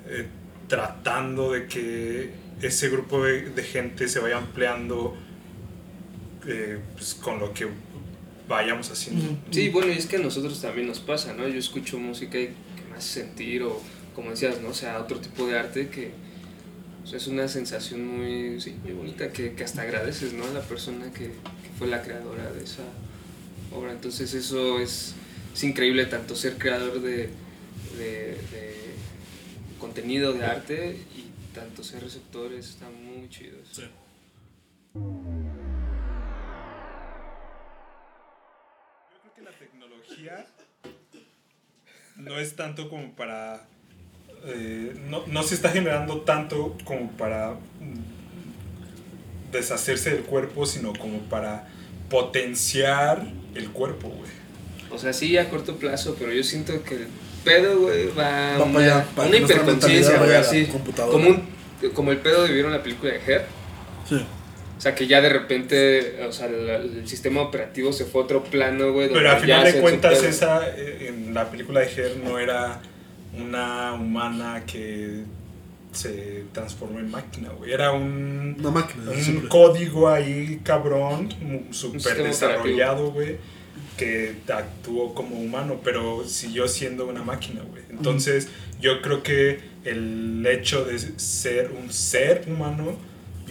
eh, 0.06 0.26
tratando 0.68 1.52
de 1.52 1.66
que 1.66 2.30
ese 2.62 2.88
grupo 2.90 3.24
de, 3.24 3.50
de 3.50 3.62
gente 3.62 4.08
se 4.08 4.20
vaya 4.20 4.36
ampliando 4.36 5.16
eh, 6.46 6.78
pues, 6.94 7.14
con 7.14 7.40
lo 7.40 7.52
que 7.52 7.68
vayamos 8.48 8.90
haciendo. 8.90 9.36
Sí, 9.50 9.68
bueno, 9.68 9.92
y 9.92 9.96
es 9.96 10.06
que 10.06 10.16
a 10.16 10.20
nosotros 10.20 10.60
también 10.60 10.86
nos 10.86 10.98
pasa, 11.00 11.32
¿no? 11.32 11.46
Yo 11.48 11.58
escucho 11.58 11.98
música 11.98 12.38
y 12.38 12.46
que 12.46 12.90
me 12.90 12.96
hace 12.96 13.22
sentir, 13.22 13.62
o 13.62 13.80
como 14.14 14.30
decías, 14.30 14.60
¿no? 14.60 14.70
O 14.70 14.74
sea, 14.74 14.98
otro 14.98 15.18
tipo 15.20 15.46
de 15.46 15.58
arte 15.58 15.88
que 15.88 16.12
es 17.12 17.26
una 17.26 17.48
sensación 17.48 18.06
muy, 18.06 18.60
sí, 18.60 18.76
muy 18.82 18.92
bonita 18.92 19.32
que, 19.32 19.54
que 19.54 19.64
hasta 19.64 19.82
agradeces, 19.82 20.32
¿no? 20.32 20.44
A 20.44 20.50
la 20.50 20.62
persona 20.62 21.12
que, 21.12 21.26
que 21.28 21.70
fue 21.78 21.86
la 21.88 22.02
creadora 22.02 22.50
de 22.52 22.64
esa 22.64 22.84
obra. 23.72 23.92
Entonces 23.92 24.34
eso 24.34 24.78
es, 24.80 25.14
es 25.52 25.64
increíble, 25.64 26.06
tanto 26.06 26.34
ser 26.36 26.56
creador 26.58 27.00
de, 27.00 27.30
de, 27.96 28.36
de 28.52 28.76
contenido 29.78 30.32
de 30.32 30.44
arte 30.44 30.96
y 31.16 31.30
tanto 31.54 31.82
ser 31.82 32.02
receptores, 32.02 32.68
está 32.70 32.88
muy 32.90 33.28
chido. 33.28 33.58
eso. 33.60 33.82
Sí. 33.82 33.88
Yo 34.94 35.00
creo 39.20 39.34
que 39.34 39.42
la 39.42 39.52
tecnología 39.52 40.46
no 42.16 42.38
es 42.38 42.56
tanto 42.56 42.88
como 42.88 43.14
para... 43.14 43.66
eh, 44.46 44.94
no, 45.08 45.24
no 45.26 45.42
se 45.42 45.54
está 45.54 45.70
generando 45.70 46.22
tanto 46.22 46.76
como 46.84 47.10
para 47.12 47.56
deshacerse 49.52 50.10
del 50.10 50.22
cuerpo, 50.22 50.66
sino 50.66 50.92
como 50.94 51.18
para 51.28 51.68
potenciar 52.08 53.26
el 53.54 53.70
cuerpo, 53.70 54.08
güey. 54.08 54.30
O 54.90 54.98
sea, 54.98 55.12
sí 55.12 55.36
a 55.36 55.48
corto 55.48 55.76
plazo, 55.76 56.16
pero 56.18 56.32
yo 56.32 56.42
siento 56.42 56.82
que 56.82 56.94
el 56.96 57.06
pedo, 57.44 57.78
güey, 57.80 58.08
va, 58.08 58.58
Va 58.58 58.64
una, 58.64 59.04
para 59.04 59.28
allá, 59.28 59.36
una 59.36 59.36
hiperconciencia, 59.36 60.18
güey, 60.18 60.34
así. 60.34 60.66
Como, 60.66 61.28
un, 61.28 61.48
como 61.94 62.10
el 62.10 62.18
pedo 62.18 62.44
de 62.44 62.52
vieron 62.52 62.72
la 62.72 62.82
película 62.82 63.12
de 63.12 63.18
Her. 63.18 63.46
Sí. 64.08 64.26
O 64.76 64.80
sea, 64.80 64.94
que 64.94 65.06
ya 65.06 65.20
de 65.20 65.28
repente, 65.28 66.24
o 66.26 66.32
sea, 66.32 66.46
el, 66.46 67.06
sistema 67.06 67.42
operativo 67.42 67.92
se 67.92 68.06
fue 68.06 68.22
a 68.22 68.24
otro 68.24 68.42
plano, 68.42 68.92
güey. 68.92 69.10
Pero 69.12 69.30
al 69.30 69.40
final 69.40 69.64
de 69.64 69.80
cuentas, 69.80 70.22
esa 70.22 70.66
eh, 70.68 71.08
en 71.08 71.34
la 71.34 71.50
película 71.50 71.80
de 71.80 71.86
Her 71.86 72.16
no 72.16 72.38
era 72.38 72.80
una 73.36 73.92
humana 73.94 74.64
que 74.66 75.24
se 75.92 76.44
transformó 76.52 76.98
en 77.00 77.10
máquina, 77.10 77.50
güey. 77.50 77.72
Era 77.72 77.92
un, 77.92 78.56
Una 78.58 78.70
máquina. 78.70 79.10
un 79.10 79.22
siempre. 79.22 79.48
código 79.48 80.08
ahí 80.08 80.60
cabrón, 80.62 81.28
súper 81.70 82.22
desarrollado, 82.22 83.10
güey, 83.10 83.38
que 83.96 84.36
actuó 84.52 85.14
como 85.14 85.36
humano, 85.40 85.80
pero 85.82 86.24
siguió 86.26 86.68
siendo 86.68 87.06
una 87.06 87.22
máquina, 87.22 87.62
güey. 87.62 87.82
Entonces, 87.90 88.48
yo 88.80 89.02
creo 89.02 89.22
que 89.22 89.60
el 89.84 90.46
hecho 90.46 90.84
de 90.84 90.98
ser 91.18 91.70
un 91.72 91.92
ser 91.92 92.44
humano 92.46 92.96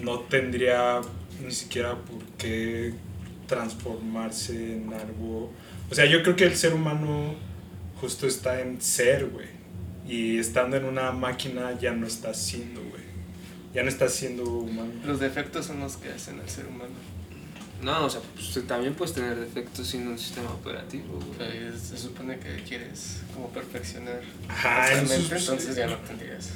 no 0.01 0.21
tendría 0.21 1.01
ni 1.45 1.51
siquiera 1.51 1.95
por 1.95 2.23
qué 2.37 2.93
transformarse 3.47 4.75
en 4.77 4.93
algo. 4.93 5.51
O 5.91 5.95
sea, 5.95 6.05
yo 6.05 6.23
creo 6.23 6.35
que 6.35 6.45
el 6.45 6.55
ser 6.55 6.73
humano 6.73 7.35
justo 7.99 8.27
está 8.27 8.61
en 8.61 8.81
ser, 8.81 9.25
güey. 9.27 9.58
Y 10.09 10.39
estando 10.39 10.75
en 10.77 10.85
una 10.85 11.11
máquina 11.11 11.77
ya 11.79 11.91
no 11.93 12.07
está 12.07 12.33
siendo, 12.33 12.81
güey. 12.81 13.03
Ya 13.73 13.83
no 13.83 13.89
está 13.89 14.09
siendo 14.09 14.43
humano. 14.43 14.91
Los 15.05 15.19
defectos 15.19 15.67
son 15.67 15.79
los 15.79 15.97
que 15.97 16.09
hacen 16.09 16.39
al 16.39 16.49
ser 16.49 16.65
humano. 16.65 16.93
No, 17.83 18.05
o 18.05 18.09
sea, 18.09 18.19
pues, 18.33 18.67
también 18.67 18.93
puedes 18.95 19.13
tener 19.13 19.37
defectos 19.39 19.87
sin 19.87 20.05
un 20.07 20.17
sistema 20.19 20.49
operativo, 20.51 21.17
güey. 21.37 21.71
se 21.79 21.97
supone 21.97 22.37
que 22.39 22.61
quieres 22.67 23.17
como 23.33 23.47
perfeccionar 23.49 24.19
Ajá, 24.49 24.91
en 24.91 25.03
totalmente, 25.03 25.39
sus- 25.39 25.49
entonces 25.49 25.75
ya 25.77 25.87
no 25.87 25.95
tendrías. 25.97 26.49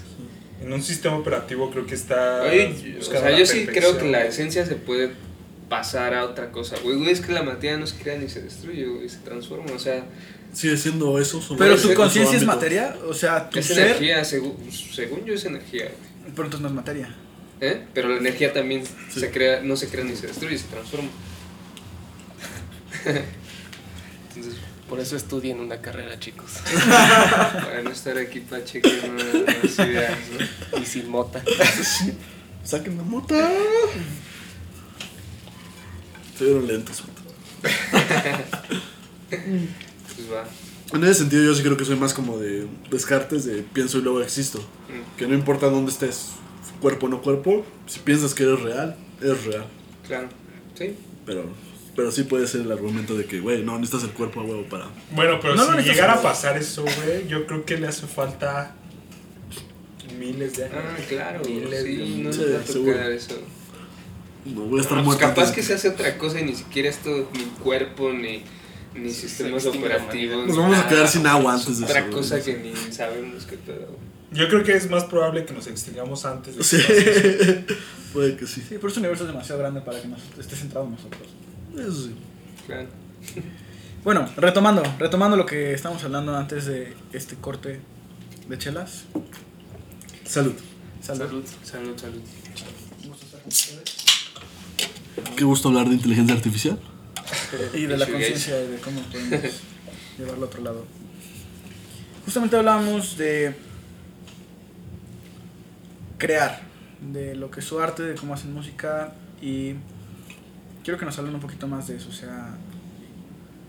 En 0.61 0.73
un 0.73 0.81
sistema 0.81 1.15
operativo 1.17 1.69
creo 1.71 1.85
que 1.85 1.95
está. 1.95 2.41
Oye, 2.43 2.97
o 2.99 3.03
sea, 3.03 3.37
yo 3.37 3.45
sí 3.45 3.65
creo 3.67 3.97
que 3.97 4.09
la 4.09 4.25
esencia 4.25 4.65
se 4.65 4.75
puede 4.75 5.11
pasar 5.69 6.13
a 6.13 6.25
otra 6.25 6.51
cosa. 6.51 6.75
Güey, 6.83 6.97
güey, 6.97 7.09
es 7.11 7.21
que 7.21 7.31
la 7.31 7.43
materia 7.43 7.77
no 7.77 7.87
se 7.87 7.95
crea 7.97 8.17
ni 8.17 8.27
se 8.27 8.41
destruye, 8.41 8.85
güey, 8.85 9.07
se 9.07 9.17
transforma, 9.19 9.71
o 9.73 9.79
sea, 9.79 10.03
Sigue 10.53 10.77
siendo 10.77 11.19
eso. 11.19 11.41
solo 11.41 11.57
Pero 11.59 11.77
su 11.77 11.93
conciencia 11.93 12.37
es 12.37 12.45
materia, 12.45 12.95
o 13.07 13.13
sea, 13.13 13.49
tu 13.49 13.59
es 13.59 13.65
ser, 13.65 13.87
energía, 13.87 14.21
segu- 14.21 14.55
según 14.93 15.25
yo 15.25 15.33
es 15.33 15.43
energía, 15.45 15.85
güey. 15.85 16.31
pero 16.35 16.43
entonces 16.45 16.61
no 16.61 16.67
es 16.67 16.73
materia. 16.73 17.15
¿Eh? 17.59 17.85
Pero 17.93 18.09
la 18.09 18.17
energía 18.17 18.51
también 18.53 18.83
Sí. 19.11 19.19
se 19.21 19.31
crea, 19.31 19.61
no 19.61 19.75
se 19.75 19.87
crea 19.89 20.03
ni 20.03 20.15
se 20.15 20.27
destruye, 20.27 20.57
se 20.57 20.65
transforma. 20.67 21.09
Entonces, 24.35 24.59
Por 24.89 24.99
eso 24.99 25.15
estudien 25.15 25.59
una 25.59 25.79
carrera, 25.81 26.19
chicos. 26.19 26.51
para 26.85 27.81
no 27.83 27.89
estar 27.89 28.17
aquí 28.17 28.41
para 28.41 28.63
chequear 28.63 29.09
unas 29.09 29.79
ideas, 29.79 30.17
¿no? 30.71 30.77
Y 30.79 30.85
sin 30.85 31.09
mota. 31.09 31.41
Saquen 32.63 32.97
la 32.97 33.03
mota. 33.03 33.49
Estuvieron 36.33 36.67
lentos. 36.67 37.03
Pues 40.27 40.31
va. 40.39 40.45
En 40.97 41.03
ese 41.03 41.13
sentido, 41.15 41.43
yo 41.43 41.55
sí 41.55 41.63
creo 41.63 41.75
que 41.77 41.85
soy 41.85 41.95
más 41.95 42.13
como 42.13 42.37
de 42.37 42.67
descartes 42.91 43.45
de 43.45 43.63
pienso 43.63 43.97
y 43.97 44.01
luego 44.01 44.21
existo. 44.21 44.59
Mm, 44.59 45.17
Que 45.17 45.27
no 45.27 45.33
importa 45.33 45.67
dónde 45.69 45.91
estés, 45.91 46.29
cuerpo 46.81 47.07
o 47.07 47.09
no 47.09 47.21
cuerpo, 47.21 47.65
si 47.87 47.99
piensas 47.99 48.33
que 48.33 48.43
eres 48.43 48.61
real, 48.61 48.95
eres 49.21 49.43
real. 49.45 49.65
Claro, 50.07 50.27
sí. 50.77 50.95
Pero, 51.25 51.45
pero 51.95 52.11
sí 52.11 52.23
puede 52.23 52.45
ser 52.47 52.61
el 52.61 52.71
argumento 52.71 53.15
de 53.15 53.25
que, 53.25 53.39
güey, 53.39 53.63
no 53.63 53.79
necesitas 53.79 54.03
el 54.03 54.11
cuerpo 54.11 54.41
a 54.41 54.43
huevo 54.43 54.63
para. 54.69 54.87
Bueno, 55.11 55.39
pero 55.41 55.55
No 55.55 55.65
si 55.81 55.83
llegara 55.89 56.13
a 56.13 56.21
pasar 56.21 56.57
eso, 56.57 56.83
güey, 56.83 57.27
yo 57.27 57.47
creo 57.47 57.65
que 57.65 57.77
le 57.77 57.87
hace 57.87 58.05
falta 58.05 58.75
miles 60.19 60.57
de 60.57 60.65
años. 60.65 60.75
Ah, 60.77 60.97
claro, 61.09 61.41
Miles 61.45 61.83
sí, 61.83 61.95
de 61.95 62.05
no 62.17 62.23
nos 62.29 62.35
Sí, 62.35 62.43
va 62.53 62.59
a 62.59 62.63
seguro. 62.65 62.93
tocar 62.93 63.11
eso. 63.11 63.35
No 64.45 64.61
voy 64.65 64.79
a 64.79 64.81
estar 64.81 64.97
Ah, 64.99 65.03
pues 65.03 65.17
muerto. 65.17 65.35
capaz 65.35 65.51
que 65.53 65.63
se 65.63 65.73
hace 65.73 65.89
otra 65.89 66.17
cosa 66.17 66.39
y 66.39 66.43
ni 66.43 66.55
siquiera 66.55 66.89
esto, 66.89 67.29
ni 67.33 67.43
cuerpo, 67.63 68.11
ni, 68.11 68.43
ni 68.95 69.09
sistemas 69.11 69.65
operativos. 69.65 70.47
Nos 70.47 70.57
vamos 70.57 70.77
a 70.77 70.87
quedar 70.87 71.07
sin 71.07 71.25
agua 71.27 71.53
antes 71.53 71.79
de 71.79 71.85
Otra 71.85 71.99
eso, 71.99 72.11
cosa 72.11 72.39
güey. 72.39 72.45
que 72.45 72.57
ni 72.63 72.93
sabemos 72.93 73.45
qué 73.45 73.57
pedo. 73.57 73.97
Yo 74.31 74.47
creo 74.49 74.63
que 74.63 74.73
es 74.75 74.89
más 74.89 75.03
probable 75.05 75.45
que 75.45 75.53
nos 75.53 75.67
extingamos 75.67 76.25
antes 76.25 76.55
de 76.55 76.61
que 76.61 77.65
Sí, 77.67 77.75
puede 78.13 78.35
que 78.35 78.47
sí. 78.47 78.61
Sí, 78.61 78.75
pero 78.75 78.87
este 78.87 78.99
universo 78.99 79.23
es 79.25 79.29
demasiado 79.31 79.59
grande 79.61 79.81
para 79.81 80.01
que 80.01 80.07
nos 80.07 80.19
esté 80.39 80.55
centrado 80.55 80.87
en 80.87 80.91
nosotros. 80.93 81.21
Eso 81.77 82.07
sí. 82.07 82.15
Claro. 82.65 82.87
Bueno, 84.03 84.27
retomando, 84.35 84.83
retomando 84.99 85.37
lo 85.37 85.45
que 85.45 85.73
estábamos 85.73 86.03
hablando 86.03 86.35
antes 86.35 86.65
de 86.65 86.93
este 87.13 87.35
corte 87.35 87.79
de 88.49 88.57
chelas. 88.57 89.03
Salud. 90.25 90.53
Salud. 91.01 91.19
Salud, 91.29 91.43
salud, 91.63 91.97
salud. 91.97 92.21
Un 93.03 93.09
gusto 93.09 93.25
estar 93.25 93.41
con 93.41 93.47
ustedes. 93.49 93.83
Qué 95.37 95.43
gusto 95.43 95.67
hablar 95.69 95.87
de 95.87 95.93
inteligencia 95.95 96.35
artificial. 96.35 96.79
Y 97.73 97.85
de 97.85 97.97
la 97.97 98.05
conciencia 98.07 98.61
y 98.63 98.67
de 98.67 98.77
cómo 98.77 99.01
podemos 99.03 99.41
llevarlo 100.17 100.45
a 100.45 100.47
otro 100.47 100.61
lado. 100.61 100.85
Justamente 102.25 102.55
hablábamos 102.55 103.17
de 103.17 103.53
crear, 106.17 106.61
de 107.01 107.35
lo 107.35 107.51
que 107.51 107.59
es 107.59 107.65
su 107.65 107.79
arte, 107.79 108.03
de 108.03 108.15
cómo 108.15 108.33
hacen 108.33 108.53
música 108.53 109.13
y 109.41 109.73
quiero 110.83 110.97
que 110.97 111.05
nos 111.05 111.17
hablen 111.17 111.35
un 111.35 111.41
poquito 111.41 111.67
más 111.67 111.87
de 111.87 111.97
eso, 111.97 112.09
o 112.09 112.13
sea, 112.13 112.55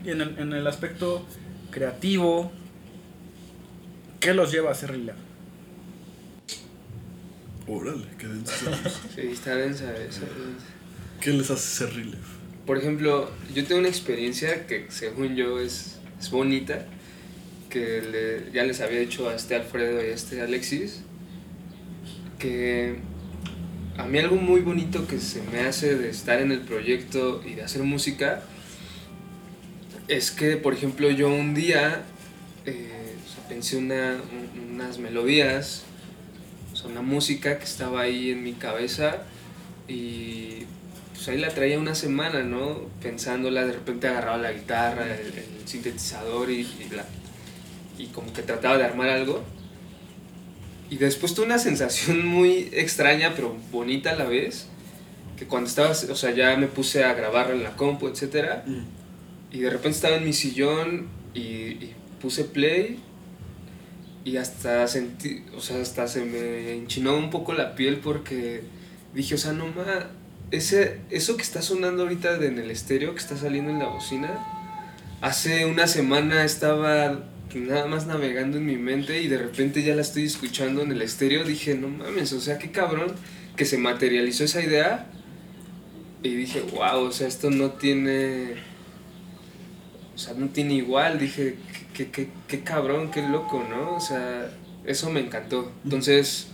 en 0.04 0.20
el, 0.20 0.38
en 0.38 0.52
el 0.52 0.66
aspecto 0.66 1.26
creativo, 1.70 2.52
¿qué 4.20 4.34
los 4.34 4.52
lleva 4.52 4.68
a 4.68 4.72
hacer 4.72 4.90
realidad? 4.90 5.16
Órale, 7.66 8.06
qué 8.18 8.28
denso. 8.28 8.52
Sí, 9.14 9.22
está 9.22 9.56
densa 9.56 9.96
esa. 9.96 10.22
¿Qué 11.20 11.32
les 11.32 11.50
hace 11.50 11.86
ser 11.86 11.94
relief? 11.94 12.33
Por 12.66 12.78
ejemplo, 12.78 13.30
yo 13.54 13.64
tengo 13.64 13.80
una 13.80 13.88
experiencia 13.88 14.66
que 14.66 14.86
según 14.88 15.36
yo 15.36 15.60
es, 15.60 15.96
es 16.20 16.30
bonita, 16.30 16.86
que 17.68 18.00
le- 18.00 18.52
ya 18.52 18.64
les 18.64 18.80
había 18.80 19.00
dicho 19.00 19.28
a 19.28 19.34
este 19.34 19.54
Alfredo 19.56 20.02
y 20.02 20.06
a 20.06 20.14
este 20.14 20.40
Alexis, 20.40 21.02
que 22.38 22.96
a 23.98 24.04
mí 24.06 24.18
algo 24.18 24.36
muy 24.36 24.60
bonito 24.60 25.06
que 25.06 25.18
se 25.18 25.42
me 25.42 25.60
hace 25.60 25.96
de 25.96 26.08
estar 26.08 26.40
en 26.40 26.52
el 26.52 26.60
proyecto 26.60 27.42
y 27.46 27.54
de 27.54 27.62
hacer 27.62 27.82
música 27.82 28.42
es 30.08 30.30
que, 30.30 30.56
por 30.56 30.74
ejemplo, 30.74 31.10
yo 31.10 31.28
un 31.28 31.54
día 31.54 32.02
eh, 32.66 33.14
pensé 33.48 33.76
una, 33.76 34.16
un- 34.32 34.74
unas 34.74 34.98
melodías, 34.98 35.82
o 36.72 36.76
sea, 36.76 36.88
una 36.90 37.02
música 37.02 37.58
que 37.58 37.64
estaba 37.64 38.00
ahí 38.02 38.30
en 38.30 38.42
mi 38.42 38.52
cabeza 38.54 39.22
y 39.88 40.64
pues 41.14 41.28
ahí 41.28 41.38
la 41.38 41.48
traía 41.48 41.78
una 41.78 41.94
semana, 41.94 42.42
¿no? 42.42 42.82
Pensándola, 43.00 43.64
de 43.64 43.72
repente 43.72 44.08
agarraba 44.08 44.36
la 44.36 44.52
guitarra, 44.52 45.04
el, 45.06 45.26
el 45.28 45.68
sintetizador 45.68 46.50
y, 46.50 46.60
y 46.60 46.88
la, 46.94 47.04
y 47.98 48.06
como 48.08 48.32
que 48.32 48.42
trataba 48.42 48.76
de 48.76 48.84
armar 48.84 49.08
algo. 49.08 49.42
Y 50.90 50.96
después 50.96 51.34
tuve 51.34 51.46
una 51.46 51.58
sensación 51.58 52.26
muy 52.26 52.68
extraña, 52.72 53.32
pero 53.34 53.56
bonita 53.70 54.10
a 54.10 54.16
la 54.16 54.24
vez, 54.24 54.66
que 55.36 55.46
cuando 55.46 55.68
estaba, 55.68 55.90
o 55.90 56.16
sea, 56.16 56.30
ya 56.32 56.56
me 56.56 56.66
puse 56.66 57.04
a 57.04 57.14
grabarla 57.14 57.54
en 57.54 57.62
la 57.62 57.76
compu, 57.76 58.08
etcétera, 58.08 58.64
y 59.50 59.58
de 59.60 59.70
repente 59.70 59.96
estaba 59.96 60.16
en 60.16 60.24
mi 60.24 60.32
sillón 60.32 61.08
y, 61.32 61.40
y 61.40 61.94
puse 62.20 62.44
play 62.44 62.98
y 64.24 64.38
hasta 64.38 64.86
sentí, 64.88 65.44
o 65.56 65.60
sea, 65.60 65.80
hasta 65.80 66.08
se 66.08 66.24
me 66.24 66.72
enchinó 66.72 67.16
un 67.16 67.30
poco 67.30 67.52
la 67.52 67.74
piel 67.74 67.98
porque 67.98 68.62
dije, 69.14 69.34
o 69.34 69.38
sea, 69.38 69.52
no 69.52 69.66
ma, 69.66 70.10
ese, 70.56 71.00
eso 71.10 71.36
que 71.36 71.42
está 71.42 71.62
sonando 71.62 72.02
ahorita 72.02 72.36
en 72.44 72.58
el 72.58 72.70
estéreo, 72.70 73.14
que 73.14 73.20
está 73.20 73.36
saliendo 73.36 73.70
en 73.70 73.78
la 73.78 73.88
bocina, 73.88 74.30
hace 75.20 75.66
una 75.66 75.86
semana 75.86 76.44
estaba 76.44 77.24
nada 77.54 77.86
más 77.86 78.06
navegando 78.06 78.58
en 78.58 78.66
mi 78.66 78.76
mente 78.76 79.22
y 79.22 79.28
de 79.28 79.38
repente 79.38 79.82
ya 79.82 79.94
la 79.94 80.02
estoy 80.02 80.24
escuchando 80.24 80.82
en 80.82 80.90
el 80.90 81.02
estéreo, 81.02 81.44
dije, 81.44 81.74
no 81.76 81.88
mames, 81.88 82.32
o 82.32 82.40
sea, 82.40 82.58
qué 82.58 82.72
cabrón 82.72 83.14
que 83.56 83.64
se 83.64 83.78
materializó 83.78 84.44
esa 84.44 84.60
idea 84.60 85.06
y 86.22 86.34
dije, 86.34 86.62
wow, 86.72 87.04
o 87.04 87.12
sea, 87.12 87.28
esto 87.28 87.50
no 87.50 87.70
tiene 87.72 88.54
o 90.14 90.18
sea, 90.18 90.34
no 90.34 90.48
tiene 90.48 90.74
igual, 90.74 91.18
dije, 91.18 91.56
qué, 91.92 92.10
qué, 92.10 92.28
qué 92.46 92.60
cabrón, 92.60 93.10
qué 93.10 93.22
loco, 93.22 93.64
¿no? 93.68 93.96
O 93.96 94.00
sea, 94.00 94.48
eso 94.86 95.10
me 95.10 95.20
encantó. 95.20 95.72
Entonces, 95.82 96.48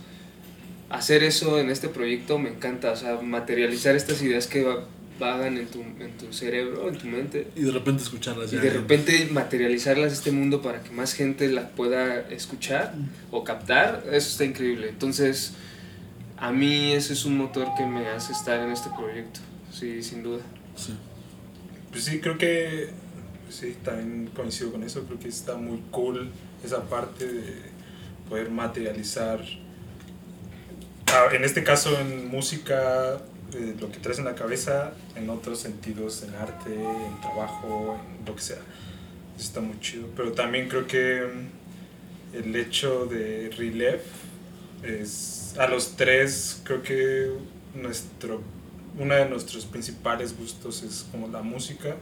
hacer 0.91 1.23
eso 1.23 1.59
en 1.59 1.69
este 1.69 1.87
proyecto 1.89 2.37
me 2.37 2.49
encanta, 2.49 2.91
o 2.91 2.95
sea, 2.95 3.19
materializar 3.21 3.95
estas 3.95 4.21
ideas 4.21 4.47
que 4.47 4.63
va- 4.63 4.85
vagan 5.19 5.57
en 5.57 5.67
tu, 5.67 5.81
en 5.81 6.11
tu 6.17 6.33
cerebro, 6.33 6.89
en 6.89 6.97
tu 6.97 7.05
mente, 7.07 7.47
Y 7.55 7.61
de 7.61 7.71
repente 7.71 8.01
escucharlas 8.03 8.51
y 8.51 8.55
ya. 8.55 8.61
de 8.61 8.71
repente 8.71 9.27
materializarlas 9.31 10.11
a 10.11 10.13
este 10.15 10.31
mundo 10.31 10.61
para 10.63 10.81
que 10.81 10.89
más 10.91 11.13
gente 11.13 11.47
las 11.47 11.69
pueda 11.69 12.27
escuchar 12.29 12.93
o 13.29 13.43
captar, 13.43 14.03
eso 14.07 14.29
está 14.29 14.45
increíble. 14.45 14.89
Entonces, 14.89 15.53
a 16.37 16.51
mí 16.51 16.91
ese 16.93 17.13
es 17.13 17.23
un 17.25 17.37
motor 17.37 17.67
que 17.77 17.85
me 17.85 18.07
hace 18.07 18.31
estar 18.33 18.59
en 18.61 18.71
este 18.71 18.89
proyecto, 18.97 19.41
sí, 19.71 20.01
sin 20.01 20.23
duda. 20.23 20.41
Sí. 20.75 20.93
Pues 21.91 22.03
sí, 22.05 22.19
creo 22.19 22.37
que 22.39 22.89
sí, 23.49 23.75
también 23.83 24.29
coincido 24.35 24.71
con 24.71 24.81
eso. 24.83 25.03
Creo 25.05 25.19
que 25.19 25.27
está 25.27 25.55
muy 25.55 25.81
cool 25.91 26.31
esa 26.65 26.83
parte 26.89 27.27
de 27.27 27.53
poder 28.27 28.49
materializar, 28.49 29.39
en 31.31 31.43
este 31.43 31.63
caso 31.63 31.99
en 31.99 32.27
música, 32.29 33.17
eh, 33.53 33.75
lo 33.79 33.91
que 33.91 33.99
traes 33.99 34.19
en 34.19 34.25
la 34.25 34.35
cabeza, 34.35 34.93
en 35.15 35.29
otros 35.29 35.59
sentidos, 35.59 36.23
en 36.23 36.35
arte, 36.35 36.73
en 36.73 37.21
trabajo, 37.21 37.99
en 38.19 38.25
lo 38.25 38.35
que 38.35 38.41
sea. 38.41 38.61
Está 39.37 39.61
muy 39.61 39.79
chido. 39.79 40.07
Pero 40.15 40.31
también 40.33 40.67
creo 40.69 40.87
que 40.87 41.21
mm, 41.21 42.35
el 42.37 42.55
hecho 42.55 43.05
de 43.05 43.49
Relief 43.57 44.01
es, 44.83 45.55
a 45.57 45.67
los 45.67 45.95
tres, 45.95 46.61
creo 46.63 46.81
que 46.81 47.31
nuestro 47.75 48.41
uno 48.99 49.15
de 49.15 49.25
nuestros 49.25 49.65
principales 49.65 50.37
gustos 50.37 50.83
es 50.83 51.05
como 51.11 51.27
la 51.27 51.41
música 51.41 51.95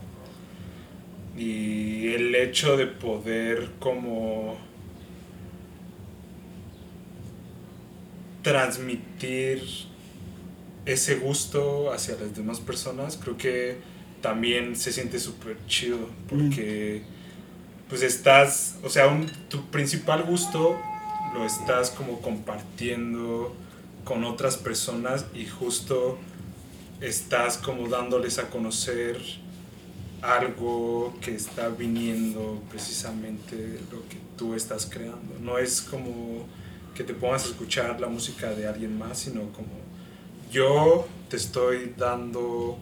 y 1.37 2.07
el 2.13 2.33
hecho 2.33 2.77
de 2.77 2.87
poder 2.87 3.69
como 3.79 4.57
transmitir 8.43 9.63
ese 10.85 11.15
gusto 11.15 11.91
hacia 11.91 12.15
las 12.15 12.35
demás 12.35 12.59
personas 12.59 13.17
creo 13.21 13.37
que 13.37 13.77
también 14.21 14.75
se 14.75 14.91
siente 14.91 15.19
súper 15.19 15.57
chido 15.67 15.97
porque 16.29 17.03
pues 17.89 18.01
estás 18.01 18.77
o 18.83 18.89
sea 18.89 19.07
un- 19.07 19.29
tu 19.49 19.65
principal 19.69 20.23
gusto 20.23 20.77
lo 21.33 21.45
estás 21.45 21.89
como 21.91 22.21
compartiendo 22.21 23.53
con 24.03 24.23
otras 24.23 24.57
personas 24.57 25.25
y 25.35 25.45
justo 25.45 26.17
estás 27.01 27.57
como 27.57 27.87
dándoles 27.87 28.39
a 28.39 28.49
conocer 28.49 29.19
algo 30.21 31.13
que 31.21 31.33
está 31.35 31.69
viniendo 31.69 32.61
precisamente 32.69 33.55
de 33.55 33.79
lo 33.91 34.01
que 34.09 34.17
tú 34.37 34.53
estás 34.53 34.85
creando. 34.85 35.35
No 35.41 35.57
es 35.57 35.81
como 35.81 36.45
que 36.99 37.05
te 37.05 37.13
pongas 37.13 37.45
a 37.45 37.47
escuchar 37.47 37.97
la 38.01 38.09
música 38.09 38.49
de 38.49 38.67
alguien 38.67 38.99
más, 38.99 39.19
sino 39.19 39.39
como 39.53 39.69
yo 40.51 41.07
te 41.29 41.37
estoy 41.37 41.93
dando 41.97 42.77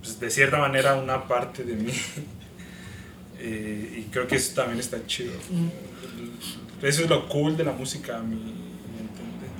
pues, 0.00 0.20
de 0.20 0.30
cierta 0.30 0.58
manera 0.58 0.94
una 0.94 1.26
parte 1.26 1.64
de 1.64 1.74
mí. 1.74 1.92
Eh, 3.38 3.98
y 3.98 4.10
creo 4.10 4.26
que 4.26 4.36
eso 4.36 4.54
también 4.54 4.80
está 4.80 5.06
chido. 5.06 5.34
Eso 6.80 7.02
es 7.02 7.10
lo 7.10 7.28
cool 7.28 7.54
de 7.54 7.64
la 7.64 7.72
música, 7.72 8.16
a 8.16 8.22
mi, 8.22 8.34
mi 8.34 8.98
entender. 8.98 9.50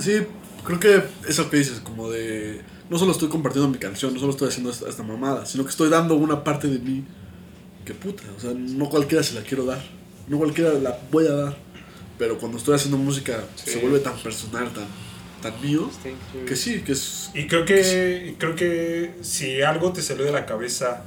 Sí, 0.00 0.26
creo 0.64 0.80
que 0.80 1.04
eso 1.28 1.48
que 1.48 1.58
dices, 1.58 1.78
como 1.78 2.10
de. 2.10 2.60
No 2.90 2.98
solo 2.98 3.12
estoy 3.12 3.28
compartiendo 3.28 3.70
mi 3.70 3.78
canción, 3.78 4.12
no 4.12 4.18
solo 4.18 4.32
estoy 4.32 4.48
haciendo 4.48 4.72
esta, 4.72 4.88
esta 4.88 5.04
mamada, 5.04 5.46
sino 5.46 5.62
que 5.62 5.70
estoy 5.70 5.88
dando 5.88 6.16
una 6.16 6.42
parte 6.42 6.66
de 6.66 6.80
mí 6.80 7.04
que 7.84 7.94
puta. 7.94 8.24
O 8.36 8.40
sea, 8.40 8.50
no 8.52 8.90
cualquiera 8.90 9.22
se 9.22 9.34
la 9.34 9.42
quiero 9.42 9.64
dar. 9.64 9.80
No 10.26 10.36
cualquiera 10.36 10.72
la 10.72 10.98
voy 11.12 11.28
a 11.28 11.32
dar. 11.32 11.69
Pero 12.20 12.38
cuando 12.38 12.58
estoy 12.58 12.74
haciendo 12.74 12.98
música 12.98 13.42
Sí. 13.56 13.70
se 13.70 13.78
vuelve 13.78 13.98
tan 14.00 14.14
personal, 14.18 14.68
tan, 14.74 14.84
tan 15.40 15.58
mío, 15.62 15.90
que 16.46 16.54
sí, 16.54 16.82
que 16.82 16.92
es. 16.92 17.30
Y 17.32 17.46
creo 17.46 17.64
que, 17.64 18.34
creo 18.36 18.54
que 18.54 19.12
si 19.22 19.62
algo 19.62 19.90
te 19.94 20.02
salió 20.02 20.26
de 20.26 20.32
la 20.32 20.44
cabeza 20.44 21.04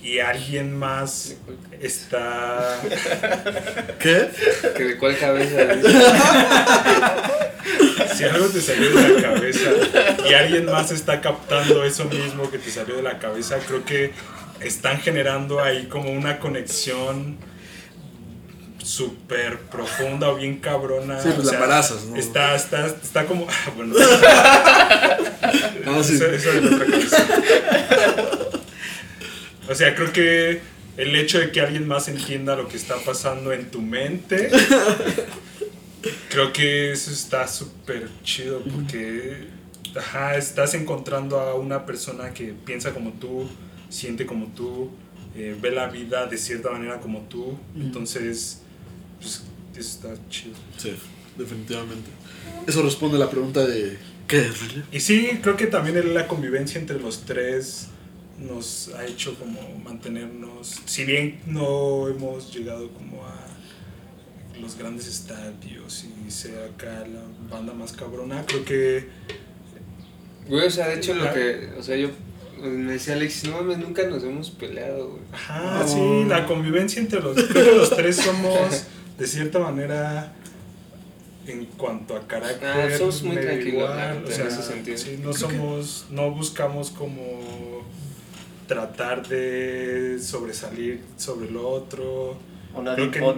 y 0.00 0.20
alguien 0.20 0.78
más 0.78 1.34
está... 1.80 2.80
¿Qué? 3.98 4.28
¿Que 4.76 4.84
¿De 4.84 4.96
cuál 4.96 5.18
cabeza? 5.18 5.56
Si 8.16 8.24
algo 8.24 8.46
te 8.46 8.60
salió 8.60 8.90
de 8.90 9.08
la 9.08 9.22
cabeza 9.22 9.70
y 10.28 10.34
alguien 10.34 10.66
más 10.66 10.90
está 10.92 11.20
captando 11.20 11.82
eso 11.84 12.04
mismo 12.04 12.48
que 12.50 12.58
te 12.58 12.70
salió 12.70 12.96
de 12.96 13.02
la 13.02 13.18
cabeza, 13.18 13.58
creo 13.66 13.84
que 13.84 14.12
están 14.60 14.98
generando 15.00 15.60
ahí 15.60 15.86
como 15.86 16.12
una 16.12 16.38
conexión 16.38 17.38
súper 18.82 19.58
profunda 19.60 20.28
o 20.30 20.36
bien 20.36 20.58
cabrona. 20.58 21.20
Sí, 21.20 21.30
pues 21.34 21.48
o 21.48 21.50
la 21.50 21.58
embarazas, 21.58 22.04
¿no? 22.06 22.16
Está, 22.16 22.54
está, 22.54 22.86
está 22.86 23.26
como... 23.26 23.46
ah, 23.48 23.72
bueno, 23.76 23.94
No, 25.84 26.02
sí. 26.04 26.14
eso, 26.14 26.26
eso 26.26 26.52
es 26.52 26.72
otra 26.72 26.86
cosa. 26.86 27.26
O 29.68 29.74
sea, 29.74 29.94
creo 29.94 30.12
que 30.12 30.60
el 30.96 31.16
hecho 31.16 31.38
de 31.38 31.50
que 31.52 31.60
alguien 31.60 31.86
más 31.86 32.08
entienda 32.08 32.56
lo 32.56 32.68
que 32.68 32.76
está 32.76 32.96
pasando 32.96 33.52
en 33.52 33.70
tu 33.70 33.80
mente, 33.80 34.50
creo 36.28 36.52
que 36.52 36.92
eso 36.92 37.10
está 37.10 37.46
súper 37.48 38.08
chido 38.24 38.60
porque 38.64 39.46
ajá, 39.96 40.36
estás 40.36 40.74
encontrando 40.74 41.40
a 41.40 41.54
una 41.54 41.86
persona 41.86 42.32
que 42.32 42.54
piensa 42.64 42.92
como 42.92 43.12
tú, 43.12 43.46
siente 43.88 44.26
como 44.26 44.46
tú, 44.48 44.90
eh, 45.34 45.56
ve 45.60 45.70
la 45.70 45.86
vida 45.88 46.26
de 46.26 46.36
cierta 46.38 46.70
manera 46.70 47.00
como 47.00 47.20
tú, 47.22 47.58
entonces, 47.74 48.62
pues, 49.22 49.42
eso 49.76 49.80
está 49.80 50.28
chido. 50.28 50.54
Sí, 50.76 50.92
definitivamente. 51.38 52.10
Eso 52.66 52.82
responde 52.82 53.16
a 53.16 53.20
la 53.20 53.30
pregunta 53.30 53.64
de. 53.64 53.96
¿Qué 54.28 54.38
es? 54.46 54.54
Y 54.92 55.00
sí, 55.00 55.38
creo 55.42 55.56
que 55.56 55.66
también 55.66 56.14
la 56.14 56.26
convivencia 56.28 56.80
entre 56.80 56.98
los 57.00 57.22
tres 57.24 57.88
nos 58.38 58.90
ha 58.96 59.04
hecho 59.06 59.34
como 59.38 59.60
mantenernos, 59.84 60.80
si 60.84 61.04
bien 61.04 61.40
no 61.46 62.08
hemos 62.08 62.52
llegado 62.54 62.88
como 62.92 63.24
a 63.24 63.46
los 64.60 64.76
grandes 64.76 65.06
estadios 65.06 66.04
y 66.26 66.30
sea 66.30 66.64
acá 66.64 67.04
la 67.06 67.22
banda 67.50 67.72
más 67.72 67.92
cabrona, 67.92 68.44
creo 68.46 68.64
que 68.64 69.08
Güey, 70.48 70.66
o 70.66 70.70
sea, 70.70 70.88
de 70.88 70.96
hecho 70.96 71.14
lo 71.14 71.32
que, 71.32 71.70
o 71.78 71.82
sea, 71.82 71.96
yo 71.96 72.10
me 72.60 72.92
decía 72.92 73.14
Alexis, 73.14 73.48
no 73.48 73.58
mames, 73.58 73.78
nunca 73.78 74.04
nos 74.08 74.24
hemos 74.24 74.50
peleado, 74.50 75.10
güey. 75.10 75.22
ajá, 75.32 75.80
No. 75.80 75.88
sí, 75.88 76.28
la 76.28 76.46
convivencia 76.46 77.00
entre 77.00 77.20
los 77.20 77.36
creo 77.44 77.64
que 77.64 77.76
los 77.76 77.90
tres 77.90 78.16
somos 78.16 78.84
de 79.22 79.28
cierta 79.28 79.58
manera 79.60 80.32
en 81.46 81.64
cuanto 81.76 82.16
a 82.16 82.26
carácter 82.26 82.68
Ah, 82.92 82.98
somos 82.98 83.22
muy 83.22 83.36
medio 83.36 83.48
tranquilos, 83.50 83.90
o 83.90 84.26
en 84.28 84.32
sea, 84.32 84.46
ese 84.48 84.62
sentido. 84.62 84.98
sí, 84.98 85.18
no 85.22 85.32
somos 85.32 86.06
no 86.10 86.30
buscamos 86.30 86.90
como 86.90 87.82
tratar 88.66 89.26
de 89.28 90.18
sobresalir 90.20 91.00
sobre 91.16 91.48
el 91.48 91.56
otro 91.56 92.36
O 92.74 92.82
nadie 92.82 93.10
que- 93.10 93.18
sus 93.18 93.28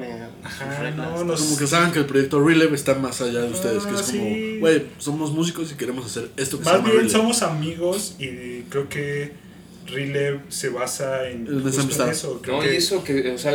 Ajá, 0.44 0.82
reglas. 0.82 1.10
no, 1.10 1.24
nos- 1.24 1.42
Como 1.42 1.56
que 1.58 1.66
saben 1.66 1.90
que 1.92 1.98
el 2.00 2.06
proyecto 2.06 2.44
Releve 2.46 2.76
está 2.76 2.94
más 2.94 3.20
allá 3.20 3.40
de 3.40 3.50
ustedes, 3.50 3.84
que 3.84 3.94
es 3.94 4.00
Ah, 4.08 4.12
como, 4.12 4.60
güey, 4.60 4.86
somos 4.98 5.32
músicos 5.32 5.72
y 5.72 5.74
queremos 5.74 6.06
hacer 6.06 6.30
esto 6.36 6.58
que 6.58 6.64
se 6.64 6.70
Más 6.70 6.78
llama 6.80 6.92
bien 6.92 7.10
somos 7.10 7.42
amigos 7.42 8.14
y 8.20 8.60
creo 8.70 8.88
que 8.88 9.32
Relay 9.86 10.40
se 10.48 10.68
basa 10.70 11.28
en, 11.28 11.46
En 11.46 11.68
eso. 11.68 12.40
Creo 12.42 12.56
No, 12.56 12.62
que 12.62 12.72
y 12.74 12.76
eso 12.76 13.04
que, 13.04 13.30
o 13.32 13.38
sea, 13.38 13.52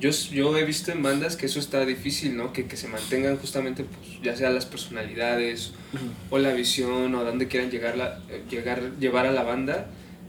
yo, 0.00 0.10
yo 0.10 0.56
he 0.56 0.64
visto 0.64 0.92
en 0.92 1.02
bandas 1.02 1.36
que 1.36 1.46
eso 1.46 1.58
está 1.60 1.84
difícil, 1.84 2.36
¿no? 2.36 2.52
Que, 2.52 2.66
que 2.66 2.76
se 2.76 2.88
mantengan 2.88 3.36
justamente, 3.36 3.84
pues, 3.84 4.20
ya 4.22 4.36
sea 4.36 4.50
las 4.50 4.66
personalidades 4.66 5.72
o 6.30 6.38
la 6.38 6.52
visión 6.52 7.14
o 7.14 7.20
a 7.20 7.24
dónde 7.24 7.48
quieran 7.48 7.70
llegar, 7.70 7.96
la, 7.96 8.20
eh, 8.28 8.42
llegar 8.50 8.92
llevar 8.98 9.26
a 9.26 9.32
la 9.32 9.42
banda. 9.42 9.88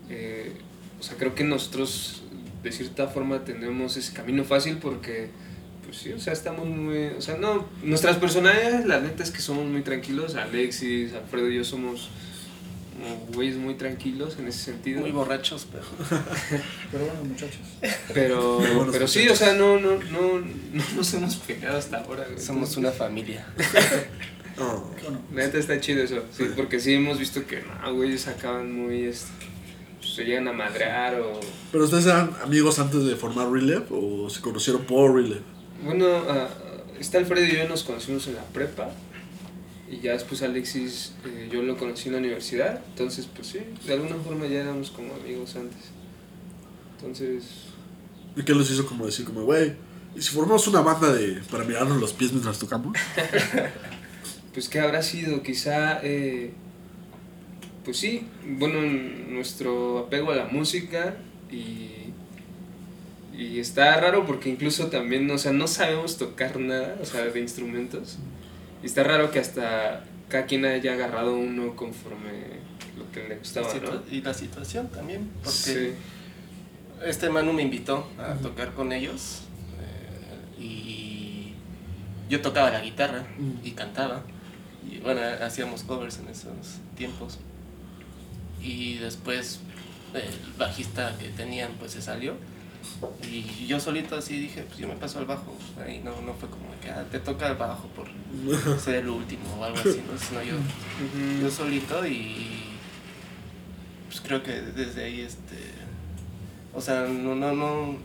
Eh, 0.09 0.53
o 0.99 1.03
sea, 1.03 1.17
creo 1.17 1.35
que 1.35 1.43
nosotros 1.43 2.23
de 2.63 2.71
cierta 2.71 3.07
forma 3.07 3.45
tenemos 3.45 3.95
ese 3.97 4.13
camino 4.13 4.43
fácil 4.43 4.77
porque, 4.77 5.29
pues 5.85 5.97
sí, 5.97 6.11
o 6.11 6.19
sea, 6.19 6.33
estamos 6.33 6.67
muy, 6.67 7.05
o 7.17 7.21
sea, 7.21 7.37
no, 7.37 7.67
nuestras 7.83 8.17
personalidades, 8.17 8.85
la 8.85 8.99
neta 8.99 9.23
es 9.23 9.31
que 9.31 9.39
somos 9.39 9.65
muy 9.65 9.81
tranquilos, 9.81 10.35
Alexis, 10.35 11.13
Alfredo 11.13 11.49
y 11.49 11.55
yo 11.55 11.63
somos 11.63 12.09
como 12.99 13.15
güeyes 13.33 13.55
muy 13.57 13.75
tranquilos 13.75 14.37
en 14.39 14.47
ese 14.47 14.59
sentido. 14.59 15.01
Muy 15.01 15.11
borrachos, 15.11 15.67
pero 15.71 15.83
Pero 16.91 17.05
bueno, 17.05 17.23
muchachos. 17.23 17.59
Pero, 18.13 18.59
pero 18.91 19.07
sí, 19.07 19.27
o 19.29 19.35
sea, 19.35 19.53
no, 19.53 19.79
no, 19.79 19.97
no, 20.11 20.39
no 20.39 20.83
nos 20.95 21.13
hemos 21.13 21.35
pegado 21.37 21.77
hasta 21.77 21.97
ahora. 21.97 22.25
güey. 22.25 22.39
somos 22.39 22.75
una 22.77 22.91
familia. 22.91 23.45
Oh. 24.61 24.83
Bueno, 25.01 25.21
La 25.33 25.43
neta 25.45 25.57
está 25.57 25.79
chido 25.79 26.03
eso, 26.03 26.21
sí, 26.35 26.43
porque 26.53 26.81
sí 26.81 26.93
hemos 26.93 27.17
visto 27.17 27.47
que 27.47 27.61
no, 27.61 27.93
güeyes 27.95 28.27
acaban 28.27 28.73
muy, 28.73 29.05
este, 29.05 29.29
pues, 29.99 30.15
se 30.15 30.25
llegan 30.25 30.49
a 30.49 30.51
madrear 30.51 31.17
o... 31.21 31.39
¿Pero 31.71 31.85
ustedes 31.85 32.07
eran 32.07 32.35
amigos 32.43 32.77
antes 32.77 33.05
de 33.05 33.15
formar 33.15 33.49
Releve 33.49 33.85
o 33.89 34.29
se 34.29 34.41
conocieron 34.41 34.83
por 34.83 35.15
Releve? 35.15 35.39
Bueno, 35.81 36.07
ah, 36.27 36.49
está 36.99 37.19
Alfredo 37.19 37.45
y 37.45 37.55
yo 37.55 37.69
nos 37.69 37.83
conocimos 37.83 38.27
en 38.27 38.35
la 38.35 38.43
prepa 38.43 38.91
y 39.89 39.99
ya 40.01 40.13
después 40.13 40.41
Alexis, 40.43 41.13
eh, 41.25 41.49
yo 41.51 41.63
lo 41.63 41.77
conocí 41.77 42.09
en 42.09 42.13
la 42.13 42.19
universidad, 42.19 42.81
entonces 42.89 43.27
pues 43.33 43.47
sí, 43.47 43.59
de 43.85 43.93
alguna 43.93 44.15
forma 44.15 44.45
ya 44.45 44.61
éramos 44.61 44.91
como 44.91 45.13
amigos 45.15 45.55
antes. 45.55 45.91
Entonces, 46.97 47.69
¿Y 48.35 48.43
qué 48.43 48.53
los 48.53 48.69
hizo 48.71 48.85
como 48.85 49.05
decir, 49.05 49.25
como, 49.25 49.43
güey, 49.43 49.73
¿y 50.15 50.21
si 50.21 50.33
formamos 50.33 50.67
una 50.67 50.81
banda 50.81 51.11
de 51.11 51.41
para 51.49 51.63
mirarnos 51.63 51.99
los 51.99 52.13
pies 52.13 52.31
mientras 52.31 52.59
tocamos? 52.59 52.97
Pues 54.53 54.67
que 54.67 54.79
habrá 54.79 55.03
sido, 55.03 55.43
quizá, 55.43 55.99
eh, 56.01 56.51
pues 57.85 57.97
sí, 57.97 58.25
bueno, 58.57 58.81
nuestro 58.81 59.99
apego 59.99 60.31
a 60.31 60.35
la 60.35 60.45
música 60.47 61.17
y, 61.51 62.11
y 63.37 63.59
está 63.59 64.01
raro 64.01 64.25
porque 64.25 64.49
incluso 64.49 64.87
también, 64.87 65.29
o 65.29 65.37
sea, 65.37 65.53
no 65.53 65.67
sabemos 65.67 66.17
tocar 66.17 66.59
nada, 66.59 66.97
o 66.99 67.05
sea, 67.05 67.25
de 67.25 67.39
instrumentos. 67.39 68.17
Y 68.83 68.85
está 68.85 69.03
raro 69.03 69.31
que 69.31 69.39
hasta 69.39 70.03
cada 70.29 70.45
quien 70.45 70.65
haya 70.65 70.93
agarrado 70.93 71.35
uno 71.35 71.75
conforme 71.75 72.59
lo 72.97 73.11
que 73.11 73.27
le 73.27 73.37
gustaba, 73.37 73.73
¿no? 73.73 74.01
Y 74.11 74.21
la 74.21 74.33
situación 74.33 74.87
también, 74.89 75.29
porque 75.43 75.51
Sí. 75.51 75.91
este 77.05 77.29
Manu 77.29 77.53
me 77.53 77.63
invitó 77.63 78.07
a 78.17 78.35
tocar 78.35 78.73
con 78.73 78.91
ellos 78.91 79.41
eh, 80.59 80.61
y 80.63 81.53
yo 82.29 82.41
tocaba 82.41 82.69
la 82.69 82.81
guitarra 82.81 83.25
y 83.63 83.71
cantaba. 83.71 84.23
Y 84.89 84.99
bueno, 84.99 85.21
hacíamos 85.41 85.83
covers 85.83 86.19
en 86.19 86.27
esos 86.29 86.77
tiempos. 86.95 87.37
Y 88.61 88.95
después 88.95 89.59
el 90.13 90.53
bajista 90.57 91.15
que 91.19 91.29
tenían 91.29 91.71
pues 91.79 91.91
se 91.91 92.01
salió. 92.01 92.35
Y 93.23 93.67
yo 93.67 93.79
solito 93.79 94.15
así 94.15 94.39
dije, 94.39 94.63
pues 94.63 94.79
yo 94.79 94.87
me 94.87 94.95
paso 94.95 95.19
al 95.19 95.25
bajo. 95.25 95.55
Ahí 95.85 96.01
no, 96.03 96.21
no 96.21 96.33
fue 96.33 96.49
como 96.49 96.69
que 96.81 96.89
ah, 96.89 97.05
te 97.11 97.19
toca 97.19 97.47
el 97.47 97.55
bajo 97.55 97.87
por 97.89 98.07
ser 98.79 98.95
el 98.95 99.09
último 99.09 99.55
o 99.59 99.63
algo 99.63 99.77
así, 99.77 100.01
¿no? 100.11 100.17
Sino 100.17 100.43
yo, 100.43 100.55
yo 101.41 101.51
solito 101.51 102.05
y 102.05 102.69
pues 104.09 104.21
creo 104.21 104.41
que 104.41 104.53
desde 104.53 105.05
ahí 105.05 105.21
este 105.21 105.55
o 106.73 106.81
sea 106.81 107.01
no 107.07 107.35
no 107.35 107.53
no 107.53 107.95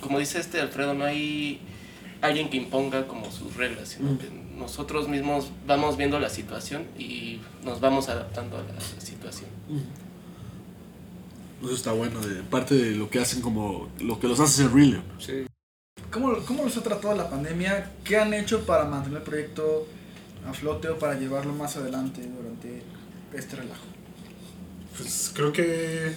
como 0.00 0.18
dice 0.18 0.40
este 0.40 0.60
Alfredo 0.60 0.94
no 0.94 1.04
hay 1.04 1.60
alguien 2.22 2.48
que 2.48 2.56
imponga 2.56 3.06
como 3.06 3.30
sus 3.30 3.54
reglas 3.54 3.90
sino 3.90 4.18
que 4.18 4.30
nosotros 4.56 5.06
mismos 5.06 5.50
vamos 5.66 5.98
viendo 5.98 6.18
la 6.18 6.30
situación 6.30 6.86
y 6.98 7.40
nos 7.62 7.80
vamos 7.80 8.08
adaptando 8.08 8.56
a 8.56 8.62
la 8.62 8.80
situación 8.80 9.50
Eso 11.62 11.74
está 11.74 11.92
bueno, 11.92 12.20
de 12.20 12.42
parte 12.42 12.74
de 12.74 12.94
lo 12.94 13.10
que 13.10 13.18
hacen 13.18 13.40
como, 13.40 13.88
lo 14.00 14.20
que 14.20 14.28
los 14.28 14.38
hace 14.40 14.62
ser 14.62 14.72
Releve. 14.72 15.02
Sí. 15.18 15.46
¿Cómo, 16.10 16.36
¿Cómo 16.46 16.64
los 16.64 16.76
ha 16.76 16.82
tratado 16.82 17.14
la 17.16 17.28
pandemia? 17.28 17.92
¿Qué 18.04 18.16
han 18.16 18.32
hecho 18.32 18.64
para 18.64 18.84
mantener 18.84 19.18
el 19.18 19.24
proyecto 19.24 19.86
a 20.48 20.52
flote 20.52 20.88
o 20.88 20.98
para 20.98 21.18
llevarlo 21.18 21.52
más 21.52 21.76
adelante 21.76 22.22
durante 22.22 22.82
este 23.34 23.56
relajo? 23.56 23.82
Pues 24.96 25.30
creo 25.34 25.52
que 25.52 26.12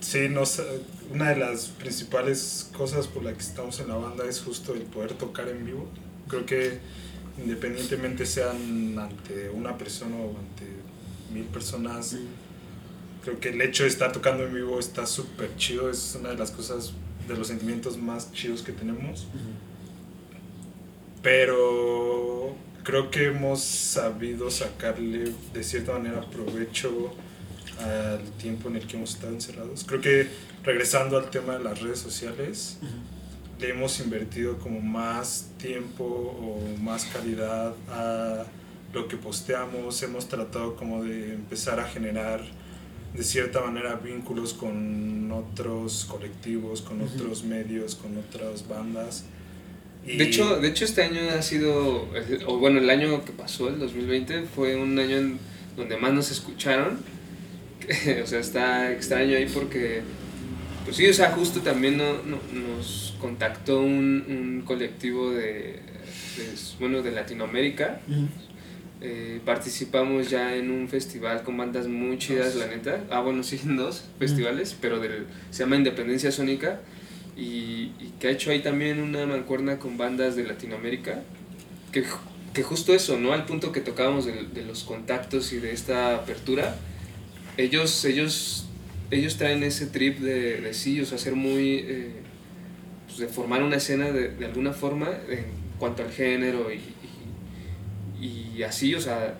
sí, 0.00 0.28
nos, 0.28 0.62
una 1.10 1.30
de 1.30 1.36
las 1.36 1.68
principales 1.68 2.70
cosas 2.76 3.06
por 3.06 3.22
la 3.22 3.32
que 3.32 3.40
estamos 3.40 3.80
en 3.80 3.88
la 3.88 3.96
banda 3.96 4.24
es 4.26 4.40
justo 4.40 4.74
el 4.74 4.82
poder 4.82 5.14
tocar 5.14 5.48
en 5.48 5.64
vivo. 5.64 5.88
Creo 6.28 6.46
que 6.46 6.78
independientemente 7.38 8.26
sean 8.26 8.98
ante 8.98 9.50
una 9.50 9.76
persona 9.76 10.16
o 10.16 10.36
ante 10.38 10.66
mil 11.32 11.44
personas, 11.44 12.16
Creo 13.22 13.38
que 13.38 13.50
el 13.50 13.60
hecho 13.62 13.84
de 13.84 13.88
estar 13.88 14.12
tocando 14.12 14.44
en 14.44 14.54
vivo 14.54 14.78
está 14.78 15.06
súper 15.06 15.54
chido, 15.56 15.90
es 15.90 16.16
una 16.18 16.30
de 16.30 16.36
las 16.36 16.50
cosas, 16.50 16.92
de 17.28 17.36
los 17.36 17.46
sentimientos 17.46 17.96
más 17.96 18.32
chidos 18.32 18.62
que 18.62 18.72
tenemos. 18.72 19.26
Pero 21.22 22.56
creo 22.82 23.10
que 23.10 23.26
hemos 23.26 23.62
sabido 23.62 24.50
sacarle 24.50 25.32
de 25.54 25.62
cierta 25.62 25.92
manera 25.92 26.20
provecho 26.22 27.14
al 27.78 28.22
tiempo 28.38 28.68
en 28.68 28.76
el 28.76 28.86
que 28.86 28.96
hemos 28.96 29.14
estado 29.14 29.32
encerrados. 29.32 29.84
Creo 29.86 30.00
que 30.00 30.28
regresando 30.64 31.16
al 31.16 31.30
tema 31.30 31.58
de 31.58 31.64
las 31.64 31.80
redes 31.80 32.00
sociales, 32.00 32.78
le 33.60 33.70
hemos 33.70 34.00
invertido 34.00 34.58
como 34.58 34.80
más 34.80 35.50
tiempo 35.58 36.04
o 36.04 36.82
más 36.82 37.04
calidad 37.04 37.74
a 37.88 38.44
lo 38.92 39.06
que 39.06 39.16
posteamos, 39.16 40.02
hemos 40.02 40.28
tratado 40.28 40.74
como 40.74 41.04
de 41.04 41.34
empezar 41.34 41.78
a 41.78 41.84
generar 41.84 42.42
de 43.14 43.22
cierta 43.22 43.60
manera 43.60 43.96
vínculos 43.96 44.54
con 44.54 45.30
otros 45.32 46.06
colectivos, 46.10 46.80
con 46.82 47.00
otros 47.02 47.44
medios, 47.44 47.94
con 47.94 48.16
otras 48.16 48.66
bandas. 48.68 49.24
Y 50.06 50.16
De 50.16 50.24
hecho, 50.24 50.58
de 50.60 50.68
hecho, 50.68 50.84
este 50.84 51.02
año 51.02 51.20
ha 51.38 51.42
sido, 51.42 52.08
o 52.46 52.58
bueno, 52.58 52.78
el 52.80 52.90
año 52.90 53.24
que 53.24 53.32
pasó, 53.32 53.68
el 53.68 53.78
2020, 53.78 54.44
fue 54.54 54.76
un 54.76 54.98
año 54.98 55.16
en 55.16 55.38
donde 55.76 55.96
más 55.96 56.12
nos 56.12 56.30
escucharon. 56.30 56.98
o 58.22 58.26
sea, 58.26 58.38
está 58.40 58.90
extraño 58.92 59.36
ahí 59.36 59.46
porque, 59.52 60.02
pues 60.84 60.96
sí, 60.96 61.06
o 61.08 61.14
sea, 61.14 61.30
justo 61.32 61.60
también 61.60 61.96
no- 61.98 62.22
no- 62.22 62.40
nos 62.52 63.14
contactó 63.20 63.80
un, 63.80 64.24
un 64.28 64.62
colectivo 64.64 65.30
de, 65.32 65.80
de, 66.36 66.54
bueno, 66.80 67.02
de 67.02 67.12
Latinoamérica. 67.12 68.00
Eh, 69.04 69.40
participamos 69.44 70.30
ya 70.30 70.54
en 70.54 70.70
un 70.70 70.88
festival 70.88 71.42
con 71.42 71.56
bandas 71.56 71.88
muy 71.88 72.18
chidas, 72.18 72.54
la 72.54 72.68
neta. 72.68 73.02
Ah, 73.10 73.20
bueno, 73.20 73.42
sí, 73.42 73.60
en 73.64 73.76
dos 73.76 74.04
festivales, 74.18 74.76
pero 74.80 75.00
del, 75.00 75.26
se 75.50 75.64
llama 75.64 75.76
Independencia 75.76 76.30
Sónica. 76.30 76.80
Y, 77.36 77.90
y 77.98 78.12
que 78.20 78.28
ha 78.28 78.30
hecho 78.30 78.52
ahí 78.52 78.60
también 78.60 79.00
una 79.00 79.26
mancuerna 79.26 79.78
con 79.78 79.98
bandas 79.98 80.36
de 80.36 80.44
Latinoamérica. 80.44 81.22
Que, 81.90 82.04
que 82.54 82.62
justo 82.62 82.94
eso, 82.94 83.18
¿no? 83.18 83.32
Al 83.32 83.44
punto 83.44 83.72
que 83.72 83.80
tocábamos 83.80 84.24
de, 84.24 84.44
de 84.44 84.64
los 84.64 84.84
contactos 84.84 85.52
y 85.52 85.58
de 85.58 85.72
esta 85.72 86.14
apertura. 86.14 86.76
Ellos, 87.56 88.04
ellos, 88.04 88.66
ellos 89.10 89.36
traen 89.36 89.62
ese 89.64 89.86
trip 89.86 90.20
de, 90.20 90.60
de 90.60 90.74
sí, 90.74 91.00
o 91.00 91.06
sea, 91.06 91.18
ser 91.18 91.34
muy. 91.34 91.84
eh, 91.86 92.12
pues 93.06 93.18
de 93.18 93.26
formar 93.26 93.62
una 93.62 93.76
escena 93.76 94.10
de, 94.10 94.28
de 94.28 94.46
alguna 94.46 94.72
forma 94.72 95.08
en 95.28 95.44
cuanto 95.78 96.02
al 96.02 96.10
género 96.12 96.72
y, 96.72 96.80
y, 98.22 98.62
así, 98.62 98.94
o 98.94 99.00
sea, 99.00 99.34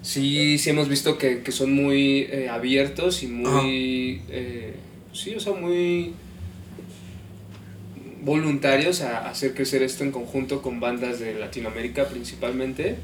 sí, 0.00 0.58
sí 0.58 0.70
hemos 0.70 0.88
visto 0.88 1.18
que, 1.18 1.42
que 1.42 1.52
son 1.52 1.74
muy 1.74 2.28
eh, 2.30 2.48
abiertos 2.48 3.22
y 3.22 3.26
muy, 3.26 4.22
eh, 4.30 4.74
sí, 5.12 5.34
o 5.34 5.40
sea, 5.40 5.54
muy 5.54 6.14
voluntarios 8.22 9.00
a 9.00 9.28
hacer 9.28 9.54
crecer 9.54 9.82
esto 9.82 10.04
en 10.04 10.12
conjunto 10.12 10.62
con 10.62 10.78
bandas 10.80 11.18
de 11.18 11.34
Latinoamérica 11.34 12.06
principalmente. 12.06 12.96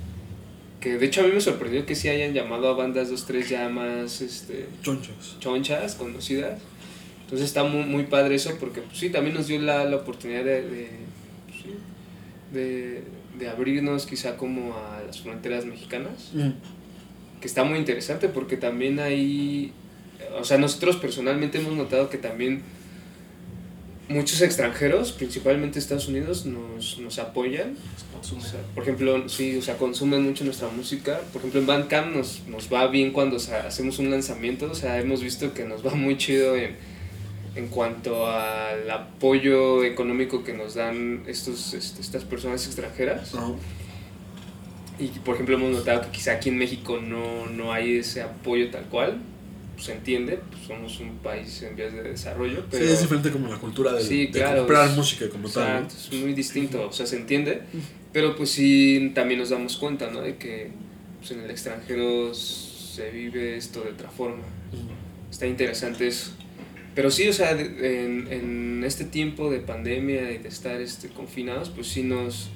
Que 0.81 0.97
de 0.97 1.07
hecho 1.07 1.23
a 1.23 1.25
mí 1.25 1.33
me 1.33 1.41
sorprendió 1.41 1.85
que 1.85 1.97
sí 1.97 2.09
hayan 2.09 2.33
llamado 2.33 2.69
a 2.69 2.75
bandas 2.75 3.11
dos, 3.11 3.27
tres 3.27 3.49
ya 3.49 3.69
más 3.69 4.21
este, 4.21 4.66
Chonchos. 4.83 5.37
chonchas, 5.41 5.97
conocidas. 5.97 6.61
Entonces 7.23 7.49
está 7.49 7.64
muy, 7.64 7.85
muy 7.85 8.05
padre 8.05 8.37
eso 8.37 8.57
porque 8.61 8.81
pues, 8.81 8.97
sí, 8.97 9.11
también 9.11 9.35
nos 9.35 9.49
dio 9.49 9.61
la, 9.61 9.85
la 9.85 9.97
oportunidad 9.97 10.45
de, 10.45 10.62
de, 10.62 10.89
pues, 11.49 11.64
de, 12.53 13.03
de 13.39 13.49
abrirnos 13.49 14.07
quizá 14.07 14.36
como 14.36 14.74
a 14.76 15.03
las 15.07 15.20
fronteras 15.20 15.64
mexicanas, 15.64 16.32
que 17.41 17.47
está 17.47 17.64
muy 17.64 17.78
interesante 17.78 18.28
porque 18.28 18.57
también 18.57 18.99
hay, 18.99 19.72
o 20.39 20.45
sea, 20.45 20.59
nosotros 20.59 20.97
personalmente 20.97 21.59
hemos 21.59 21.74
notado 21.74 22.11
que 22.11 22.18
también 22.18 22.62
muchos 24.09 24.41
extranjeros, 24.41 25.12
principalmente 25.12 25.78
Estados 25.78 26.09
Unidos, 26.09 26.47
nos, 26.47 26.99
nos 26.99 27.18
apoyan. 27.18 27.76
O 28.20 28.41
sea, 28.41 28.61
por 28.74 28.82
ejemplo, 28.82 29.28
sí, 29.28 29.57
o 29.57 29.62
sea, 29.62 29.76
consumen 29.76 30.22
mucho 30.22 30.45
nuestra 30.45 30.68
música. 30.68 31.20
Por 31.32 31.41
ejemplo, 31.41 31.61
en 31.61 31.66
Bandcamp 31.66 32.16
nos, 32.16 32.47
nos 32.49 32.72
va 32.72 32.86
bien 32.89 33.12
cuando 33.12 33.36
o 33.36 33.41
sea, 33.41 33.66
hacemos 33.66 33.99
un 33.99 34.11
lanzamiento. 34.11 34.70
O 34.70 34.74
sea, 34.74 34.99
hemos 34.99 35.22
visto 35.22 35.53
que 35.55 35.64
nos 35.64 35.86
va 35.86 35.95
muy 35.95 36.16
chido 36.16 36.57
en, 36.57 36.76
en 37.59 37.67
cuanto 37.69 38.27
al 38.27 38.89
apoyo 38.89 39.83
económico 39.83 40.45
que 40.45 40.53
nos 40.53 40.75
dan 40.75 41.25
estos, 41.27 41.75
este, 41.75 42.01
estas 42.01 42.25
personas 42.25 42.65
extranjeras. 42.67 43.33
Y, 44.99 45.07
por 45.25 45.35
ejemplo, 45.35 45.57
hemos 45.57 45.73
notado 45.73 46.03
que 46.03 46.09
quizá 46.11 46.33
aquí 46.33 46.49
en 46.51 46.59
México 46.59 46.99
no, 47.01 47.47
no 47.47 47.73
hay 47.73 47.99
ese 47.99 48.23
apoyo 48.23 48.71
tal 48.71 48.85
cual. 48.85 49.19
Se 49.77 49.93
entiende, 49.93 50.41
pues 50.51 50.63
somos 50.67 50.99
un 50.99 51.19
país 51.19 51.63
en 51.63 51.77
vías 51.77 51.93
de 51.93 52.03
desarrollo, 52.03 52.65
pero... 52.69 52.85
Sí, 52.85 52.93
es 52.93 53.01
diferente 53.01 53.31
como 53.31 53.49
la 53.49 53.59
cultura 53.59 53.93
de, 53.93 54.03
Sí, 54.03 54.27
de 54.27 54.33
claro, 54.33 54.59
comprar 54.59 54.89
es- 54.89 54.97
música 54.97 55.29
como 55.29 55.49
tal. 55.49 55.85
Exacto, 55.85 55.95
es 56.17 56.21
muy 56.21 56.33
distinto, 56.35 56.89
o 56.89 56.93
sea, 56.93 57.07
se 57.07 57.17
entiende, 57.17 57.63
pero 58.13 58.35
pues 58.35 58.51
sí 58.51 59.13
también 59.15 59.39
nos 59.39 59.51
damos 59.51 59.77
cuenta, 59.77 60.11
¿no? 60.11 60.21
De 60.21 60.37
que 60.37 60.73
pues, 61.21 61.31
en 61.31 61.41
el 61.43 61.51
extranjero 61.53 62.35
se 62.35 63.09
vive 63.11 63.57
esto 63.57 63.83
de 63.83 63.91
otra 63.91 64.11
forma. 64.11 64.43
Está 65.31 65.47
interesante 65.47 66.09
eso. 66.09 66.33
Pero 66.99 67.13
sí, 67.13 67.29
o 67.29 67.33
sea, 67.33 67.53
en, 67.53 68.27
en 68.29 68.83
este 68.85 69.05
tiempo 69.05 69.53
de 69.53 69.61
pandemia 69.61 70.33
y 70.33 70.39
de 70.39 70.49
estar 70.49 70.81
este, 70.81 71.07
confinados, 71.09 71.69
pues 71.69 71.87
sí 71.87 72.03
nos, 72.03 72.49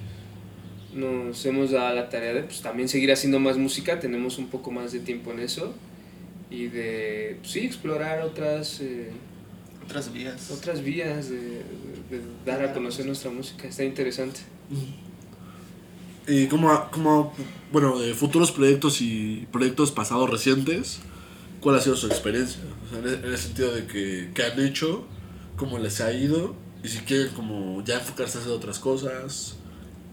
nos 0.93 1.47
hemos 1.47 1.71
dado 1.71 1.95
la 1.95 2.09
tarea 2.09 2.35
de 2.35 2.43
pues, 2.43 2.61
también 2.61 2.89
seguir 2.89 3.13
haciendo 3.13 3.39
más 3.39 3.57
música, 3.57 4.01
tenemos 4.01 4.39
un 4.39 4.49
poco 4.49 4.73
más 4.73 4.91
de 4.91 4.99
tiempo 4.99 5.31
en 5.31 5.39
eso 5.39 5.73
y 6.51 6.67
de, 6.67 7.37
pues, 7.41 7.53
sí, 7.53 7.61
explorar 7.61 8.23
otras... 8.23 8.81
eh, 8.81 9.11
Otras 9.85 10.13
vías. 10.13 10.51
otras 10.51 10.83
vías 10.83 11.29
de, 11.31 11.37
de- 11.39 12.19
de 12.19 12.21
dar 12.45 12.65
a 12.65 12.73
conocer 12.73 13.07
nuestra 13.07 13.31
música. 13.31 13.69
Está 13.69 13.85
interesante. 13.85 14.41
Y 16.27 16.47
como, 16.47 16.69
como, 16.91 17.33
bueno, 17.71 17.97
de 18.01 18.13
futuros 18.15 18.51
proyectos 18.51 19.01
y 19.03 19.47
proyectos 19.53 19.93
pasados 19.93 20.29
recientes, 20.29 20.99
¿cuál 21.63 21.77
ha 21.77 21.81
sido 21.81 21.97
su 21.97 22.07
experiencia? 22.09 22.61
O 22.87 22.91
sea, 22.91 22.99
en, 22.99 23.25
e- 23.25 23.27
el 23.29 23.39
sentido 23.39 23.73
de 23.75 23.87
que, 23.87 24.31
¿qué 24.35 24.43
han 24.45 24.61
hecho? 24.61 25.07
¿Cómo 25.57 25.79
les 25.79 26.01
ha 26.03 26.13
ido? 26.13 26.55
Y 26.85 26.89
si 26.89 26.99
quieren 26.99 27.29
como 27.33 27.83
ya 27.85 27.95
enfocarse 28.01 28.37
a 28.39 28.41
hacer 28.43 28.53
otras 28.53 28.79
cosas, 28.79 29.57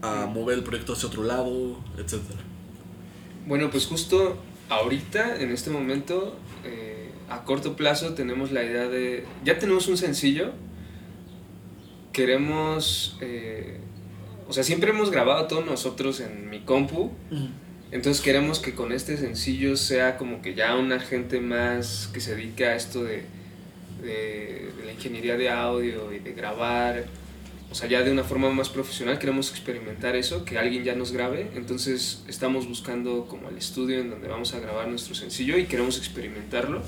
a 0.02 0.26
mover 0.26 0.58
el 0.58 0.64
proyecto 0.64 0.92
hacia 0.94 1.08
otro 1.08 1.24
lado, 1.24 1.76
etcétera. 1.98 2.40
Bueno, 3.46 3.70
pues 3.70 3.86
justo 3.86 4.38
ahorita, 4.68 5.36
en 5.42 5.50
este 5.50 5.68
momento, 5.70 6.36
eh, 6.64 7.10
a 7.28 7.44
corto 7.44 7.74
plazo 7.76 8.14
tenemos 8.14 8.52
la 8.52 8.62
idea 8.62 8.88
de... 8.88 9.26
Ya 9.44 9.58
tenemos 9.58 9.88
un 9.88 9.96
sencillo. 9.96 10.52
Queremos... 12.12 13.16
eh, 13.20 13.78
o 14.48 14.52
sea, 14.52 14.64
siempre 14.64 14.90
hemos 14.90 15.10
grabado 15.10 15.46
todos 15.46 15.64
nosotros 15.64 16.20
en 16.20 16.50
mi 16.50 16.60
compu. 16.60 17.12
Entonces 17.92 18.22
queremos 18.22 18.60
que 18.60 18.74
con 18.74 18.92
este 18.92 19.16
sencillo 19.16 19.76
sea 19.76 20.16
como 20.16 20.42
que 20.42 20.54
ya 20.54 20.76
una 20.76 21.00
gente 21.00 21.40
más 21.40 22.08
que 22.12 22.20
se 22.20 22.36
dedique 22.36 22.66
a 22.66 22.76
esto 22.76 23.02
de, 23.02 23.24
de, 24.02 24.70
de 24.76 24.84
la 24.86 24.92
ingeniería 24.92 25.36
de 25.36 25.50
audio 25.50 26.12
y 26.12 26.20
de 26.20 26.32
grabar, 26.32 27.06
o 27.70 27.74
sea, 27.74 27.88
ya 27.88 28.02
de 28.02 28.10
una 28.10 28.24
forma 28.24 28.50
más 28.50 28.68
profesional 28.68 29.20
queremos 29.20 29.50
experimentar 29.50 30.16
eso, 30.16 30.44
que 30.44 30.58
alguien 30.58 30.82
ya 30.82 30.96
nos 30.96 31.12
grabe. 31.12 31.50
Entonces 31.54 32.24
estamos 32.26 32.66
buscando 32.66 33.26
como 33.26 33.48
el 33.48 33.56
estudio 33.56 34.00
en 34.00 34.10
donde 34.10 34.26
vamos 34.26 34.54
a 34.54 34.60
grabar 34.60 34.88
nuestro 34.88 35.14
sencillo 35.14 35.56
y 35.56 35.66
queremos 35.66 35.96
experimentarlo, 35.96 36.82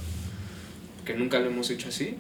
porque 0.97 1.15
nunca 1.15 1.39
lo 1.39 1.47
hemos 1.47 1.71
hecho 1.71 1.89
así. 1.89 2.17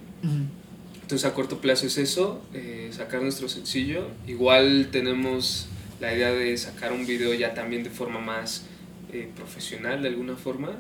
Entonces 1.03 1.25
a 1.29 1.35
corto 1.35 1.61
plazo 1.61 1.87
es 1.87 1.99
eso, 1.99 2.41
eh, 2.55 2.91
sacar 2.93 3.21
nuestro 3.23 3.49
sencillo. 3.49 4.07
Igual 4.29 4.89
tenemos 4.93 5.67
la 6.01 6.15
idea 6.15 6.31
de 6.31 6.57
sacar 6.57 6.93
un 6.93 7.05
video 7.05 7.35
ya 7.35 7.55
también 7.55 7.83
de 7.83 7.91
forma 7.91 8.21
más 8.21 8.67
eh, 9.13 9.29
profesional 9.35 10.03
de 10.03 10.09
alguna 10.09 10.37
forma. 10.37 10.79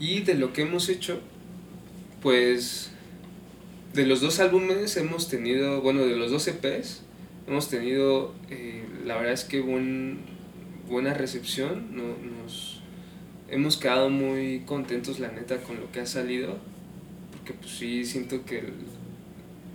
Y 0.00 0.20
de 0.20 0.34
lo 0.34 0.52
que 0.52 0.62
hemos 0.62 0.88
hecho, 0.88 1.20
pues 2.22 2.90
de 3.94 4.06
los 4.06 4.20
dos 4.20 4.40
álbumes 4.40 4.96
hemos 4.96 5.28
tenido, 5.28 5.80
bueno, 5.82 6.00
de 6.04 6.16
los 6.16 6.30
dos 6.30 6.46
EPs, 6.48 7.02
hemos 7.46 7.68
tenido, 7.68 8.34
eh, 8.50 8.84
la 9.04 9.16
verdad 9.16 9.32
es 9.32 9.44
que 9.44 9.60
buen, 9.60 10.18
buena 10.88 11.14
recepción. 11.14 11.94
No, 11.94 12.04
nos, 12.42 12.80
hemos 13.48 13.76
quedado 13.76 14.08
muy 14.10 14.60
contentos, 14.66 15.18
la 15.20 15.30
neta, 15.30 15.58
con 15.58 15.78
lo 15.78 15.90
que 15.92 16.00
ha 16.00 16.06
salido. 16.06 16.56
Porque 17.32 17.52
pues 17.54 17.70
sí, 17.72 18.04
siento 18.04 18.44
que, 18.44 18.60
el- 18.60 18.72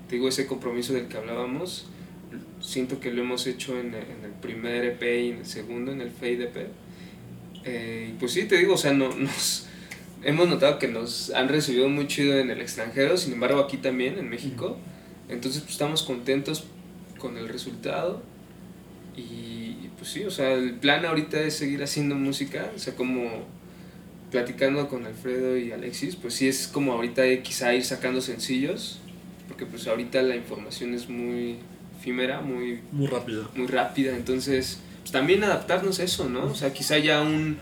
digo, 0.09 0.27
ese 0.29 0.47
compromiso 0.47 0.93
del 0.93 1.07
que 1.07 1.17
hablábamos, 1.17 1.87
siento 2.61 2.99
que 2.99 3.11
lo 3.11 3.21
hemos 3.21 3.45
hecho 3.45 3.77
en, 3.79 3.87
en 3.93 4.23
el 4.23 4.31
primer 4.41 4.83
EP 4.85 5.01
y 5.03 5.29
en 5.31 5.37
el 5.39 5.45
segundo, 5.45 5.91
en 5.91 6.01
el 6.01 6.11
Fade 6.11 6.43
EP. 6.45 6.67
Eh, 7.67 8.13
pues 8.19 8.31
sí, 8.31 8.45
te 8.45 8.57
digo, 8.57 8.73
o 8.73 8.77
sea, 8.77 8.93
no, 8.93 9.09
nos, 9.15 9.67
hemos 10.23 10.47
notado 10.47 10.79
que 10.79 10.87
nos 10.87 11.31
han 11.31 11.49
recibido 11.49 11.89
muy 11.89 12.07
chido 12.07 12.39
en 12.39 12.49
el 12.49 12.61
extranjero, 12.61 13.17
sin 13.17 13.33
embargo 13.33 13.59
aquí 13.59 13.77
también, 13.77 14.17
en 14.17 14.29
México. 14.29 14.77
Entonces 15.29 15.61
pues 15.61 15.73
estamos 15.73 16.03
contentos 16.03 16.65
con 17.19 17.37
el 17.37 17.49
resultado. 17.49 18.23
Y, 19.15 19.89
pues 19.97 20.11
sí, 20.11 20.23
o 20.23 20.31
sea, 20.31 20.53
el 20.53 20.75
plan 20.75 21.05
ahorita 21.05 21.41
es 21.41 21.55
seguir 21.55 21.83
haciendo 21.83 22.15
música, 22.15 22.71
o 22.75 22.79
sea, 22.79 22.95
como 22.95 23.45
platicando 24.31 24.87
con 24.89 25.05
Alfredo 25.05 25.57
y 25.57 25.71
Alexis, 25.71 26.15
pues 26.15 26.35
sí 26.35 26.47
es 26.47 26.67
como 26.67 26.93
ahorita 26.93 27.23
quizá 27.41 27.73
ir 27.73 27.83
sacando 27.83 28.21
sencillos, 28.21 28.99
porque 29.47 29.65
pues 29.65 29.87
ahorita 29.87 30.21
la 30.21 30.35
información 30.35 30.93
es 30.93 31.09
muy 31.09 31.57
efímera, 31.97 32.41
muy, 32.41 32.81
Muy 32.91 33.07
rápido. 33.07 33.49
muy 33.55 33.67
rápida, 33.67 34.15
entonces 34.15 34.79
pues 35.07 35.11
también 35.13 35.41
adaptarnos 35.45 35.99
a 35.99 36.03
eso, 36.03 36.27
¿no? 36.27 36.45
O 36.47 36.55
sea, 36.55 36.73
quizá 36.73 36.97
ya 36.97 37.21
un, 37.21 37.57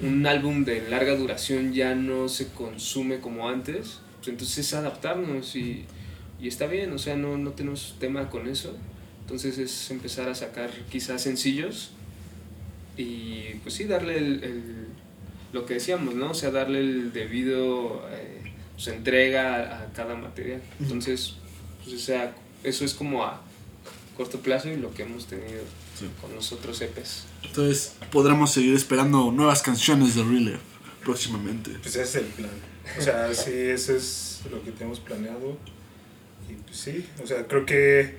un 0.00 0.26
álbum 0.26 0.64
de 0.64 0.88
larga 0.88 1.14
duración 1.14 1.74
ya 1.74 1.94
no 1.94 2.28
se 2.30 2.48
consume 2.48 3.20
como 3.20 3.50
antes, 3.50 3.98
pues 4.18 4.28
entonces 4.28 4.58
es 4.58 4.72
adaptarnos 4.72 5.56
y, 5.56 5.84
y 6.40 6.48
está 6.48 6.66
bien, 6.66 6.92
o 6.94 6.98
sea, 6.98 7.14
no, 7.16 7.36
no 7.36 7.50
tenemos 7.50 7.96
tema 8.00 8.30
con 8.30 8.48
eso, 8.48 8.74
entonces 9.20 9.58
es 9.58 9.90
empezar 9.90 10.28
a 10.30 10.34
sacar 10.34 10.70
quizás 10.90 11.20
sencillos 11.22 11.90
y 12.96 13.56
pues 13.62 13.74
sí, 13.74 13.84
darle 13.84 14.16
el, 14.16 14.44
el- 14.44 14.86
lo 15.52 15.64
que 15.66 15.74
decíamos, 15.74 16.14
¿no? 16.14 16.30
O 16.30 16.34
sea, 16.34 16.50
darle 16.50 16.80
el 16.80 17.12
debido 17.12 18.06
eh, 18.10 18.52
pues, 18.74 18.88
entrega 18.88 19.54
a, 19.54 19.82
a 19.82 19.92
cada 19.92 20.14
material. 20.14 20.60
Entonces, 20.80 21.34
pues, 21.84 21.94
o 21.96 21.98
sea, 21.98 22.34
eso 22.64 22.84
es 22.84 22.94
como 22.94 23.22
a 23.24 23.42
corto 24.16 24.40
plazo 24.40 24.68
y 24.70 24.76
lo 24.76 24.92
que 24.92 25.02
hemos 25.04 25.26
tenido 25.26 25.62
Sí. 25.98 26.08
con 26.20 26.34
los 26.34 26.52
otros 26.52 26.80
E 26.80 26.86
EPs. 26.86 27.24
Entonces 27.42 27.94
podremos 28.10 28.52
seguir 28.52 28.74
esperando 28.74 29.32
nuevas 29.32 29.62
canciones 29.62 30.14
de 30.14 30.22
Relief 30.22 30.60
próximamente. 31.02 31.70
Pues 31.82 31.96
ese 31.96 32.02
es 32.02 32.14
el 32.16 32.24
plan. 32.26 32.50
O 32.98 33.02
sea, 33.02 33.32
sí, 33.34 33.52
eso 33.52 33.94
es 33.96 34.42
lo 34.50 34.62
que 34.62 34.72
tenemos 34.72 35.00
planeado. 35.00 35.56
Y 36.48 36.54
pues 36.54 36.76
sí, 36.76 37.06
o 37.22 37.26
sea, 37.26 37.46
creo 37.46 37.64
que 37.64 38.16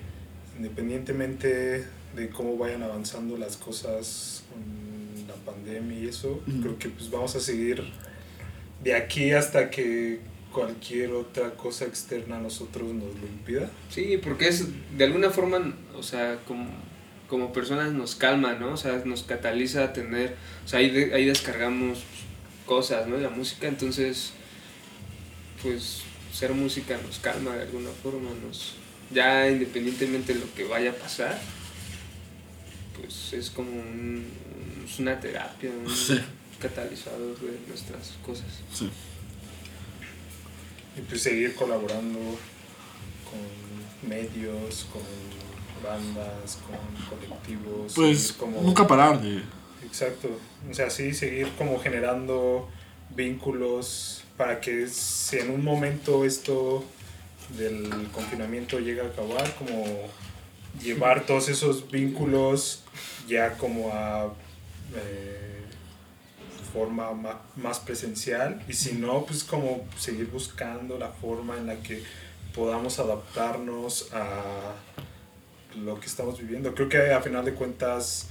independientemente 0.57 1.86
de 2.15 2.30
cómo 2.30 2.57
vayan 2.57 2.84
avanzando 2.84 3.38
las 3.38 3.57
cosas 3.57 4.43
con 4.51 5.28
la 5.28 5.36
pandemia 5.36 5.99
y 5.99 6.07
eso, 6.07 6.41
creo 6.61 6.78
que 6.80 6.89
pues 6.89 7.11
vamos 7.11 7.36
a 7.36 7.39
seguir 7.39 7.84
de 8.84 8.95
aquí 8.95 9.32
hasta 9.32 9.69
que 9.69 10.19
cualquier 10.51 11.11
otra 11.11 11.51
cosa 11.55 11.86
externa 11.86 12.38
a 12.38 12.41
nosotros 12.41 12.93
nos 12.93 13.13
lo 13.19 13.28
impida. 13.28 13.69
Sí, 13.89 14.19
porque 14.21 14.47
es 14.47 14.65
de 14.97 15.03
alguna 15.03 15.30
forma, 15.30 15.75
o 15.95 16.01
sea, 16.01 16.39
como, 16.47 16.67
como 17.28 17.51
personas 17.53 17.91
nos 17.93 18.15
calma, 18.15 18.53
¿no? 18.53 18.73
O 18.73 18.78
sea, 18.78 19.01
nos 19.05 19.23
cataliza 19.23 19.84
a 19.84 19.93
tener, 19.93 20.36
o 20.65 20.67
sea, 20.67 20.80
ahí, 20.80 20.89
de- 20.89 21.13
ahí 21.13 21.25
descargamos 21.25 21.99
cosas, 22.65 23.07
¿no? 23.07 23.17
La 23.17 23.30
música, 23.30 23.67
entonces, 23.67 24.32
pues, 25.61 26.01
ser 26.34 26.53
música 26.53 26.97
nos 27.05 27.19
calma 27.19 27.55
de 27.55 27.63
alguna 27.63 27.89
forma, 28.03 28.30
nos, 28.45 28.75
ya 29.11 29.49
independientemente 29.49 30.34
de 30.34 30.39
lo 30.39 30.53
que 30.53 30.63
vaya 30.65 30.91
a 30.91 30.93
pasar, 30.93 31.39
pues 32.99 33.34
es 33.34 33.49
como 33.49 33.71
un, 33.71 34.25
es 34.86 34.99
una 34.99 35.19
terapia, 35.19 35.69
un 35.69 35.93
Sí. 35.93 36.19
catalizador 36.59 37.38
de 37.39 37.57
nuestras 37.67 38.13
cosas. 38.25 38.45
Sí. 38.73 38.89
Y 40.97 41.01
pues 41.01 41.21
seguir 41.21 41.53
colaborando 41.55 42.19
con 43.30 44.09
medios, 44.09 44.88
con 44.91 45.01
bandas, 45.84 46.57
con 46.65 47.17
colectivos. 47.17 47.93
Pues 47.95 48.34
como- 48.34 48.61
nunca 48.61 48.88
parar 48.88 49.21
de... 49.21 49.41
Exacto. 49.86 50.30
O 50.69 50.73
sea, 50.73 50.89
sí, 50.89 51.13
seguir 51.13 51.49
como 51.57 51.80
generando 51.80 52.67
vínculos 53.15 54.23
para 54.36 54.59
que 54.59 54.88
si 54.88 55.38
en 55.39 55.49
un 55.51 55.63
momento 55.63 56.25
esto 56.25 56.84
del 57.57 58.09
confinamiento 58.13 58.80
llega 58.80 59.03
a 59.05 59.07
acabar, 59.07 59.53
como 59.55 59.86
llevar 60.84 61.25
todos 61.25 61.49
esos 61.49 61.89
vínculos 61.89 62.84
ya 63.28 63.57
como 63.57 63.91
a 63.93 64.25
eh, 64.95 65.61
forma 66.73 67.13
ma- 67.13 67.41
más 67.55 67.80
presencial 67.80 68.61
y 68.67 68.73
si 68.73 68.93
no, 68.93 69.25
pues 69.25 69.43
como 69.43 69.86
seguir 69.97 70.28
buscando 70.28 70.97
la 70.99 71.09
forma 71.09 71.57
en 71.57 71.67
la 71.67 71.75
que 71.78 72.03
podamos 72.53 72.99
adaptarnos 72.99 74.09
a 74.13 74.73
lo 75.76 75.99
que 75.99 76.05
estamos 76.07 76.39
viviendo. 76.39 76.74
Creo 76.74 76.89
que 76.89 77.11
a 77.13 77.22
final 77.22 77.43
de 77.45 77.53
cuentas 77.53 78.28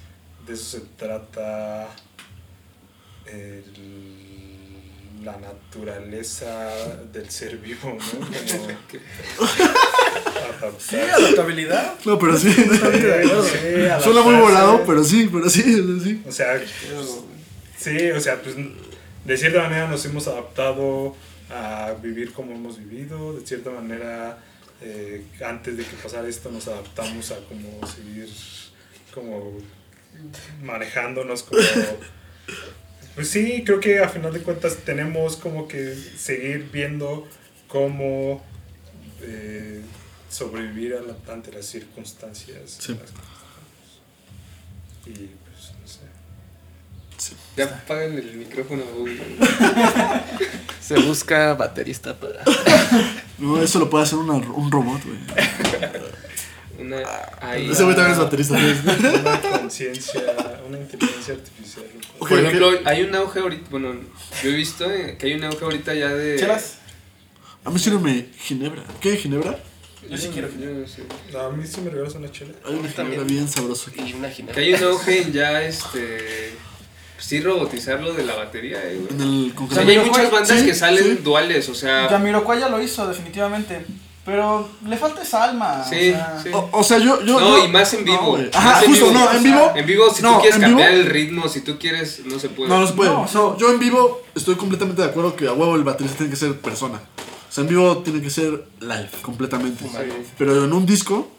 de 0.47 0.55
eso 0.55 0.78
se 0.78 0.80
trata 0.97 1.89
el- 3.26 5.24
la 5.24 5.37
naturaleza 5.39 6.70
del 7.12 7.28
ser 7.30 7.57
vivo, 7.59 7.97
¿no? 7.99 8.26
Como 10.61 10.78
Sí, 10.78 10.97
adaptabilidad. 10.97 11.95
No, 12.05 12.18
pero 12.18 12.37
sí. 12.37 12.53
Sí, 12.53 12.62
Suena 14.03 14.22
muy 14.22 14.34
volado, 14.37 14.84
pero 14.87 15.03
sí, 15.05 15.28
pero 15.32 15.49
sí, 15.51 15.62
sí. 16.03 16.22
O 16.26 16.32
sea, 16.32 16.55
pues, 16.59 17.18
sí, 17.78 18.11
o 18.11 18.20
sea, 18.20 18.41
pues 18.41 18.55
de 19.24 19.37
cierta 19.37 19.62
manera 19.62 19.89
nos 19.89 20.05
hemos 20.05 20.26
adaptado 20.28 21.14
a 21.51 21.93
vivir 22.03 22.32
como 22.32 22.53
hemos 22.55 22.78
vivido, 22.78 23.34
de 23.34 23.47
cierta 23.47 23.70
manera 23.70 24.39
eh, 24.82 25.24
antes 25.44 25.76
de 25.76 25.84
que 25.84 25.96
pasara 26.02 26.28
esto 26.28 26.50
nos 26.50 26.68
adaptamos 26.68 27.30
a 27.32 27.36
como 27.48 27.86
seguir 27.86 28.28
como 29.14 29.58
manejándonos 30.62 31.42
como... 31.42 31.60
Pues 33.14 33.30
sí, 33.30 33.62
creo 33.64 33.80
que 33.80 33.98
a 34.00 34.08
final 34.10 34.32
de 34.32 34.40
cuentas 34.40 34.76
tenemos 34.84 35.36
como 35.36 35.66
que 35.68 35.94
seguir 35.94 36.68
viendo 36.70 37.26
cómo 37.66 38.44
eh, 39.22 39.80
sobrevivir 40.28 40.94
a 40.94 41.00
la- 41.00 41.16
ante 41.32 41.50
las 41.50 41.64
circunstancias. 41.64 42.76
Sí. 42.78 42.94
Y. 45.06 45.30
Ya 47.57 47.64
apagan 47.64 48.12
el 48.18 48.34
micrófono. 48.36 48.82
Se 50.80 50.94
busca 51.00 51.54
baterista 51.54 52.14
para. 52.18 52.42
No, 53.38 53.61
eso 53.62 53.78
lo 53.78 53.90
puede 53.90 54.04
hacer 54.04 54.18
una- 54.18 54.32
un 54.34 54.70
robot, 54.72 55.00
güey. 55.04 55.18
Una, 56.78 56.98
ahí. 57.40 57.70
Ese 57.70 57.84
güey 57.84 57.94
también 57.96 58.12
es 58.12 58.18
baterista. 58.18 58.54
Una 58.54 59.40
conciencia, 59.40 60.22
una 60.68 60.78
inteligencia 60.78 61.34
artificial. 61.34 61.84
Por 62.18 62.32
ejemplo, 62.32 62.70
hay 62.84 63.02
un 63.02 63.14
auge 63.14 63.40
ahorita, 63.40 63.66
bueno, 63.70 63.94
yo 64.42 64.50
he 64.50 64.54
visto 64.54 64.90
eh, 64.90 65.16
que 65.18 65.26
hay 65.26 65.34
un 65.34 65.44
auge 65.44 65.64
ahorita 65.64 65.94
ya 65.94 66.09
de... 66.14 66.38
Chelas. 66.38 66.78
A 67.64 67.70
mí 67.70 67.78
sírveme 67.78 68.26
Ginebra. 68.38 68.82
¿Qué 69.00 69.16
Ginebra? 69.16 69.59
Yo 70.09 70.16
sí 70.18 70.28
quiero. 70.32 70.48
No, 71.32 71.40
a 71.40 71.50
mí 71.52 71.66
sí 71.66 71.80
me 71.80 71.90
regalas 71.90 72.14
una 72.14 72.30
chela. 72.30 72.52
Hay 72.64 72.72
una 72.74 72.88
Ginebra 72.88 72.94
También. 73.16 73.26
bien 73.26 73.48
sabrosa 73.48 73.90
aquí. 73.90 74.02
Y 74.02 74.12
una 74.14 74.28
Que 74.28 74.34
ginebra. 74.34 74.62
hay 74.62 74.74
un 74.74 74.84
auge 74.84 75.30
ya, 75.32 75.62
este... 75.62 76.52
Sí 77.18 77.40
robotizarlo 77.40 78.12
de 78.12 78.24
la 78.24 78.34
batería, 78.34 78.78
eh, 78.84 78.98
güey. 79.00 79.12
En 79.14 79.20
el 79.20 79.54
O 79.58 79.74
sea, 79.74 79.82
ya 79.84 79.92
hay 80.00 80.06
muchas 80.06 80.30
bandas 80.30 80.58
Sí, 80.60 80.66
que 80.66 80.74
salen 80.74 81.16
sí. 81.16 81.22
duales, 81.22 81.68
o 81.68 81.74
sea... 81.74 82.08
Jamiroquai 82.08 82.60
ya 82.60 82.68
lo 82.68 82.80
hizo, 82.82 83.06
definitivamente. 83.08 83.84
Pero 84.24 84.68
le 84.86 84.96
falta 84.96 85.22
esa 85.22 85.44
alma. 85.44 85.84
Sí, 85.88 86.10
o 86.10 86.14
sea, 86.16 86.40
sí. 86.42 86.50
O, 86.52 86.68
o 86.72 86.82
sea, 86.82 86.98
yo, 86.98 87.22
yo. 87.22 87.38
No, 87.38 87.58
yo- 87.58 87.64
y 87.64 87.68
más 87.68 87.94
en 87.94 88.04
vivo. 88.04 88.36
No, 88.36 88.48
Ajá, 88.52 88.82
en 88.82 88.90
justo, 88.90 89.06
vivo. 89.10 89.18
no, 89.20 89.32
en 89.32 89.42
vivo. 89.44 89.72
En 89.76 89.86
vivo, 89.86 90.10
si 90.12 90.22
No, 90.22 90.34
tú 90.34 90.40
quieres 90.40 90.58
vivo- 90.58 90.68
cambiar 90.68 90.90
el 90.92 91.06
ritmo, 91.06 91.48
si 91.48 91.60
tú 91.60 91.78
quieres, 91.78 92.22
no 92.26 92.38
se 92.40 92.48
puede. 92.48 92.68
No, 92.68 92.80
no 92.80 92.86
se 92.88 92.92
puede. 92.94 93.10
No, 93.10 93.24
No, 93.32 93.56
yo 93.56 93.70
en 93.70 93.78
vivo 93.78 94.22
estoy 94.34 94.56
completamente 94.56 95.00
de 95.00 95.08
acuerdo 95.08 95.36
que 95.36 95.46
a 95.46 95.52
huevo 95.52 95.76
el 95.76 95.84
baterista 95.84 96.18
tiene 96.18 96.30
que 96.30 96.36
ser 96.36 96.58
persona. 96.60 96.96
O 97.48 97.52
sea, 97.52 97.62
en 97.62 97.70
vivo 97.70 97.98
tiene 97.98 98.20
que 98.20 98.30
ser 98.30 98.64
live, 98.80 99.08
completamente. 99.22 99.84
Sí. 99.84 99.96
Pero 100.36 100.64
en 100.64 100.72
un 100.72 100.84
disco, 100.84 101.30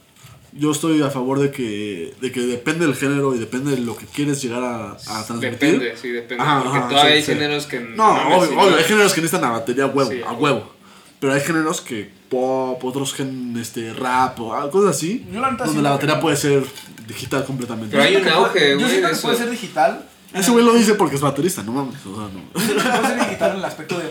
yo 0.58 0.72
estoy 0.72 1.02
a 1.02 1.10
favor 1.10 1.40
de 1.40 1.52
que, 1.52 2.14
de 2.22 2.32
que 2.32 2.42
depende 2.42 2.86
del 2.86 2.96
género 2.96 3.36
y 3.36 3.40
depende 3.40 3.72
de 3.72 3.82
lo 3.82 3.96
que 3.96 4.06
quieres 4.06 4.42
llegar 4.42 4.64
a, 4.64 4.92
a 4.92 5.26
transmitir. 5.26 5.52
Depende, 5.80 5.98
sí, 5.98 6.10
depende. 6.10 6.44
Ajá, 6.44 6.64
porque 6.64 6.78
ajá, 6.78 6.88
todavía 6.90 7.12
sí, 7.12 7.18
hay 7.18 7.24
sí. 7.24 7.34
géneros 7.34 7.66
que... 7.68 7.80
No, 7.80 8.38
obvio, 8.38 8.60
obvio, 8.60 8.76
hay 8.78 8.84
géneros 8.84 9.14
que 9.14 9.22
necesitan 9.22 9.50
a 9.50 9.52
batería 9.54 9.86
a 9.86 9.88
huevo, 9.88 10.12
Sí, 10.12 10.22
a 10.26 10.34
huevo. 10.34 10.72
Pero 11.20 11.34
hay 11.34 11.42
géneros 11.42 11.82
que 11.82 12.12
pop, 12.30 12.84
otros 12.84 13.14
gen, 13.14 13.58
este, 13.60 13.94
rap 13.94 14.40
o 14.40 14.70
cosas 14.70 14.96
así, 14.98 15.26
Yo 15.32 15.42
la 15.42 15.52
donde 15.52 15.82
la 15.82 15.92
batería 15.92 16.20
puede 16.20 16.38
ser 16.38 16.64
digital 17.08 17.44
completamente. 17.46 17.96
Pero 17.98 18.04
hay 18.08 18.16
un 18.18 18.28
auge, 18.28 18.78
Yo 18.80 18.88
siento 18.88 19.08
que 19.08 19.14
eso. 19.14 19.22
puede 19.24 19.38
ser 19.38 19.50
digital. 19.50 20.06
Ese 20.34 20.52
güey 20.52 20.64
lo 20.64 20.74
dice 20.74 20.94
porque 20.96 21.16
es 21.16 21.22
baterista, 21.22 21.64
no 21.64 21.72
mames. 21.72 22.06
O 22.06 22.16
sea, 22.16 22.26
no. 22.34 22.42
Yo 22.54 22.60
siento 22.60 22.84
que 22.84 22.90
puede 22.90 23.08
ser 23.08 23.20
digital 23.20 23.52
en 23.52 23.58
el 23.58 23.66
aspecto 23.66 23.98
de 23.98 24.06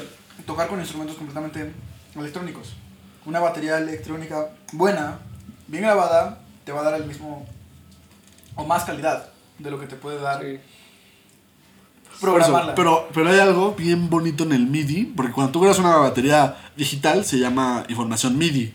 tocar 0.47 0.67
con 0.67 0.81
instrumentos 0.81 1.17
completamente 1.17 1.73
electrónicos. 2.17 2.75
Una 3.27 3.41
batería 3.41 3.79
electrónica 3.79 4.49
buena, 4.73 5.19
bien 5.67 5.83
grabada, 5.83 6.41
te 6.65 6.73
va 6.73 6.81
a 6.81 6.85
dar 6.85 6.95
el 7.01 7.07
mismo 7.07 7.47
o 8.55 8.65
más 8.65 8.85
calidad 8.85 9.29
de 9.59 9.71
lo 9.71 9.79
que 9.79 9.87
te 9.87 9.97
puede 9.97 10.21
dar 10.21 10.43
Sí. 10.43 10.59
Por 12.21 12.31
eso, 12.41 12.49
programarla. 12.49 12.75
pero, 12.75 13.09
pero 13.13 13.29
hay 13.29 13.41
algo 13.41 13.75
bien 13.75 14.09
bonito 14.09 14.45
en 14.45 14.53
el 14.53 14.67
MIDI, 14.67 15.05
porque 15.05 15.33
cuando 15.33 15.53
tú 15.53 15.61
grabas 15.61 15.79
una 15.79 15.97
batería 15.97 16.57
digital 16.75 17.27
se 17.27 17.39
llama 17.39 17.85
información 17.89 18.39
MIDI. 18.39 18.73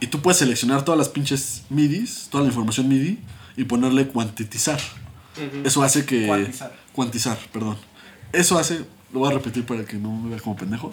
Y 0.00 0.08
tú 0.08 0.20
puedes 0.20 0.38
seleccionar 0.38 0.82
todas 0.82 0.98
las 0.98 1.08
pinches 1.08 1.62
MIDIs, 1.70 2.28
toda 2.30 2.42
la 2.42 2.48
información 2.48 2.88
MIDI, 2.88 3.20
y 3.56 3.64
ponerle 3.64 4.08
cuantitizar. 4.08 4.80
Eso 5.64 5.82
hace 5.84 6.04
que... 6.04 6.26
Cuantizar. 6.26 6.72
Cuantizar, 6.92 7.38
perdón. 7.52 7.76
Eso 8.32 8.58
hace... 8.58 8.84
Lo 9.12 9.20
voy 9.20 9.30
a 9.30 9.34
repetir 9.34 9.64
para 9.64 9.84
que 9.84 9.96
no 9.96 10.10
me 10.10 10.30
vea 10.30 10.40
como 10.40 10.56
pendejo. 10.56 10.92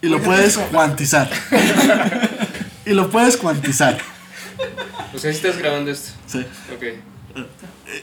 Y 0.00 0.08
lo 0.08 0.22
puedes 0.22 0.56
cuantizar. 0.56 1.30
y 2.86 2.94
lo 2.94 3.10
puedes 3.10 3.36
cuantizar. 3.36 3.98
O 5.14 5.18
sea, 5.18 5.32
si 5.32 5.36
estás 5.36 5.58
grabando 5.58 5.90
esto. 5.90 6.12
Sí. 6.26 6.44
Ok. 6.74 6.84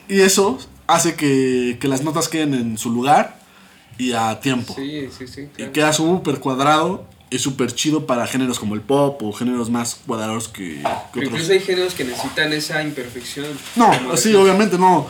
Y 0.08 0.22
eso 0.22 0.60
hace 0.86 1.16
que, 1.16 1.78
que 1.80 1.88
las 1.88 2.04
notas 2.04 2.28
queden 2.28 2.54
en 2.54 2.78
su 2.78 2.92
lugar 2.92 3.40
y 3.98 4.14
a 4.14 4.40
tiempo. 4.40 4.74
Sí, 4.76 5.10
sí, 5.18 5.28
sí. 5.28 5.42
Y 5.42 5.48
claro. 5.48 5.72
queda 5.72 5.94
súper 5.94 6.40
cuadrado 6.40 7.08
y 7.30 7.40
súper 7.40 7.74
chido 7.74 8.06
para 8.06 8.28
géneros 8.28 8.60
como 8.60 8.76
el 8.76 8.82
pop 8.82 9.22
o 9.24 9.34
géneros 9.34 9.70
más 9.70 9.96
cuadrados 10.06 10.48
que, 10.48 10.82
que 11.14 11.20
otros. 11.20 11.26
incluso 11.26 11.52
hay 11.52 11.60
géneros 11.62 11.94
que 11.94 12.04
necesitan 12.04 12.54
esa 12.54 12.84
imperfección. 12.84 13.48
No, 13.76 14.16
sí, 14.18 14.36
obviamente 14.36 14.78
no. 14.78 15.08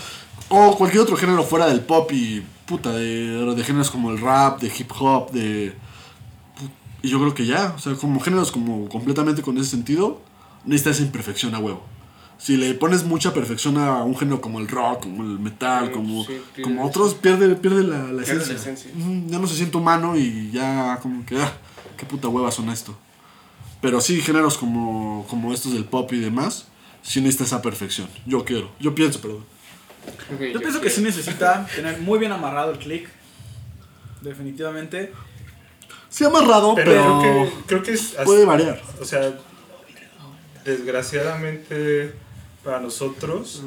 O 0.49 0.77
cualquier 0.77 1.03
otro 1.03 1.17
género 1.17 1.43
fuera 1.43 1.67
del 1.67 1.81
pop 1.81 2.11
y 2.13 2.43
puta, 2.65 2.91
de, 2.91 3.53
de 3.55 3.63
géneros 3.63 3.89
como 3.91 4.11
el 4.11 4.21
rap, 4.21 4.61
de 4.61 4.67
hip 4.67 4.91
hop, 4.99 5.31
de... 5.31 5.73
Y 7.03 7.09
yo 7.09 7.19
creo 7.19 7.35
que 7.35 7.45
ya, 7.45 7.73
o 7.75 7.79
sea, 7.79 7.93
como 7.95 8.19
géneros 8.19 8.51
como 8.51 8.89
completamente 8.89 9.41
con 9.43 9.57
ese 9.59 9.69
sentido, 9.69 10.21
necesita 10.65 10.89
esa 10.89 11.03
imperfección 11.03 11.53
a 11.53 11.59
huevo. 11.59 11.85
Si 12.39 12.57
le 12.57 12.73
pones 12.73 13.03
mucha 13.03 13.33
perfección 13.33 13.77
a 13.77 14.03
un 14.03 14.17
género 14.17 14.41
como 14.41 14.59
el 14.59 14.67
rock, 14.67 15.03
como 15.03 15.21
el 15.23 15.37
metal, 15.39 15.87
Sí, 15.87 15.91
como, 15.93 16.23
sí, 16.25 16.41
pierde 16.55 16.61
como 16.63 16.85
otros, 16.85 17.13
pierde, 17.13 17.55
pierde 17.55 17.83
la, 17.83 17.97
la 17.99 18.23
Pierde 18.23 18.35
la 18.37 18.41
esencia. 18.43 18.55
esencia. 18.55 18.91
Ujú, 18.97 19.27
Ya 19.27 19.37
no 19.39 19.47
se 19.47 19.55
siente 19.55 19.77
humano 19.77 20.17
y 20.17 20.49
ya 20.51 20.97
como 21.01 21.25
que, 21.25 21.37
ah, 21.39 21.53
qué 21.97 22.05
puta 22.05 22.27
hueva 22.27 22.51
son 22.51 22.69
esto. 22.69 22.97
Pero 23.81 24.01
sí, 24.01 24.21
géneros 24.21 24.57
como, 24.57 25.25
como 25.29 25.53
estos 25.53 25.73
del 25.73 25.83
pop 25.85 26.11
y 26.13 26.19
demás, 26.19 26.67
sí 27.01 27.19
necesita 27.21 27.43
esa 27.43 27.61
perfección. 27.61 28.07
Yo 28.25 28.43
quiero, 28.45 28.71
yo 28.79 28.95
pienso, 28.95 29.19
perdón. 29.21 29.43
Yo 30.53 30.59
pienso 30.59 30.81
que 30.81 30.89
sí 30.89 31.01
necesita 31.01 31.67
tener 31.75 31.99
muy 32.01 32.17
bien 32.19 32.31
amarrado 32.31 32.71
el 32.71 32.79
click. 32.79 33.09
Definitivamente. 34.21 35.11
Sí, 36.13 36.23
amarrado, 36.25 36.75
Pero, 36.75 36.91
pero, 36.91 37.19
creo, 37.21 37.43
que, 37.45 37.65
creo 37.65 37.83
que 37.83 37.91
es... 37.93 38.15
puede 38.23 38.45
variar. 38.45 38.79
O 39.01 39.03
sea, 39.05 39.33
desgraciadamente 40.63 42.13
para 42.63 42.79
nosotros, 42.79 43.63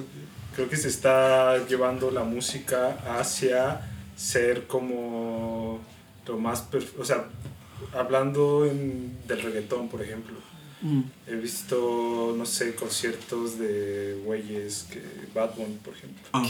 creo 0.55 0.69
que 0.69 0.77
se 0.77 0.87
está 0.89 1.59
llevando 1.67 2.13
la 2.13 2.23
música 2.23 2.99
hacia 3.19 3.81
ser 4.17 4.69
como 4.69 5.81
lo 6.27 6.39
más... 6.39 6.65
O 6.99 7.05
sea, 7.05 7.25
hablando 7.93 8.65
en- 8.65 9.19
del 9.27 9.43
reggaetón, 9.43 9.89
por 9.89 10.03
ejemplo. 10.03 10.37
Mm. 10.83 11.03
He 11.27 11.35
visto, 11.37 12.35
no 12.37 12.45
sé, 12.45 12.75
conciertos 12.75 13.59
de 13.59 14.21
güeyes 14.25 14.87
que 14.91 15.03
Bad 15.35 15.55
Bunny, 15.57 15.79
por 15.83 15.95
ejemplo. 15.95 16.23
Ah. 16.33 16.47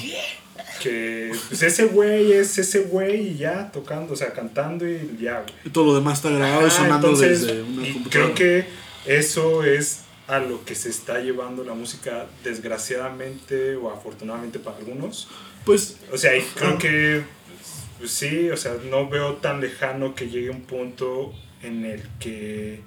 Que 0.82 1.32
pues 1.48 1.62
ese 1.62 1.86
güey 1.86 2.32
es 2.32 2.58
ese 2.58 2.80
güey 2.80 3.28
y 3.28 3.36
ya 3.36 3.70
tocando, 3.70 4.14
o 4.14 4.16
sea, 4.16 4.32
cantando 4.32 4.86
y 4.86 5.16
ya, 5.20 5.42
güey. 5.42 5.54
Y 5.64 5.70
todo 5.70 5.86
lo 5.86 5.94
demás 5.94 6.18
está 6.18 6.30
grabado 6.30 6.66
y 6.66 6.70
sonando 6.70 7.08
entonces, 7.08 7.42
desde 7.42 7.62
una 7.62 7.86
y 7.86 7.92
computadora. 7.92 8.34
creo 8.34 8.34
que 8.34 8.66
eso 9.06 9.64
es 9.64 10.00
a 10.26 10.38
lo 10.38 10.64
que 10.64 10.74
se 10.74 10.88
está 10.88 11.20
llevando 11.20 11.62
la 11.62 11.74
música, 11.74 12.26
desgraciadamente 12.42 13.76
o 13.76 13.90
afortunadamente 13.90 14.58
para 14.58 14.78
algunos. 14.78 15.28
Pues, 15.64 15.98
O 16.12 16.18
sea, 16.18 16.36
y 16.36 16.42
creo 16.42 16.78
que 16.78 17.24
pues, 17.98 18.10
sí, 18.10 18.50
o 18.50 18.56
sea, 18.56 18.76
no 18.90 19.08
veo 19.08 19.34
tan 19.34 19.60
lejano 19.60 20.14
que 20.14 20.28
llegue 20.28 20.50
un 20.50 20.62
punto 20.62 21.32
en 21.62 21.84
el 21.84 22.02
que 22.18 22.80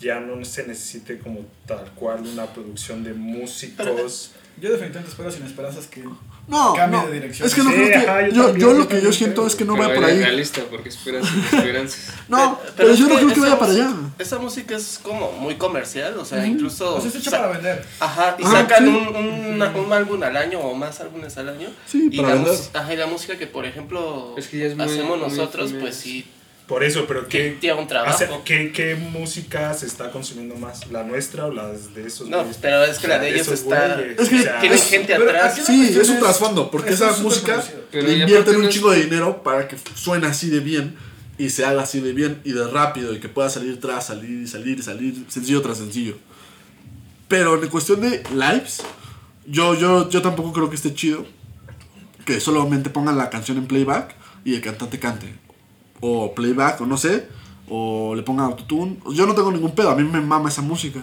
ya 0.00 0.20
no 0.20 0.44
se 0.44 0.66
necesite 0.66 1.18
como 1.18 1.40
tal 1.66 1.90
cual 1.94 2.20
una 2.26 2.46
producción 2.46 3.02
de 3.04 3.14
músicos. 3.14 4.32
Yo 4.58 4.70
definitivamente 4.70 5.10
espero 5.10 5.30
sin 5.30 5.44
esperanzas 5.44 5.86
que 5.86 6.02
no, 6.48 6.72
Cambie 6.74 6.98
no. 7.00 7.06
de 7.08 7.12
dirección. 7.12 7.46
Es 7.46 7.54
que 7.54 7.62
no 7.62 7.68
Sí, 7.70 7.76
creo 7.76 7.88
que... 7.88 7.94
ajá, 8.08 8.20
yo 8.28 8.32
yo, 8.34 8.42
también, 8.46 8.60
yo 8.66 8.72
yo 8.72 8.78
lo 8.78 8.88
que 8.88 9.02
yo 9.02 9.12
siento 9.12 9.46
es 9.46 9.54
que 9.54 9.64
no 9.66 9.74
Pero 9.74 9.88
vaya 9.88 10.00
por 10.00 10.04
ahí. 10.08 10.18
realista, 10.18 10.62
porque 10.70 10.88
esperas 10.88 11.28
sin 11.28 11.40
esperanzas. 11.58 12.14
No, 12.28 12.58
pero, 12.74 12.90
es 12.90 12.98
yo 12.98 13.06
no 13.08 13.16
creo 13.16 13.34
que 13.34 13.40
vaya 13.40 13.58
para 13.58 13.72
allá. 13.72 13.92
Esa 14.18 14.38
música 14.38 14.74
es 14.76 14.98
como 15.02 15.32
muy 15.32 15.56
comercial, 15.56 16.16
o 16.18 16.24
sea, 16.24 16.46
incluso... 16.46 16.94
pues 16.94 17.06
es 17.14 17.16
hecho 17.20 17.30
sa- 17.30 17.38
para 17.42 17.52
vender. 17.52 17.84
Ajá, 18.00 18.36
y 18.38 18.44
Ah, 18.44 18.50
sacan 18.50 18.84
sí. 18.84 18.90
un, 18.90 19.16
un, 19.16 19.62
un 19.76 19.92
álbum 19.92 20.22
al 20.22 20.36
año 20.38 20.60
o 20.60 20.74
más 20.74 21.00
álbumes 21.00 21.36
al 21.36 21.50
año. 21.50 21.68
Sí, 21.86 22.08
y 22.10 22.16
para 22.22 22.36
la, 22.36 22.50
ajá, 22.74 22.94
y 22.94 22.96
la 22.96 23.06
música 23.08 23.36
que, 23.36 23.46
por 23.46 23.66
ejemplo, 23.66 24.34
Es 24.38 24.48
que 24.48 24.58
ya 24.58 24.66
es 24.66 24.76
muy- 24.76 24.86
hacemos 24.86 25.18
muy 25.18 25.28
nosotros, 25.28 25.74
pues 25.78 25.96
sí, 25.96 26.26
Por 26.66 26.82
eso, 26.82 27.04
pero 27.06 27.28
¿qué, 27.28 27.56
lleva 27.60 27.78
un 27.80 27.86
trabajo. 27.86 28.12
hace- 28.12 28.28
qué, 28.44 28.72
qué 28.72 28.96
música 28.96 29.72
se 29.72 29.86
está 29.86 30.10
consumiendo 30.10 30.56
más? 30.56 30.88
¿La 30.90 31.04
nuestra 31.04 31.46
o 31.46 31.52
las 31.52 31.94
de 31.94 32.06
esos 32.08 32.28
No, 32.28 32.38
güeyes? 32.38 32.58
pero 32.60 32.82
es 32.82 32.98
que 32.98 33.06
la 33.06 33.20
de 33.20 33.30
ellos 33.34 33.46
está... 33.48 33.94
güeyes, 33.94 34.18
Es 34.18 34.28
que- 34.28 34.34
o 34.40 34.42
sea, 34.42 34.60
Tiene 34.60 34.74
es- 34.74 34.88
gente 34.90 35.14
atrás. 35.14 35.60
Sí, 35.64 35.96
es 36.00 36.08
un 36.08 36.18
trasfondo, 36.18 36.68
porque 36.70 36.90
es 36.90 37.00
esa 37.00 37.16
música 37.22 37.62
le 37.92 38.12
invierten 38.18 38.56
un 38.56 38.64
es- 38.64 38.82
de 38.82 39.02
dinero 39.04 39.44
para 39.44 39.68
que 39.68 39.76
suene 39.94 40.26
así 40.26 40.50
de 40.50 40.58
bien 40.58 40.96
y 41.38 41.50
se 41.50 41.64
haga 41.64 41.82
así 41.82 42.00
de 42.00 42.12
bien 42.12 42.40
y 42.44 42.50
de 42.52 42.66
rápido 42.66 43.14
y 43.14 43.20
que 43.20 43.28
pueda 43.28 43.48
salir 43.48 43.78
tras 43.78 44.06
salir 44.08 44.42
y 44.42 44.46
salir 44.48 44.78
y 44.80 44.82
salir 44.82 45.24
sencillo 45.28 45.62
tras 45.62 45.78
sencillo. 45.78 46.16
Pero 47.28 47.62
en 47.62 47.68
cuestión 47.68 48.00
de 48.00 48.22
lives, 48.34 48.82
yo, 49.46 49.74
yo, 49.74 50.08
yo 50.10 50.20
tampoco 50.22 50.52
creo 50.52 50.68
que 50.68 50.76
esté 50.76 50.94
chido 50.94 51.26
que 52.24 52.40
solamente 52.40 52.90
pongan 52.90 53.16
la 53.18 53.30
canción 53.30 53.56
en 53.58 53.66
playback 53.66 54.14
y 54.44 54.54
el 54.54 54.60
cantante 54.60 54.98
cante. 54.98 55.32
O 56.00 56.34
playback, 56.34 56.80
o 56.80 56.86
no 56.86 56.96
sé, 56.96 57.28
o 57.68 58.14
le 58.14 58.22
pongan 58.22 58.46
autotune. 58.46 58.98
Yo 59.12 59.26
no 59.26 59.34
tengo 59.34 59.50
ningún 59.50 59.72
pedo, 59.72 59.90
a 59.90 59.96
mí 59.96 60.04
me 60.04 60.20
mama 60.20 60.48
esa 60.48 60.62
música. 60.62 61.00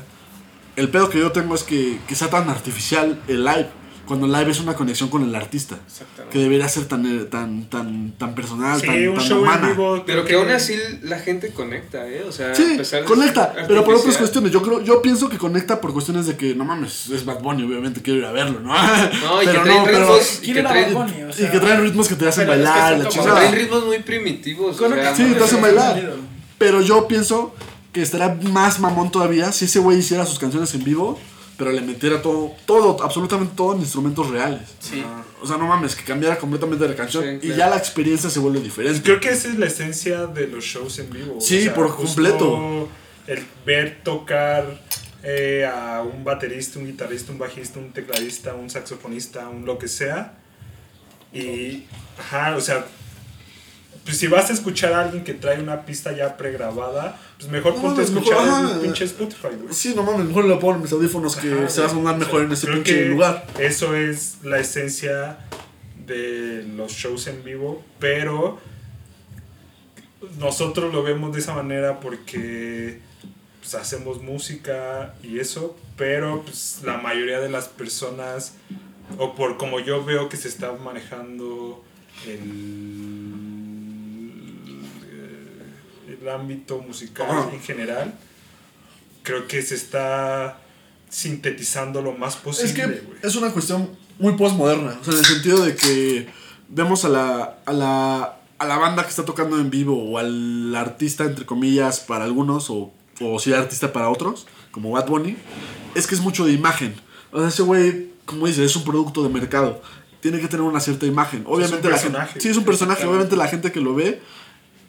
El 0.75 0.89
pedo 0.89 1.09
que 1.09 1.19
yo 1.19 1.31
tengo 1.31 1.55
es 1.55 1.63
que, 1.63 1.99
que 2.07 2.15
sea 2.15 2.29
tan 2.29 2.49
artificial 2.49 3.21
el 3.27 3.43
live, 3.43 3.69
cuando 4.07 4.25
el 4.25 4.31
live 4.33 4.51
es 4.51 4.59
una 4.59 4.73
conexión 4.75 5.09
con 5.09 5.23
el 5.23 5.33
artista. 5.33 5.77
Exactamente. 5.85 6.33
Que 6.33 6.39
debería 6.43 6.67
ser 6.67 6.85
tan, 6.85 7.05
eh, 7.05 7.23
tan, 7.25 7.69
tan, 7.69 8.11
tan 8.17 8.35
personal, 8.35 8.79
sí, 8.81 8.87
tan, 8.87 9.07
un 9.07 9.15
tan 9.15 9.23
show 9.25 9.41
humana. 9.41 9.67
en 9.69 9.75
vivo. 9.77 10.03
Pero 10.05 10.25
que 10.25 10.35
aún 10.35 10.49
así 10.49 10.75
la 11.03 11.19
gente 11.19 11.49
conecta, 11.53 12.07
¿eh? 12.07 12.23
O 12.27 12.31
sea, 12.31 12.53
Sí, 12.53 12.73
a 12.73 12.77
pesar 12.77 13.01
de 13.01 13.05
conecta, 13.07 13.53
pero 13.67 13.83
por 13.85 13.95
otras 13.95 14.17
cuestiones. 14.17 14.51
Yo 14.51 14.61
creo, 14.61 14.81
yo 14.81 15.01
pienso 15.01 15.29
que 15.29 15.37
conecta 15.37 15.79
por 15.79 15.93
cuestiones 15.93 16.27
de 16.27 16.35
que 16.35 16.53
no 16.55 16.65
mames, 16.65 17.09
es 17.09 17.23
Bad 17.25 17.39
Bunny, 17.41 17.63
obviamente 17.63 18.01
quiero 18.01 18.19
ir 18.19 18.25
a 18.25 18.31
verlo, 18.31 18.59
¿no? 18.59 18.73
No, 18.73 19.41
y 19.41 19.45
que 19.45 19.51
Pero 19.51 19.63
traen 19.63 19.83
pero- 19.85 19.99
ritmos, 19.99 20.33
y 20.35 20.41
¿Quién 20.43 20.55
que 20.57 20.61
traen, 20.63 20.93
Bad 20.93 21.01
Bunny? 21.07 21.23
O 21.23 21.29
y 21.29 21.51
que 21.51 21.59
traen 21.59 21.81
ritmos 21.81 22.07
que 22.07 22.15
te 22.15 22.27
hacen 22.27 22.45
Pero 22.47 22.53
es 22.63 22.69
que 22.69 22.69
bailar, 22.79 22.97
la 22.99 23.09
traen 23.33 23.55
ritmos 23.55 23.85
muy 23.85 23.99
primitivos. 23.99 24.79
o 24.81 24.89
sea, 24.89 25.15
Sí, 25.15 25.33
te 25.37 25.43
hacen 25.43 25.61
bailar. 25.61 26.13
Pero 26.57 26.81
yo 26.81 27.07
pienso 27.07 27.53
que 27.91 28.01
estaría 28.01 28.37
más 28.49 28.79
mamón 28.79 29.11
todavía 29.11 29.51
si 29.51 29.65
ese 29.65 29.79
güey 29.79 29.99
hiciera 29.99 30.25
sus 30.25 30.39
canciones 30.39 30.73
en 30.73 30.83
vivo, 30.83 31.19
pero 31.63 31.75
le 31.75 31.81
metiera 31.81 32.21
todo, 32.21 32.51
todo, 32.65 33.01
absolutamente 33.01 33.53
todo 33.55 33.73
en 33.73 33.79
instrumentos 33.79 34.29
reales. 34.29 34.69
Sí. 34.79 35.01
O 35.41 35.47
sea, 35.47 35.55
no 35.57 35.65
mames, 35.65 35.95
que 35.95 36.03
cambiara 36.03 36.37
completamente 36.37 36.85
la 36.85 36.95
canción 36.95 37.23
Sí, 37.23 37.29
y 37.37 37.39
claro. 37.39 37.57
ya 37.57 37.69
la 37.69 37.77
experiencia 37.77 38.29
se 38.29 38.39
vuelve 38.39 38.59
diferente. 38.59 39.01
Creo 39.01 39.21
que 39.21 39.29
esa 39.29 39.47
es 39.47 39.57
la 39.57 39.67
esencia 39.67 40.25
de 40.27 40.47
los 40.47 40.65
shows 40.65 40.99
en 40.99 41.09
vivo. 41.09 41.39
Sí, 41.39 41.69
por 41.73 41.87
justo 41.89 42.21
completo. 42.21 42.89
El 43.27 43.45
ver 43.65 44.01
tocar 44.03 44.65
eh, 45.23 45.65
a 45.65 46.01
un 46.01 46.25
baterista, 46.25 46.79
un 46.79 46.85
guitarrista, 46.85 47.31
un 47.31 47.37
bajista, 47.37 47.79
un 47.79 47.93
tecladista, 47.93 48.53
un 48.55 48.69
saxofonista, 48.69 49.47
un 49.47 49.65
lo 49.65 49.77
que 49.77 49.87
sea. 49.87 50.33
Y, 51.31 51.85
ajá, 52.19 52.57
o 52.57 52.61
sea, 52.61 52.85
pues 54.03 54.17
si 54.17 54.27
vas 54.27 54.49
a 54.49 54.53
escuchar 54.53 54.91
a 54.91 55.01
alguien 55.03 55.23
que 55.23 55.33
trae 55.33 55.61
una 55.61 55.85
pista 55.85 56.11
ya 56.11 56.35
pregrabada, 56.35 57.17
pues 57.43 57.51
mejor 57.51 57.75
No, 57.75 57.81
ponte 57.81 58.01
a 58.01 58.03
es 58.03 58.11
mejor, 58.11 58.33
escuchar 58.33 58.71
el 58.71 58.79
pinche 58.79 59.05
Spotify, 59.05 59.47
güey. 59.61 59.73
Sí, 59.73 59.93
no 59.95 60.03
mames, 60.03 60.27
mejor 60.27 60.45
le 60.45 60.55
pongo 60.55 60.79
mis 60.79 60.91
audífonos 60.91 61.35
que 61.35 61.51
Ajá, 61.51 61.69
se 61.69 61.81
va 61.81 61.87
a 61.87 61.89
sonar 61.89 62.17
mejor 62.17 62.43
en 62.43 62.51
ese 62.51 62.67
pinche 62.67 63.05
lugar. 63.07 63.45
Eso 63.59 63.95
es 63.95 64.37
la 64.43 64.59
esencia 64.59 65.39
de 66.05 66.63
los 66.75 66.91
shows 66.93 67.27
en 67.27 67.43
vivo, 67.43 67.83
pero 67.99 68.59
nosotros 70.39 70.93
lo 70.93 71.03
vemos 71.03 71.33
de 71.33 71.39
esa 71.39 71.53
manera 71.53 71.99
porque 71.99 72.99
pues, 73.59 73.75
hacemos 73.75 74.21
música 74.21 75.15
y 75.21 75.39
eso, 75.39 75.75
pero 75.97 76.43
pues, 76.43 76.81
la 76.83 76.97
mayoría 76.97 77.39
de 77.39 77.49
las 77.49 77.67
personas, 77.67 78.53
o 79.17 79.35
por 79.35 79.57
como 79.57 79.79
yo 79.79 80.03
veo 80.03 80.29
que 80.29 80.37
se 80.37 80.47
está 80.47 80.71
manejando 80.73 81.83
el, 82.25 83.02
el 86.21 86.29
ámbito 86.29 86.79
musical 86.79 87.49
en 87.53 87.61
general, 87.61 88.13
creo 89.23 89.47
que 89.47 89.61
se 89.61 89.75
está 89.75 90.57
sintetizando 91.09 92.01
lo 92.01 92.13
más 92.13 92.35
posible. 92.35 92.69
Es 92.69 92.75
que 92.75 92.85
güey. 92.87 93.17
es 93.21 93.35
una 93.35 93.51
cuestión 93.51 93.89
muy 94.19 94.33
postmoderna, 94.33 94.97
o 94.99 95.03
sea, 95.03 95.13
en 95.13 95.19
el 95.19 95.25
sentido 95.25 95.63
de 95.63 95.75
que 95.75 96.27
vemos 96.69 97.05
a 97.05 97.09
la, 97.09 97.57
a 97.65 97.73
la, 97.73 98.39
a 98.57 98.65
la 98.65 98.77
banda 98.77 99.03
que 99.03 99.09
está 99.09 99.25
tocando 99.25 99.59
en 99.59 99.69
vivo 99.69 99.95
o 100.11 100.17
al 100.17 100.75
artista, 100.75 101.23
entre 101.25 101.45
comillas, 101.45 101.99
para 101.99 102.25
algunos, 102.25 102.69
o, 102.69 102.91
o 103.21 103.39
si 103.39 103.53
artista 103.53 103.93
para 103.93 104.09
otros, 104.09 104.47
como 104.71 104.91
Bad 104.91 105.07
Bunny, 105.07 105.37
es 105.95 106.07
que 106.07 106.15
es 106.15 106.21
mucho 106.21 106.45
de 106.45 106.53
imagen. 106.53 106.95
O 107.31 107.39
sea, 107.39 107.47
ese 107.49 107.61
güey, 107.63 108.09
como 108.25 108.47
dice, 108.47 108.63
es 108.65 108.75
un 108.75 108.83
producto 108.83 109.23
de 109.23 109.29
mercado. 109.29 109.81
Tiene 110.19 110.39
que 110.39 110.47
tener 110.47 110.61
una 110.63 110.79
cierta 110.79 111.05
imagen. 111.05 111.43
Obviamente 111.45 111.89
la 111.89 111.97
gente- 111.97 112.39
sí, 112.39 112.49
es 112.49 112.57
un 112.57 112.63
personaje. 112.63 113.05
Obviamente 113.05 113.35
la 113.35 113.47
gente 113.47 113.71
que 113.71 113.81
lo 113.81 113.93
ve 113.93 114.21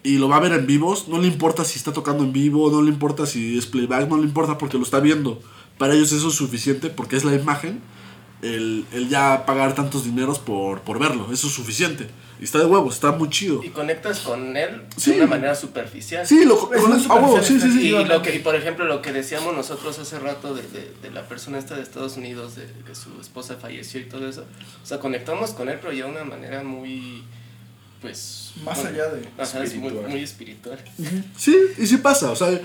y 0.05 0.19
lo 0.19 0.29
va 0.29 0.37
a 0.37 0.41
ver 0.41 0.53
en 0.53 0.67
vivos, 0.67 1.09
no 1.09 1.19
le 1.19 1.27
importa 1.27 1.65
si 1.65 1.79
está 1.79 1.93
tocando 1.93 2.23
en 2.23 2.33
vivo, 2.33 2.71
no 2.71 2.81
le 2.83 2.91
importa 2.91 3.27
si 3.27 3.59
es 3.59 3.67
playback, 3.67 4.09
no 4.09 4.19
le 4.19 4.23
importa 4.25 4.57
porque 4.59 4.77
lo 4.79 4.85
está 4.85 5.01
viendo. 5.01 5.41
Para 5.79 5.95
ellos 5.95 6.13
eso 6.13 6.29
es 6.29 6.35
suficiente 6.35 6.91
porque 6.91 7.17
es 7.17 7.25
la 7.25 7.35
imagen, 7.35 7.81
el, 8.43 8.85
el 8.93 9.09
ya 9.09 9.47
pagar 9.47 9.75
tantos 9.75 10.05
dineros 10.05 10.39
por, 10.39 10.83
por 10.83 10.99
verlo, 11.01 11.33
eso 11.33 11.47
es 11.49 11.53
suficiente. 11.55 12.07
Y 12.41 12.45
está 12.45 12.59
de 12.59 12.67
huevos, 12.67 12.95
está 12.97 13.13
muy 13.13 13.31
chido. 13.31 13.63
Y 13.65 13.71
conectas 13.71 14.19
con 14.21 14.57
él 14.57 14.83
Sí. 14.97 15.13
de 15.13 15.19
una 15.19 15.27
manera 15.29 15.55
superficial. 15.55 16.27
Sí, 16.27 16.45
lo, 16.45 16.55
Es 16.75 16.83
con- 16.83 16.93
una 16.93 17.03
a 17.07 17.15
huevo, 17.15 17.41
sí, 17.43 17.59
sí, 17.61 17.71
sí. 17.73 17.89
Y, 17.89 18.05
lo 18.05 18.21
que, 18.23 18.35
y 18.35 18.41
por 18.41 18.55
ejemplo, 18.57 18.85
lo 18.85 19.01
que 19.01 19.13
decíamos 19.13 19.55
nosotros 19.55 19.99
hace 20.01 20.19
rato 20.19 20.53
de, 20.55 20.63
de, 20.63 20.93
de 21.01 21.11
la 21.13 21.23
persona 21.29 21.59
esta 21.59 21.77
de 21.77 21.83
Estados 21.83 22.17
Unidos, 22.17 22.57
de 22.57 22.67
que 22.87 22.95
su 22.95 23.09
esposa 23.21 23.57
falleció 23.59 24.01
y 24.01 24.05
todo 24.05 24.29
eso. 24.29 24.43
O 24.83 24.87
sea, 24.87 24.99
conectamos 24.99 25.53
con 25.53 25.69
él, 25.71 25.79
pero 25.81 25.93
ya 25.95 26.05
de 26.07 26.11
una 26.11 26.25
manera 26.25 26.63
muy. 26.63 27.23
Pues... 28.05 28.53
Más 28.65 28.77
bueno, 28.77 28.91
allá 28.91 29.09
de. 29.09 29.29
Ajá, 29.37 29.65
es 29.65 29.75
muy, 29.75 29.89
espiritual. 29.89 30.11
muy 30.11 30.21
espiritual. 30.21 30.79
Sí, 31.37 31.57
y 31.77 31.87
sí 31.87 31.97
pasa, 31.97 32.31
o 32.31 32.37
sea, 32.37 32.53
yo, 32.53 32.61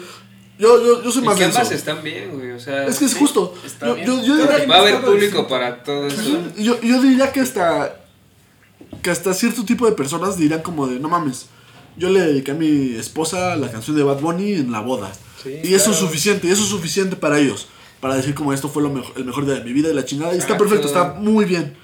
yo, 0.59 1.03
yo 1.03 1.11
soy 1.11 1.23
más 1.23 1.39
denso. 1.39 1.57
ambas 1.57 1.73
están 1.73 2.03
bien, 2.03 2.31
güey. 2.37 2.51
O 2.51 2.59
sea, 2.59 2.85
Es 2.85 2.99
que 2.99 3.05
es 3.05 3.11
Sí, 3.11 3.19
justo. 3.19 3.55
Yo, 3.81 3.97
yo, 3.97 4.23
yo 4.23 4.35
diría, 4.35 4.67
va 4.67 4.75
a 4.75 4.79
haber 4.81 5.01
público 5.01 5.47
para 5.47 5.81
todo 5.83 6.07
eso. 6.07 6.21
yo, 6.57 6.79
yo 6.81 7.01
diría 7.01 7.31
que 7.31 7.39
hasta 7.39 7.95
que 9.01 9.09
hasta 9.09 9.33
cierto 9.33 9.63
tipo 9.63 9.85
de 9.85 9.93
personas 9.93 10.37
dirían 10.37 10.61
como 10.61 10.87
de, 10.87 10.99
no 10.99 11.09
mames, 11.09 11.47
yo 11.95 12.09
le 12.09 12.19
dediqué 12.19 12.51
a 12.51 12.55
mi 12.55 12.95
esposa 12.95 13.55
la 13.55 13.71
canción 13.71 13.95
de 13.95 14.03
Bad 14.03 14.19
Bunny 14.19 14.53
en 14.53 14.71
la 14.71 14.81
boda. 14.81 15.11
Sí, 15.41 15.49
y 15.63 15.73
eso 15.73 15.91
es 15.91 15.97
claro. 15.97 16.07
suficiente, 16.07 16.47
y 16.47 16.51
eso 16.51 16.63
es 16.63 16.69
suficiente 16.69 17.15
para 17.15 17.39
ellos. 17.39 17.67
Para 18.01 18.15
decir 18.15 18.35
como 18.35 18.53
esto 18.53 18.69
fue 18.69 18.83
lo 18.83 18.89
mejor, 18.89 19.13
el 19.17 19.25
mejor 19.25 19.45
día 19.45 19.55
de 19.55 19.63
mi 19.63 19.73
vida 19.73 19.89
y 19.89 19.93
la 19.93 20.05
chingada. 20.05 20.35
Y 20.35 20.37
está 20.37 20.57
perfecto, 20.57 20.87
está 20.87 21.13
muy 21.13 21.45
bien. 21.45 21.75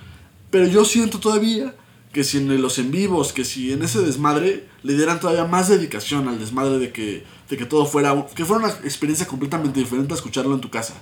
Pero 0.52 0.68
yo 0.68 0.86
siento 0.86 1.20
todavía 1.20 1.74
que 2.16 2.24
si 2.24 2.38
en 2.38 2.62
los 2.62 2.80
en 2.80 2.92
vivos, 2.92 3.34
que 3.34 3.44
si 3.44 3.74
en 3.74 3.84
ese 3.84 4.00
desmadre 4.00 4.70
le 4.84 4.94
dieran 4.94 5.20
todavía 5.20 5.44
más 5.44 5.68
dedicación 5.68 6.30
al 6.30 6.40
desmadre 6.40 6.80
de 6.80 6.94
que, 6.94 7.26
de 7.50 7.58
que 7.58 7.66
todo 7.66 7.86
fuera, 7.86 8.26
que 8.34 8.46
fuera 8.46 8.64
una 8.64 8.74
experiencia 8.86 9.28
completamente 9.28 9.82
diferente 9.82 10.14
a 10.14 10.16
escucharlo 10.16 10.56
en 10.56 10.62
tu 10.62 10.70
casa. 10.70 10.94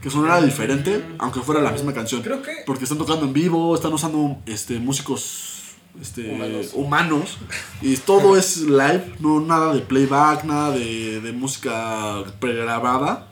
Que 0.00 0.10
sonara 0.10 0.40
diferente, 0.40 1.04
aunque 1.18 1.40
fuera 1.40 1.60
la 1.60 1.72
misma 1.72 1.92
canción. 1.92 2.22
Creo 2.22 2.40
que. 2.40 2.52
Porque 2.66 2.84
están 2.84 2.98
tocando 2.98 3.26
en 3.26 3.32
vivo, 3.32 3.74
están 3.74 3.92
usando 3.92 4.38
este, 4.46 4.78
músicos 4.78 5.72
este, 6.00 6.30
Humanos. 6.30 6.70
humanos. 6.74 7.38
y 7.82 7.96
todo 7.96 8.36
es 8.38 8.58
live, 8.58 9.16
no 9.18 9.40
nada 9.40 9.74
de 9.74 9.80
playback, 9.80 10.44
nada 10.44 10.70
de, 10.70 11.20
de 11.20 11.32
música 11.32 12.22
pregrabada. 12.38 13.26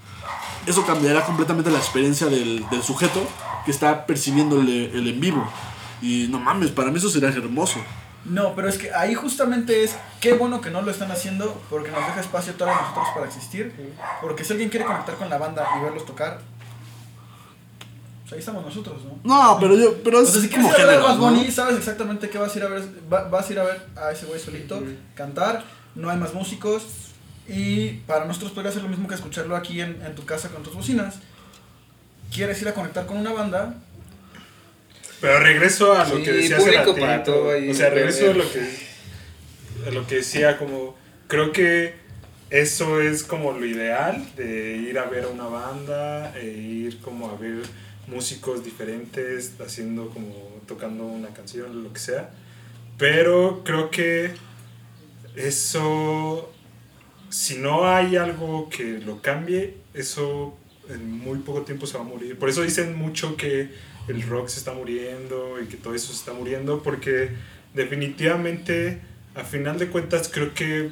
Eso 0.66 0.84
cambiará 0.84 1.24
completamente 1.24 1.70
la 1.70 1.78
experiencia 1.78 2.26
del, 2.26 2.68
del 2.68 2.82
sujeto 2.82 3.24
que 3.64 3.70
está 3.70 4.06
percibiendo 4.06 4.60
el, 4.60 4.68
el 4.68 5.06
en 5.06 5.20
vivo. 5.20 5.48
Y 6.02 6.28
no 6.30 6.38
mames, 6.38 6.70
para 6.70 6.90
mí 6.90 6.98
eso 6.98 7.08
sería 7.10 7.28
hermoso. 7.30 7.80
No, 8.24 8.54
pero 8.54 8.68
es 8.68 8.76
que 8.78 8.92
ahí 8.92 9.14
justamente 9.14 9.84
es 9.84 9.96
qué 10.20 10.32
bueno 10.34 10.60
que 10.60 10.70
no 10.70 10.82
lo 10.82 10.90
están 10.90 11.10
haciendo 11.10 11.60
porque 11.70 11.90
nos 11.90 12.00
deja 12.06 12.20
espacio 12.20 12.52
todavía 12.54 12.78
a 12.78 12.82
nosotros 12.82 13.08
para 13.14 13.26
existir. 13.26 13.72
Porque 14.20 14.44
si 14.44 14.52
alguien 14.52 14.68
quiere 14.70 14.84
conectar 14.84 15.14
con 15.16 15.30
la 15.30 15.38
banda 15.38 15.66
y 15.78 15.84
verlos 15.84 16.04
tocar, 16.04 16.40
pues 18.22 18.32
ahí 18.34 18.38
estamos 18.40 18.64
nosotros, 18.64 18.96
¿no? 19.04 19.18
No, 19.24 19.58
pero 19.58 19.74
yo, 19.76 20.02
pero 20.02 20.18
O 20.18 20.22
es 20.22 20.30
sea, 20.30 20.42
si 20.42 20.48
quieres 20.48 20.66
ir 20.78 20.82
a 20.82 20.86
ver 20.86 20.98
a 21.00 21.14
¿no? 21.14 21.16
Bunny, 21.18 21.50
sabes 21.50 21.76
exactamente 21.78 22.28
qué 22.28 22.36
vas 22.38 22.54
a 22.54 22.58
ir 22.58 22.64
a 22.64 22.68
ver. 22.68 22.82
va- 23.10 23.28
vas 23.28 23.48
a 23.48 23.52
ir 23.52 23.58
a 23.60 23.64
ver 23.64 23.86
a 23.96 24.10
ese 24.12 24.26
güey 24.26 24.38
solito, 24.38 24.82
cantar, 25.14 25.64
no 25.94 26.10
hay 26.10 26.18
más 26.18 26.34
músicos. 26.34 26.82
Y 27.48 27.90
para 28.06 28.26
nosotros 28.26 28.52
podría 28.52 28.70
ser 28.72 28.82
lo 28.82 28.90
mismo 28.90 29.08
que 29.08 29.14
escucharlo 29.14 29.56
aquí 29.56 29.80
en, 29.80 30.02
en 30.04 30.14
tu 30.14 30.26
casa 30.26 30.50
con 30.50 30.62
tus 30.62 30.74
bocinas. 30.74 31.14
Quieres 32.30 32.60
ir 32.60 32.68
a 32.68 32.74
conectar 32.74 33.06
con 33.06 33.16
una 33.16 33.32
banda, 33.32 33.74
Pero 35.20 35.40
regreso 35.40 35.92
a 35.94 36.06
lo 36.06 36.16
Sí, 36.18 36.22
que 36.22 36.32
decía 36.32 36.56
hace 36.56 36.64
público 36.64 36.84
ratito. 36.92 37.00
para 37.06 37.22
todo 37.24 37.50
ahí, 37.50 37.70
O 37.70 37.74
sea, 37.74 37.90
regreso 37.90 38.30
a 38.30 38.34
lo 38.34 38.50
que 38.52 38.88
a 39.86 39.90
lo 39.90 40.06
que 40.06 40.16
decía 40.16 40.58
como 40.58 40.96
creo 41.28 41.52
que 41.52 41.94
eso 42.50 43.00
es 43.00 43.22
como 43.24 43.52
lo 43.52 43.64
ideal 43.66 44.24
de 44.36 44.76
ir 44.76 44.98
a 44.98 45.04
ver 45.06 45.24
a 45.24 45.28
una 45.28 45.44
banda 45.46 46.36
e 46.38 46.46
ir 46.46 46.98
como 47.00 47.30
a 47.30 47.36
ver 47.36 47.62
músicos 48.06 48.64
diferentes 48.64 49.52
haciendo 49.60 50.08
como 50.10 50.32
tocando 50.66 51.04
una 51.04 51.28
canción 51.28 51.84
lo 51.84 51.92
que 51.92 52.00
sea 52.00 52.30
pero 52.96 53.62
creo 53.64 53.90
que 53.90 54.32
eso 55.36 56.50
si 57.30 57.58
no 57.58 57.86
hay 57.88 58.16
algo 58.16 58.68
que 58.70 58.98
lo 58.98 59.20
cambie 59.22 59.74
eso 59.94 60.56
en 60.88 61.18
muy 61.18 61.38
poco 61.40 61.62
tiempo 61.62 61.86
se 61.86 61.98
va 61.98 62.04
a 62.04 62.06
morir 62.06 62.38
por 62.38 62.48
eso 62.48 62.62
dicen 62.62 62.96
mucho 62.96 63.36
que 63.36 63.68
el 64.08 64.22
rock 64.22 64.48
se 64.48 64.58
está 64.58 64.72
muriendo 64.72 65.60
y 65.62 65.66
que 65.66 65.76
todo 65.76 65.94
eso 65.94 66.08
se 66.08 66.18
está 66.18 66.32
muriendo 66.32 66.82
porque 66.82 67.30
definitivamente 67.74 69.00
a 69.34 69.44
final 69.44 69.78
de 69.78 69.88
cuentas 69.88 70.28
creo 70.32 70.54
que 70.54 70.90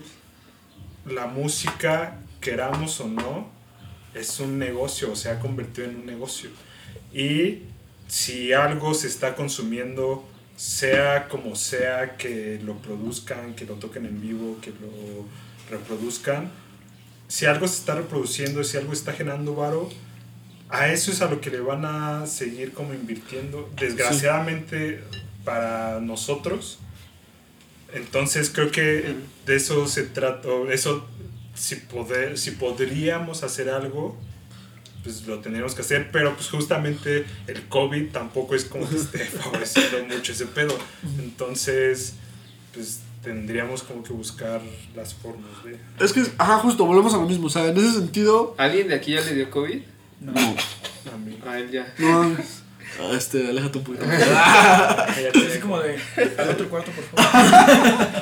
la 1.07 1.27
música 1.27 2.19
queramos 2.41 3.01
o 3.01 3.09
no 3.09 3.49
es 4.15 4.41
un 4.41 4.59
negocio 4.59 5.13
o 5.13 5.17
se 5.17 5.31
ha 5.31 5.39
convertido 5.41 5.89
en 5.89 5.97
un 5.97 6.07
negocio. 6.07 6.51
Y 7.13 7.63
si 8.09 8.53
algo 8.53 8.95
se 8.95 9.09
está 9.09 9.35
consumiendo 9.35 10.25
sea 10.57 11.29
como 11.29 11.55
sea 11.55 12.17
que 12.17 12.59
lo 12.65 12.77
produzcan 12.79 13.55
que 13.55 13.67
lo 13.67 13.75
toquen 13.75 14.07
en 14.07 14.23
vivo 14.23 14.57
que 14.63 14.71
lo 14.71 15.27
reproduzcan 15.71 16.51
si 17.29 17.45
algo 17.45 17.69
se 17.69 17.81
está 17.81 17.97
reproduciendo 17.97 18.65
si 18.65 18.79
algo 18.79 18.95
está 18.95 19.13
generando 19.13 19.55
varo 19.55 19.91
a 20.69 20.89
eso 20.89 21.11
es 21.13 21.23
a 21.23 21.31
lo 21.31 21.41
que 21.41 21.51
le 21.51 21.61
van 21.61 21.85
a 21.85 22.27
seguir 22.27 22.73
como 22.73 22.93
invirtiendo. 22.93 23.71
Desgraciadamente 23.79 25.01
para 25.45 26.01
nosotros. 26.01 26.79
Entonces 27.93 28.51
creo 28.51 28.71
que 28.71 29.15
de 29.47 29.57
eso 29.57 29.87
se 29.87 30.03
trata. 30.03 30.49
Eso, 30.71 31.07
si, 31.55 31.77
poder, 31.77 32.37
si 32.37 32.51
podríamos 32.53 33.43
hacer 33.43 33.71
algo, 33.71 34.19
pues 35.05 35.27
lo 35.27 35.39
tendríamos 35.39 35.75
que 35.75 35.83
hacer. 35.83 36.11
Pero 36.11 36.35
pues 36.35 36.49
justamente 36.49 37.25
el 37.47 37.69
COVID 37.69 38.11
tampoco 38.11 38.55
es 38.57 38.65
como 38.65 38.89
que 38.89 38.97
esté 38.97 39.19
favoreciendo 39.25 40.05
mucho 40.13 40.33
ese 40.33 40.47
pedo. 40.47 40.77
Entonces, 41.21 42.15
pues 42.75 43.01
tendríamos 43.23 43.83
como 43.83 44.03
que 44.03 44.13
buscar 44.13 44.61
las 44.95 45.15
formas 45.15 45.51
de... 45.65 45.79
Es 46.05 46.13
que, 46.13 46.25
ajá, 46.39 46.59
justo, 46.59 46.85
volvemos 46.87 47.15
a 47.15 47.19
lo 47.19 47.27
mismo. 47.27 47.47
O 47.47 47.51
sea, 47.51 47.67
en 47.67 47.77
ese 47.77 47.93
sentido, 47.93 48.55
¿Alguien 48.59 48.89
de 48.89 48.95
aquí 48.95 49.13
ya 49.13 49.21
le 49.21 49.35
dio 49.35 49.51
COVID? 49.51 49.81
No. 50.21 50.33
A 50.33 51.17
mí. 51.19 51.39
A 51.47 51.59
él 51.59 51.71
ya. 51.71 51.93
no. 51.99 52.37
Ah, 52.99 53.11
Este, 53.15 53.49
aléjate 53.51 53.77
un 53.79 53.85
poquito. 53.85 54.07
Así 54.07 55.59
como 55.61 55.81
de 55.81 55.99
al 56.39 56.49
otro 56.51 56.69
cuarto, 56.71 56.91
por 56.93 57.05
favor. 57.05 57.47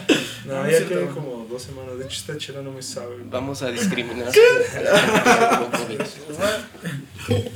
No, 0.46 0.62
No, 0.64 0.70
ya 0.70 0.78
pero- 0.88 1.14
como 1.14 1.46
dos 1.48 1.62
semanas. 1.62 1.96
De 1.98 2.04
hecho, 2.06 2.16
esta 2.16 2.36
chela 2.38 2.60
no 2.60 2.72
me 2.72 2.82
sabe. 2.82 3.16
Vamos 3.26 3.62
a 3.62 3.70
discriminar. 3.70 4.28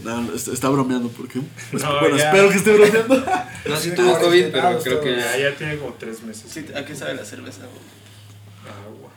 No, 0.02 0.22
no, 0.22 0.34
está, 0.34 0.52
está 0.52 0.68
bromeando 0.70 1.08
porque. 1.10 1.40
pues, 1.70 1.82
No, 1.82 2.00
bueno, 2.00 2.16
ya. 2.16 2.26
espero 2.30 2.48
que 2.50 2.56
esté 2.56 2.72
bromeando. 2.72 3.24
No, 3.66 3.76
sí 3.76 3.90
tuvo 3.94 4.18
COVID, 4.18 4.46
pero 4.52 4.78
creo 4.80 5.00
que 5.00 5.16
Ya, 5.16 5.36
ya. 5.36 5.50
ya 5.50 5.56
tiene 5.56 5.76
como 5.78 5.92
tres 5.94 6.22
meses. 6.22 6.44
Sí, 6.50 6.64
¿A 6.74 6.84
qué 6.84 6.94
sabe 6.94 7.14
la 7.14 7.24
cerveza? 7.24 7.62
Agua. 8.86 9.10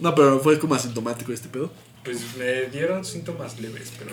No, 0.00 0.14
pero 0.14 0.40
fue 0.40 0.58
como 0.58 0.74
asintomático 0.74 1.32
este 1.32 1.48
pedo. 1.48 1.70
Pues 2.04 2.36
me 2.36 2.66
dieron 2.66 3.04
síntomas 3.04 3.58
leves, 3.58 3.92
pero 3.98 4.12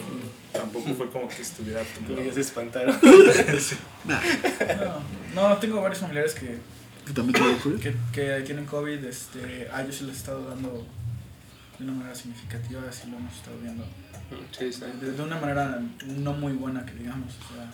tampoco 0.51 0.93
fue 0.95 1.09
como 1.09 1.27
que 1.27 1.41
estuviera 1.41 1.81
tomado. 1.83 2.23
ya 2.23 2.33
se 2.33 2.41
espantaron. 2.41 2.99
Sí. 3.59 3.75
No, 5.35 5.49
no, 5.49 5.57
tengo 5.57 5.81
varios 5.81 5.99
familiares 5.99 6.33
que, 6.35 6.57
Que 7.05 7.13
también 7.13 7.33
tuvo 7.41 7.57
COVID. 7.57 7.79
que, 7.79 7.95
que 8.11 8.41
tienen 8.45 8.65
COVID. 8.65 9.03
Este, 9.05 9.69
a 9.71 9.81
ellos 9.81 9.95
sí 9.95 10.03
les 10.05 10.15
he 10.15 10.17
estado 10.19 10.47
dando 10.49 10.85
de 11.79 11.83
una 11.83 11.93
manera 11.93 12.15
significativa, 12.15 12.81
así 12.89 13.09
lo 13.09 13.17
hemos 13.17 13.33
estado 13.33 13.57
viendo. 13.61 13.83
Sí. 14.57 14.71
De, 15.01 15.11
de 15.11 15.21
una 15.21 15.37
manera 15.39 15.81
no 16.05 16.33
muy 16.33 16.53
buena, 16.53 16.85
que 16.85 16.93
digamos. 16.93 17.33
O 17.33 17.53
sea, 17.53 17.69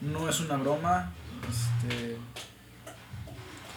no 0.00 0.28
es 0.28 0.40
una 0.40 0.56
broma. 0.56 1.12
Este, 1.48 2.16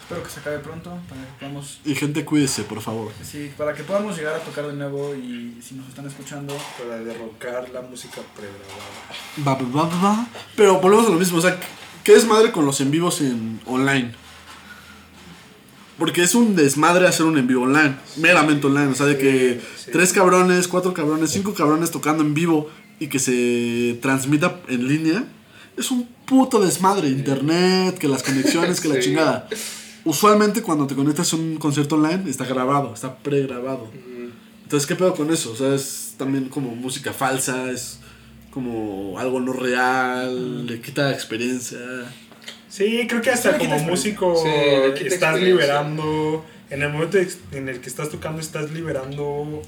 espero 0.04 0.22
que 0.24 0.30
se 0.30 0.39
acabe 0.41 0.60
pronto 0.60 0.89
para 1.10 1.22
que 1.22 1.32
podamos 1.39 1.80
Y 1.86 1.95
gente, 1.95 2.26
cuídese, 2.26 2.64
por 2.64 2.82
favor. 2.82 3.12
Sí, 3.24 3.51
para 3.58 3.74
que 3.74 3.84
podamos 3.84 4.16
llegar 4.18 4.36
a 4.36 4.39
tocar 4.39 4.68
de 4.68 4.74
nuevo 4.74 5.16
y 5.16 5.58
si 5.62 5.76
nos 5.76 5.88
están 5.88 6.06
escuchando, 6.08 6.56
Para 6.78 6.97
derrocar 7.04 7.70
la 7.74 7.82
música 7.82 8.22
pregrabada. 8.36 8.84
Va, 9.47 9.56
va, 9.56 9.88
va, 9.89 10.04
va. 10.04 10.28
Pero 10.56 10.80
volvemos 10.82 11.08
a 11.08 11.10
lo 11.10 11.18
mismo. 11.18 11.38
O 11.38 11.41
sea, 11.41 11.58
¿qué 12.04 12.14
desmadre 12.14 12.51
con 12.51 12.66
los 12.66 12.80
en 12.82 12.91
vivos 12.91 13.22
en 13.22 13.60
online? 13.66 14.14
Porque 15.97 16.24
es 16.24 16.36
un 16.36 16.56
desmadre 16.56 17.08
hacer 17.08 17.26
un 17.26 17.38
en 17.38 17.47
vivo 17.47 17.64
online. 17.64 17.95
Meramente 18.18 18.68
online. 18.68 18.88
O 18.91 18.95
sea, 18.95 19.06
de 19.06 19.18
que 19.18 19.62
Sí, 19.78 19.84
sí. 19.86 19.91
tres 19.91 20.12
cabrones, 20.12 20.68
cuatro 20.68 20.93
cabrones, 20.93 21.32
cinco 21.32 21.54
cabrones 21.54 21.91
tocando 21.91 22.24
en 22.24 22.34
vivo 22.34 22.70
y 22.99 23.08
que 23.08 23.20
se 23.20 23.97
transmita 24.01 24.60
en 24.68 24.88
línea. 24.88 25.24
Es 25.78 25.91
un 25.91 26.08
puto 26.26 26.60
desmadre. 26.60 27.08
Internet, 27.10 27.97
que 27.97 28.08
las 28.08 28.22
conexiones, 28.24 28.82
que 28.82 28.88
la 28.89 28.95
Sí. 28.95 29.01
chingada. 29.01 29.47
Usualmente 30.06 30.62
cuando 30.62 30.86
te 30.88 30.95
conectas 30.95 31.32
a 31.34 31.38
un 31.38 31.58
concierto 31.58 31.95
online 31.95 32.30
está 32.30 32.45
grabado, 32.45 32.93
está 32.93 33.18
pregrabado. 33.18 33.89
Entonces, 34.64 34.88
¿qué 34.88 34.95
pedo 34.95 35.14
con 35.14 35.32
eso? 35.32 35.51
O 35.51 35.56
sea, 35.56 35.74
es 35.76 36.16
también 36.18 36.49
como 36.49 36.76
música 36.76 37.14
falsa, 37.14 37.72
es 37.72 37.99
como 38.51 39.18
algo 39.18 39.39
no 39.39 39.54
real, 39.54 40.66
le 40.68 40.82
quita 40.82 41.12
experiencia. 41.12 41.80
Sí, 42.70 43.06
creo 43.08 43.22
que 43.22 43.30
hasta 43.30 43.58
como 43.58 43.78
músico 43.80 44.36
Sí, 44.43 45.06
estás 45.06 45.39
liberando, 45.39 46.43
en 46.70 46.82
el 46.82 46.89
momento 46.89 47.18
en 47.51 47.70
el 47.70 47.80
que 47.80 47.88
estás 47.89 48.10
tocando, 48.10 48.41
estás 48.41 48.72
liberando 48.72 49.62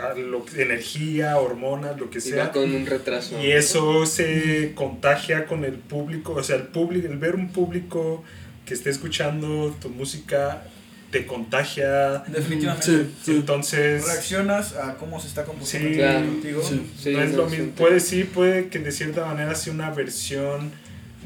a 0.00 0.14
lo- 0.18 0.44
energía, 0.56 1.38
hormonas, 1.38 1.98
lo 1.98 2.08
que 2.10 2.18
Y 2.18 2.20
sea. 2.20 2.46
va 2.46 2.52
con 2.52 2.72
un 2.72 2.86
retraso. 2.86 3.40
Y 3.42 3.50
eso 3.50 4.06
se 4.06 4.72
contagia 4.74 5.46
con 5.46 5.64
el 5.64 5.74
público, 5.74 6.34
o 6.34 6.42
sea, 6.42 6.56
el 6.56 6.64
público, 6.68 7.08
el 7.08 7.18
ver 7.18 7.34
un 7.34 7.48
público 7.50 8.22
que 8.66 8.74
esté 8.74 8.90
escuchando 8.90 9.74
tu 9.80 9.88
música 9.88 10.64
te 11.10 11.24
contagia. 11.24 12.18
definitivamente 12.28 12.84
Sí, 12.84 13.14
sí. 13.24 13.30
Entonces, 13.36 14.04
reaccionas 14.04 14.74
a 14.74 14.96
cómo 14.96 15.20
se 15.20 15.28
está 15.28 15.44
comportando 15.44 15.88
Sí, 15.88 15.94
claro. 15.94 16.26
contigo. 16.26 16.62
Sí. 16.62 16.90
Sí, 17.00 17.12
no 17.12 17.22
es 17.22 17.32
lo 17.34 17.48
mismo. 17.48 17.70
Puede 17.72 18.00
sí, 18.00 18.24
puede 18.24 18.68
que 18.68 18.80
de 18.80 18.92
cierta 18.92 19.24
manera 19.24 19.54
sea 19.54 19.72
una 19.72 19.90
versión 19.90 20.72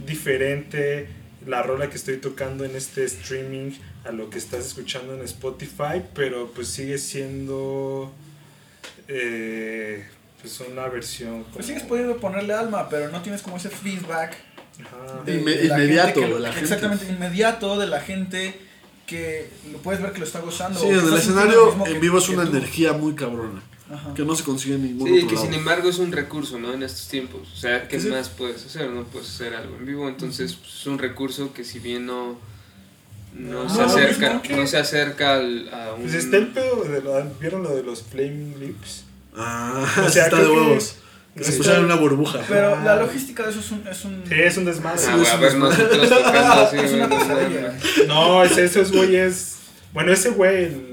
diferente 0.07 1.09
la 1.47 1.63
rola 1.63 1.89
que 1.89 1.97
estoy 1.97 2.19
tocando 2.19 2.65
en 2.67 2.77
este 2.77 3.05
streaming 3.05 3.71
a 4.05 4.13
lo 4.13 4.29
que 4.29 4.37
estás 4.39 4.67
escuchando 4.67 5.15
en 5.15 5.23
Spotify, 5.23 6.03
pero 6.15 6.53
pues 6.53 6.69
sigue 6.69 6.99
siendo 6.99 8.13
eh, 9.09 10.05
pues 10.41 10.61
una 10.61 10.87
versión 10.89 11.43
como... 11.45 11.55
Pues 11.55 11.67
sigues 11.67 11.83
pudiendo 11.85 12.17
ponerle 12.19 12.53
alma, 12.55 12.89
pero 12.89 13.09
no 13.11 13.23
tienes 13.23 13.43
como 13.43 13.57
ese 13.57 13.71
feedback. 13.71 14.37
De- 15.27 15.41
Inme- 15.41 15.57
de 15.57 15.69
la 15.69 15.75
inmediato, 15.77 16.07
gente 16.21 16.29
que- 16.29 16.35
de 16.35 16.41
la 16.41 16.49
gente. 16.53 16.65
Exactamente, 16.65 17.07
inmediato 17.09 17.79
de 17.79 17.87
la 17.87 18.01
gente 18.01 18.61
que 19.07 19.49
lo 19.73 19.79
puedes 19.79 20.01
ver 20.01 20.13
que 20.13 20.19
lo 20.21 20.25
está 20.25 20.41
gozando. 20.41 20.79
Sí, 20.81 20.87
en 20.87 20.95
el 21.01 21.15
escenario 21.15 21.85
en 21.87 22.01
vivo 22.01 22.19
es 22.19 22.29
una 22.29 22.45
tú. 22.45 22.51
energía 22.57 22.93
muy 22.93 23.15
cabrona. 23.15 23.61
Ajá. 23.93 24.15
Que 24.15 24.25
no 24.25 24.37
se 24.37 24.45
consigue 24.45 24.77
en 24.77 24.85
ningún 24.85 25.09
Sí, 25.09 25.15
otro 25.17 25.29
que 25.29 25.35
lado. 25.35 25.47
sin 25.47 25.55
embargo 25.55 25.89
es 25.89 25.99
un 25.99 26.13
recurso, 26.13 26.61
¿no? 26.61 26.73
En 26.73 26.85
estos 26.85 27.09
tiempos. 27.09 27.49
O 27.53 27.57
sea, 27.57 27.89
¿qué 27.89 27.99
Sí. 27.99 28.07
más 28.09 28.29
puedes 28.29 28.65
hacer? 28.65 28.89
No 28.89 29.03
puedes 29.03 29.29
hacer 29.29 29.53
algo 29.53 29.75
en 29.77 29.85
vivo. 29.85 30.09
Entonces, 30.09 30.55
pues, 30.55 30.75
es 30.75 30.87
un 30.87 30.99
recurso 31.01 31.53
que 31.53 31.65
si 31.65 31.81
bien 31.81 32.07
no, 32.07 32.39
no, 33.35 33.65
No, 33.65 33.69
se 33.75 33.83
acerca, 33.83 34.43
que- 34.43 34.55
no 34.57 34.67
se 34.69 34.77
acerca 34.77 35.35
al, 35.35 35.69
a 35.75 35.95
un... 35.95 36.03
Pues 36.03 36.15
está 36.15 36.37
el 36.37 36.49
pedo 36.49 36.85
de 36.85 37.01
lo, 37.03 37.21
¿vieron 37.41 37.65
lo 37.65 37.75
de 37.75 37.83
los 37.83 38.03
Flame 38.03 38.55
Lips? 38.61 39.05
Ah, 39.37 39.85
O 39.99 40.07
sí 40.07 40.13
sea, 40.13 40.25
está 40.27 40.37
de 40.39 40.45
que- 40.45 40.51
huevos. 40.51 40.95
Que 41.37 41.45
se 41.45 41.75
en 41.77 41.85
una 41.85 41.95
burbuja. 41.95 42.41
Pero 42.49 42.75
Ah. 42.75 42.83
la 42.85 42.97
logística 42.97 43.45
de 43.45 43.51
eso 43.51 43.61
es 43.61 43.71
un... 43.71 43.87
Es 43.87 44.05
un 44.05 44.25
Sí, 44.29 44.35
es 44.35 44.57
un 44.57 44.65
desmadre. 44.65 45.01
Ah, 45.09 45.17
güey, 45.17 45.29
a 45.29 45.37
ver, 45.37 45.55
nosotros 45.57 46.09
tocando 46.09 46.53
así, 46.63 46.77
es 46.85 46.93
una 46.93 47.09
pesadilla. 47.09 47.79
No, 48.09 48.43
ese, 48.45 48.65
esos 48.65 48.91
güeyes. 48.93 49.59
Bueno, 49.93 50.13
ese 50.13 50.31
güey, 50.31 50.65
el- 50.65 50.91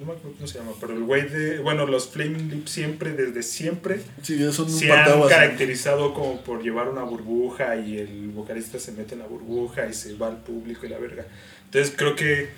no 0.00 0.06
me 0.06 0.18
acuerdo 0.18 0.36
cómo 0.36 0.46
se 0.46 0.58
llama, 0.58 0.70
pero 0.80 0.92
el 0.94 1.00
güey 1.04 1.28
de. 1.28 1.58
Bueno, 1.58 1.86
los 1.86 2.08
Flaming 2.08 2.48
Lips 2.50 2.70
siempre, 2.70 3.12
desde 3.12 3.42
siempre, 3.42 4.00
Sí, 4.22 4.38
son 4.52 4.70
se 4.70 4.90
han 4.92 5.22
caracterizado 5.28 6.14
como 6.14 6.40
por 6.42 6.62
llevar 6.62 6.88
una 6.88 7.02
burbuja 7.02 7.76
y 7.76 7.98
el 7.98 8.28
vocalista 8.28 8.78
se 8.78 8.92
mete 8.92 9.14
en 9.14 9.20
la 9.20 9.26
burbuja 9.26 9.86
y 9.88 9.92
se 9.94 10.14
va 10.14 10.28
al 10.28 10.38
público 10.38 10.86
y 10.86 10.88
la 10.90 10.98
verga. 10.98 11.24
Entonces 11.66 11.92
creo 11.96 12.14
que 12.14 12.48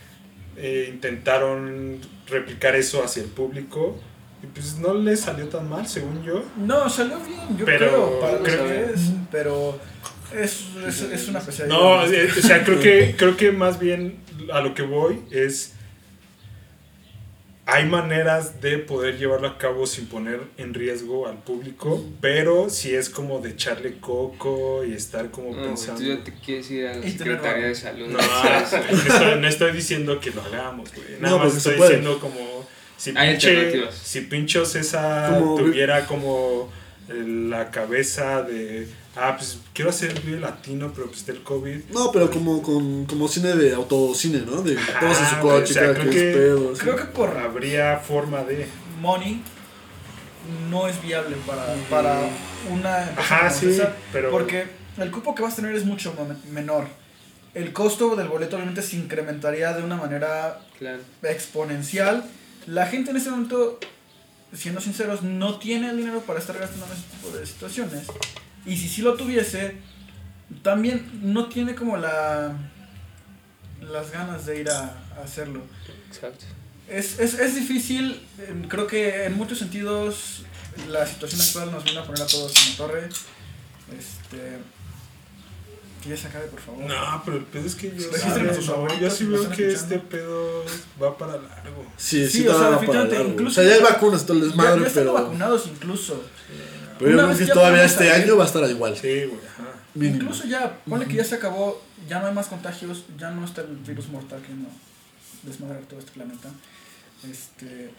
eh, 0.56 0.90
intentaron 0.92 1.98
replicar 2.28 2.76
eso 2.76 3.02
hacia 3.02 3.22
el 3.22 3.28
público 3.30 3.98
y 4.42 4.46
pues 4.46 4.76
no 4.78 4.94
les 4.94 5.20
salió 5.20 5.48
tan 5.48 5.68
mal, 5.68 5.86
según 5.86 6.22
yo. 6.22 6.44
No, 6.56 6.88
salió 6.88 7.18
bien, 7.20 7.56
yo 7.58 7.64
Pero 7.64 7.88
creo, 7.88 8.20
para 8.20 8.32
lo 8.38 8.42
creo 8.42 8.66
que 8.66 8.92
es, 8.94 9.00
pero 9.30 9.78
es, 10.34 10.64
es, 10.86 11.00
es 11.02 11.28
una 11.28 11.40
pesadilla. 11.40 11.74
No, 11.76 12.04
eh, 12.06 12.28
o 12.30 12.40
sea, 12.42 12.64
creo 12.64 12.78
que, 12.80 13.14
creo 13.16 13.36
que 13.36 13.50
más 13.52 13.78
bien 13.78 14.18
a 14.52 14.60
lo 14.60 14.74
que 14.74 14.82
voy 14.82 15.20
es. 15.30 15.74
Hay 17.70 17.84
maneras 17.84 18.62
de 18.62 18.78
poder 18.78 19.18
llevarlo 19.18 19.46
a 19.46 19.58
cabo 19.58 19.84
sin 19.86 20.06
poner 20.06 20.40
en 20.56 20.72
riesgo 20.72 21.28
al 21.28 21.36
público, 21.42 22.02
pero 22.22 22.70
si 22.70 22.94
es 22.94 23.10
como 23.10 23.40
de 23.40 23.50
echarle 23.50 23.98
coco 24.00 24.86
y 24.86 24.94
estar 24.94 25.30
como 25.30 25.54
No, 25.54 25.62
pensando. 25.64 26.00
tú 26.00 26.06
ya 26.06 26.24
te 26.24 26.32
quieres 26.32 26.70
ir 26.70 26.86
a 26.86 26.94
la 26.96 27.02
Secretaría 27.02 27.66
de 27.66 27.74
Salud. 27.74 28.06
No, 28.08 28.16
no 28.16 28.22
estoy, 29.02 29.40
no 29.40 29.48
estoy 29.48 29.72
diciendo 29.72 30.18
que 30.18 30.30
lo 30.30 30.40
hagamos, 30.40 30.94
güey. 30.94 31.20
Nada 31.20 31.36
No, 31.36 31.44
más 31.44 31.56
estoy 31.58 31.74
diciendo 31.74 32.18
como. 32.18 32.66
Si, 32.98 33.10
Hay 33.16 33.30
pinche, 33.30 33.50
alternativas. 33.50 33.94
si 33.94 34.20
Pincho 34.22 34.64
César 34.66 35.38
Como- 35.38 35.56
tuviera 35.56 36.04
como 36.06 36.68
eh, 37.08 37.24
la 37.26 37.70
cabeza 37.70 38.42
de. 38.42 38.86
Ah, 39.16 39.34
pues 39.36 39.58
quiero 39.72 39.90
hacer 39.90 40.10
el 40.10 40.20
video 40.20 40.40
latino, 40.40 40.92
pero 40.94 41.06
pues 41.08 41.24
del 41.24 41.42
COVID. 41.42 41.84
No, 41.90 42.12
pero 42.12 42.30
como, 42.30 42.60
con, 42.62 43.06
como 43.06 43.26
cine 43.28 43.54
de 43.54 43.72
autocine, 43.72 44.40
¿no? 44.40 44.62
De 44.62 44.76
todos 45.00 45.18
en 45.18 45.26
su 45.26 45.34
Ah, 45.36 45.40
coche, 45.40 45.62
o 45.72 45.74
sea, 45.74 45.94
creo 45.94 46.10
que 46.10 46.32
pedo. 46.32 46.72
Creo 46.74 46.96
que 46.96 47.04
por 47.04 47.36
Habría 47.38 47.96
forma 47.98 48.42
de. 48.44 48.66
money 49.00 49.40
no 50.70 50.88
es 50.88 51.00
viable 51.02 51.36
para, 51.46 51.74
para 51.90 52.20
una 52.70 53.02
empresa 53.08 53.20
Ajá, 53.36 53.50
sí, 53.50 53.78
pero- 54.12 54.30
porque 54.30 54.64
el 54.98 55.10
cupo 55.10 55.34
que 55.34 55.42
vas 55.42 55.52
a 55.54 55.56
tener 55.56 55.74
es 55.74 55.84
mucho 55.84 56.14
men- 56.28 56.52
menor. 56.52 56.86
El 57.54 57.72
costo 57.72 58.14
del 58.16 58.28
boleto 58.28 58.56
obviamente 58.56 58.82
se 58.82 58.96
incrementaría 58.96 59.72
de 59.72 59.82
una 59.82 59.96
manera 59.96 60.60
Claro. 60.78 60.98
exponencial. 61.22 62.24
La 62.68 62.86
gente 62.86 63.10
en 63.10 63.16
este 63.16 63.30
momento, 63.30 63.80
siendo 64.52 64.80
sinceros, 64.80 65.22
no 65.22 65.58
tiene 65.58 65.88
el 65.88 65.96
dinero 65.96 66.20
para 66.20 66.38
estar 66.38 66.58
gastando 66.58 66.84
en 66.86 66.92
ese 66.92 67.02
tipo 67.16 67.30
de 67.30 67.46
situaciones. 67.46 68.06
Y 68.66 68.76
si 68.76 68.88
sí 68.90 69.00
lo 69.00 69.14
tuviese, 69.14 69.76
también 70.62 71.08
no 71.22 71.48
tiene 71.48 71.74
como 71.74 71.96
la 71.96 72.54
las 73.80 74.10
ganas 74.10 74.44
de 74.44 74.60
ir 74.60 74.68
a, 74.68 74.98
a 75.16 75.22
hacerlo. 75.24 75.62
Exacto. 76.08 76.44
Es, 76.88 77.18
es, 77.18 77.34
es 77.38 77.54
difícil, 77.54 78.20
eh, 78.38 78.64
creo 78.68 78.86
que 78.86 79.24
en 79.24 79.36
muchos 79.36 79.58
sentidos 79.58 80.42
la 80.88 81.06
situación 81.06 81.40
actual 81.40 81.70
nos 81.70 81.84
viene 81.84 82.00
a 82.00 82.04
poner 82.04 82.22
a 82.22 82.26
todos 82.26 82.52
en 82.54 82.70
la 82.70 82.76
torre. 82.76 83.08
Este, 83.98 84.58
que 86.02 86.10
ya 86.10 86.16
se 86.16 86.26
acabe, 86.28 86.46
por 86.46 86.60
favor. 86.60 86.84
No, 86.84 87.22
pero 87.24 87.36
el 87.38 87.44
pedo 87.44 87.66
es 87.66 87.74
que 87.74 87.88
yo, 87.96 88.10
Registren 88.10 88.48
sí- 88.50 88.54
sus 88.56 88.66
no, 88.66 88.72
favoritos 88.74 89.00
yo 89.00 89.10
sí 89.10 89.16
si 89.16 89.24
veo 89.26 89.50
que 89.50 89.68
escuchando. 89.68 89.94
este 89.94 89.98
pedo 89.98 90.64
va 91.02 91.18
para 91.18 91.32
largo. 91.32 91.86
Sí, 91.96 92.28
sí, 92.28 92.46
o 92.48 92.58
sea, 92.58 92.68
va 92.70 92.80
para 92.80 93.04
largo. 93.04 93.28
incluso- 93.30 93.60
O 93.60 93.64
sea, 93.64 93.70
ya 93.70 93.76
hay 93.76 93.82
vacunas, 93.92 94.24
todo 94.26 94.36
el 94.36 94.42
Ya, 94.42 94.46
desmadre, 94.48 94.80
ya 94.82 94.86
están 94.86 95.02
pero. 95.04 95.12
vacunados 95.14 95.66
incluso. 95.66 96.22
Pero 96.98 97.10
yo 97.12 97.16
creo 97.16 97.38
que 97.38 97.46
todavía 97.52 97.84
este 97.84 98.08
salir- 98.08 98.24
año 98.24 98.36
va 98.36 98.44
a 98.44 98.46
estar 98.46 98.70
igual. 98.70 98.96
Sí, 98.96 99.08
güey, 99.24 99.40
ajá. 99.46 99.74
Mínimo. 99.94 100.16
Incluso 100.22 100.46
ya, 100.46 100.78
ponle 100.88 101.06
que 101.06 101.14
ya 101.14 101.24
se 101.24 101.34
acabó, 101.36 101.82
ya 102.08 102.20
no 102.20 102.26
hay 102.28 102.34
más 102.34 102.46
contagios, 102.48 103.04
ya 103.18 103.30
no 103.30 103.44
está 103.44 103.62
el 103.62 103.76
virus 103.76 104.08
mortal 104.08 104.40
que 104.42 104.52
no 104.52 104.68
desmadrar 105.42 105.80
todo 105.82 105.98
este 106.00 106.12
planeta. 106.12 106.48
Este. 107.28 107.90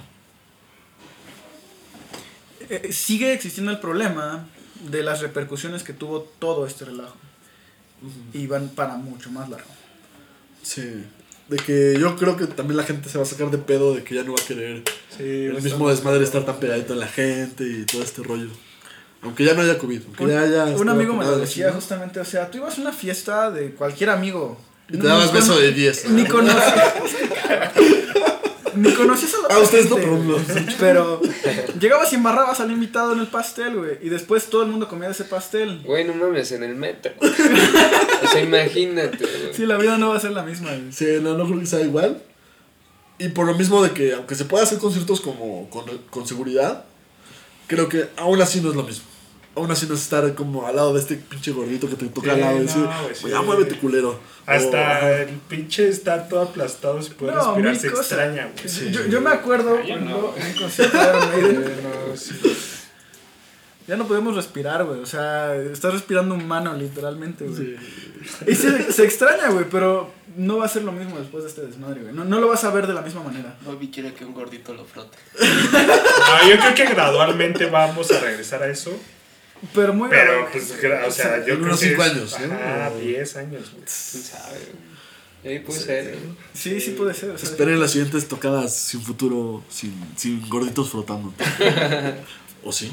eh, 2.70 2.92
sigue 2.94 3.34
existiendo 3.34 3.72
el 3.72 3.80
problema 3.80 4.48
de 4.90 5.02
las 5.04 5.22
repercusiones 5.22 5.84
que 5.84 5.94
tuvo 5.94 6.22
todo 6.40 6.66
este 6.68 6.86
relajo. 6.86 7.16
Y 8.34 8.48
van 8.48 8.70
para 8.70 8.96
mucho 8.96 9.30
más 9.32 9.50
largo. 9.50 9.70
Sí. 10.62 11.04
De 11.48 11.58
que 11.58 11.98
yo 12.00 12.16
creo 12.16 12.38
que 12.38 12.46
también 12.46 12.78
la 12.78 12.84
gente 12.84 13.10
se 13.10 13.18
va 13.18 13.24
a 13.24 13.28
sacar 13.28 13.50
de 13.50 13.58
pedo 13.58 13.96
de 13.96 14.04
que 14.04 14.16
ya 14.16 14.24
no 14.24 14.34
va 14.34 14.42
a 14.42 14.46
querer 14.46 14.84
Sí, 15.18 15.24
el 15.24 15.56
va 15.56 15.60
a 15.60 15.62
mismo 15.62 15.90
desmadre 15.90 16.24
estar 16.24 16.46
tan 16.46 16.60
pegadito 16.60 16.94
en 16.94 17.00
la 17.00 17.08
gente 17.08 17.64
y 17.64 17.86
todo 17.86 18.04
este 18.04 18.22
rollo. 18.22 18.50
Aunque 19.22 19.44
ya 19.44 19.54
no 19.54 19.62
haya 19.62 19.78
COVID. 19.78 20.02
Aunque 20.06 20.24
Un, 20.24 20.30
ya 20.30 20.42
haya 20.42 20.66
un 20.66 20.90
amigo 20.90 21.14
me 21.14 21.26
lo 21.26 21.38
decía 21.38 21.72
justamente, 21.72 22.20
o 22.20 22.26
sea, 22.26 22.50
tú 22.50 22.60
ibas 22.60 22.78
a 22.78 22.82
una 22.82 22.94
fiesta 22.94 23.52
de 23.52 23.72
cualquier 23.72 24.12
amigo. 24.12 24.60
Y 24.88 24.98
te 24.98 25.06
dabas 25.06 25.34
Ni 25.34 25.40
beso 25.40 25.60
de 25.60 25.72
10. 25.72 26.10
Ni 26.12 26.26
conocías. 26.26 26.64
Ni 28.80 28.94
conocías 28.94 29.34
a 29.34 29.48
la 29.48 29.56
Ah, 29.56 29.60
ustedes 29.60 29.90
no, 29.90 29.96
pero 29.96 30.18
no. 30.18 30.34
güey. 30.34 30.46
Pero 30.80 31.22
llegabas 31.80 32.12
y 32.12 32.16
embarrabas 32.16 32.60
al 32.60 32.72
invitado 32.72 33.14
en 33.14 33.20
el 33.20 33.28
pastel, 33.28 33.76
güey. 33.78 33.98
Y 34.02 34.10
después 34.10 34.46
todo 34.50 34.64
el 34.64 34.70
mundo 34.70 34.88
comía 34.88 35.08
de 35.08 35.14
ese 35.14 35.26
pastel. 35.26 35.82
Güey, 35.84 36.06
no 36.06 36.14
mames, 36.14 36.52
en 36.52 36.64
el 36.64 36.76
metro. 36.76 37.12
o 37.22 38.28
sea, 38.28 38.42
imagínate, 38.42 39.18
güey. 39.18 39.54
Sí, 39.54 39.66
la 39.66 39.78
vida 39.78 39.98
no 39.98 40.10
va 40.10 40.18
a 40.18 40.20
ser 40.20 40.32
la 40.32 40.44
misma, 40.44 40.70
güey. 40.70 40.92
Sí, 40.92 41.06
no, 41.22 41.38
no 41.38 41.46
creo 41.46 41.60
que 41.60 41.66
sea 41.66 41.82
igual. 41.82 42.22
Y 43.18 43.30
por 43.30 43.46
lo 43.46 43.54
mismo 43.56 43.84
de 43.84 43.92
que, 43.92 44.14
aunque 44.14 44.36
se 44.36 44.46
pueda 44.46 44.64
hacer 44.64 44.78
conciertos 44.78 45.20
como 45.22 45.70
con, 45.70 45.86
con 46.10 46.26
seguridad, 46.26 46.86
creo 47.68 47.90
que 47.90 48.08
aún 48.18 48.42
así 48.42 48.62
no 48.62 48.70
es 48.70 48.76
lo 48.76 48.84
mismo. 48.84 49.04
Aún 49.60 49.72
así 49.72 49.86
no 49.88 49.94
es 49.96 50.02
estar 50.02 50.34
como 50.36 50.66
al 50.66 50.76
lado 50.76 50.94
de 50.94 51.00
este 51.02 51.16
pinche 51.16 51.52
gordito 51.52 51.90
que 51.90 51.96
te 51.96 52.08
toca 52.08 52.26
Sí, 52.26 52.30
al 52.32 52.40
lado 52.42 52.56
y 52.56 52.60
no, 52.60 52.66
decir, 52.66 52.84
güey, 52.84 53.16
sí. 53.16 53.30
ya 53.30 53.42
muévete 53.42 53.78
culero. 53.78 54.20
Hasta 54.46 55.22
el 55.22 55.30
pinche 55.48 55.90
estar 55.90 56.28
todo 56.28 56.42
aplastado 56.42 57.00
poder 57.18 57.36
No, 57.36 57.56
respirar 57.56 57.76
se 57.78 57.88
extraña, 57.88 58.50
güey. 58.54 58.70
Sí. 58.70 58.90
Yo, 58.92 59.06
yo 59.08 59.22
me 59.22 59.30
acuerdo 59.30 59.80
cuando 59.86 60.34
ya 63.88 63.98
no 63.98 64.08
podemos 64.08 64.36
respirar, 64.36 64.86
güey. 64.86 65.00
O 65.02 65.06
sea, 65.06 65.56
estás 65.56 65.94
respirando 65.94 66.36
humano, 66.36 66.74
literalmente, 66.74 67.46
güey. 67.46 67.58
Sí. 67.58 67.76
Y 68.48 68.56
se, 68.56 68.92
se 68.92 69.04
extraña, 69.04 69.50
güey, 69.50 69.66
pero 69.70 70.12
no 70.36 70.58
va 70.58 70.66
a 70.66 70.70
ser 70.70 70.84
lo 70.84 70.92
mismo 70.92 71.18
después 71.18 71.44
de 71.44 71.50
este 71.50 71.62
desmadre, 71.62 72.02
güey. 72.02 72.14
No, 72.14 72.24
no 72.24 72.40
lo 72.40 72.48
vas 72.48 72.64
a 72.64 72.72
ver 72.72 72.86
de 72.88 72.94
la 72.94 73.02
misma 73.02 73.24
manera. 73.24 73.56
Bobby 73.66 73.90
quiere 73.90 74.14
que 74.14 74.26
un 74.26 74.34
gordito 74.34 74.74
lo 74.74 74.86
frote. 74.86 75.18
No, 75.40 76.48
yo 76.50 76.58
creo 76.60 76.76
que 76.76 76.86
gradualmente 76.86 77.66
vamos 77.66 78.12
a 78.12 78.20
regresar 78.20 78.62
a 78.62 78.68
eso. 78.68 78.92
Pero 79.74 79.94
muy 79.94 80.10
Pero, 80.10 80.48
pues, 80.52 80.72
o 80.72 81.12
sea, 81.12 81.38
yo 81.46 81.54
En 81.54 81.60
creo 81.60 81.66
unos 81.66 81.80
que 81.80 81.90
cinco 81.90 82.04
es- 82.04 82.12
años, 82.12 82.38
¿no? 82.48 82.54
Ajá, 82.56 82.92
O- 82.96 83.00
10 83.00 83.36
años. 83.38 83.72
¿Quién 83.74 83.88
sabe, 84.24 84.58
güey? 84.72 84.90
Ahí 85.56 85.60
puede 85.60 85.80
ser, 85.80 86.08
¿eh? 86.14 86.18
Sí, 86.54 86.82
sí 86.82 86.92
puede 86.92 87.14
ser. 87.14 87.30
O 87.32 87.38
sea, 87.38 87.50
Esperen 87.50 87.80
las 87.80 87.92
siguientes 87.92 88.28
tocadas 88.28 88.76
sin 88.76 89.02
futuro, 89.02 89.64
sin, 89.70 89.94
sin 90.18 90.48
gorditos 90.50 90.90
flotando. 90.90 91.34
¿O 92.64 92.72
sí? 92.72 92.92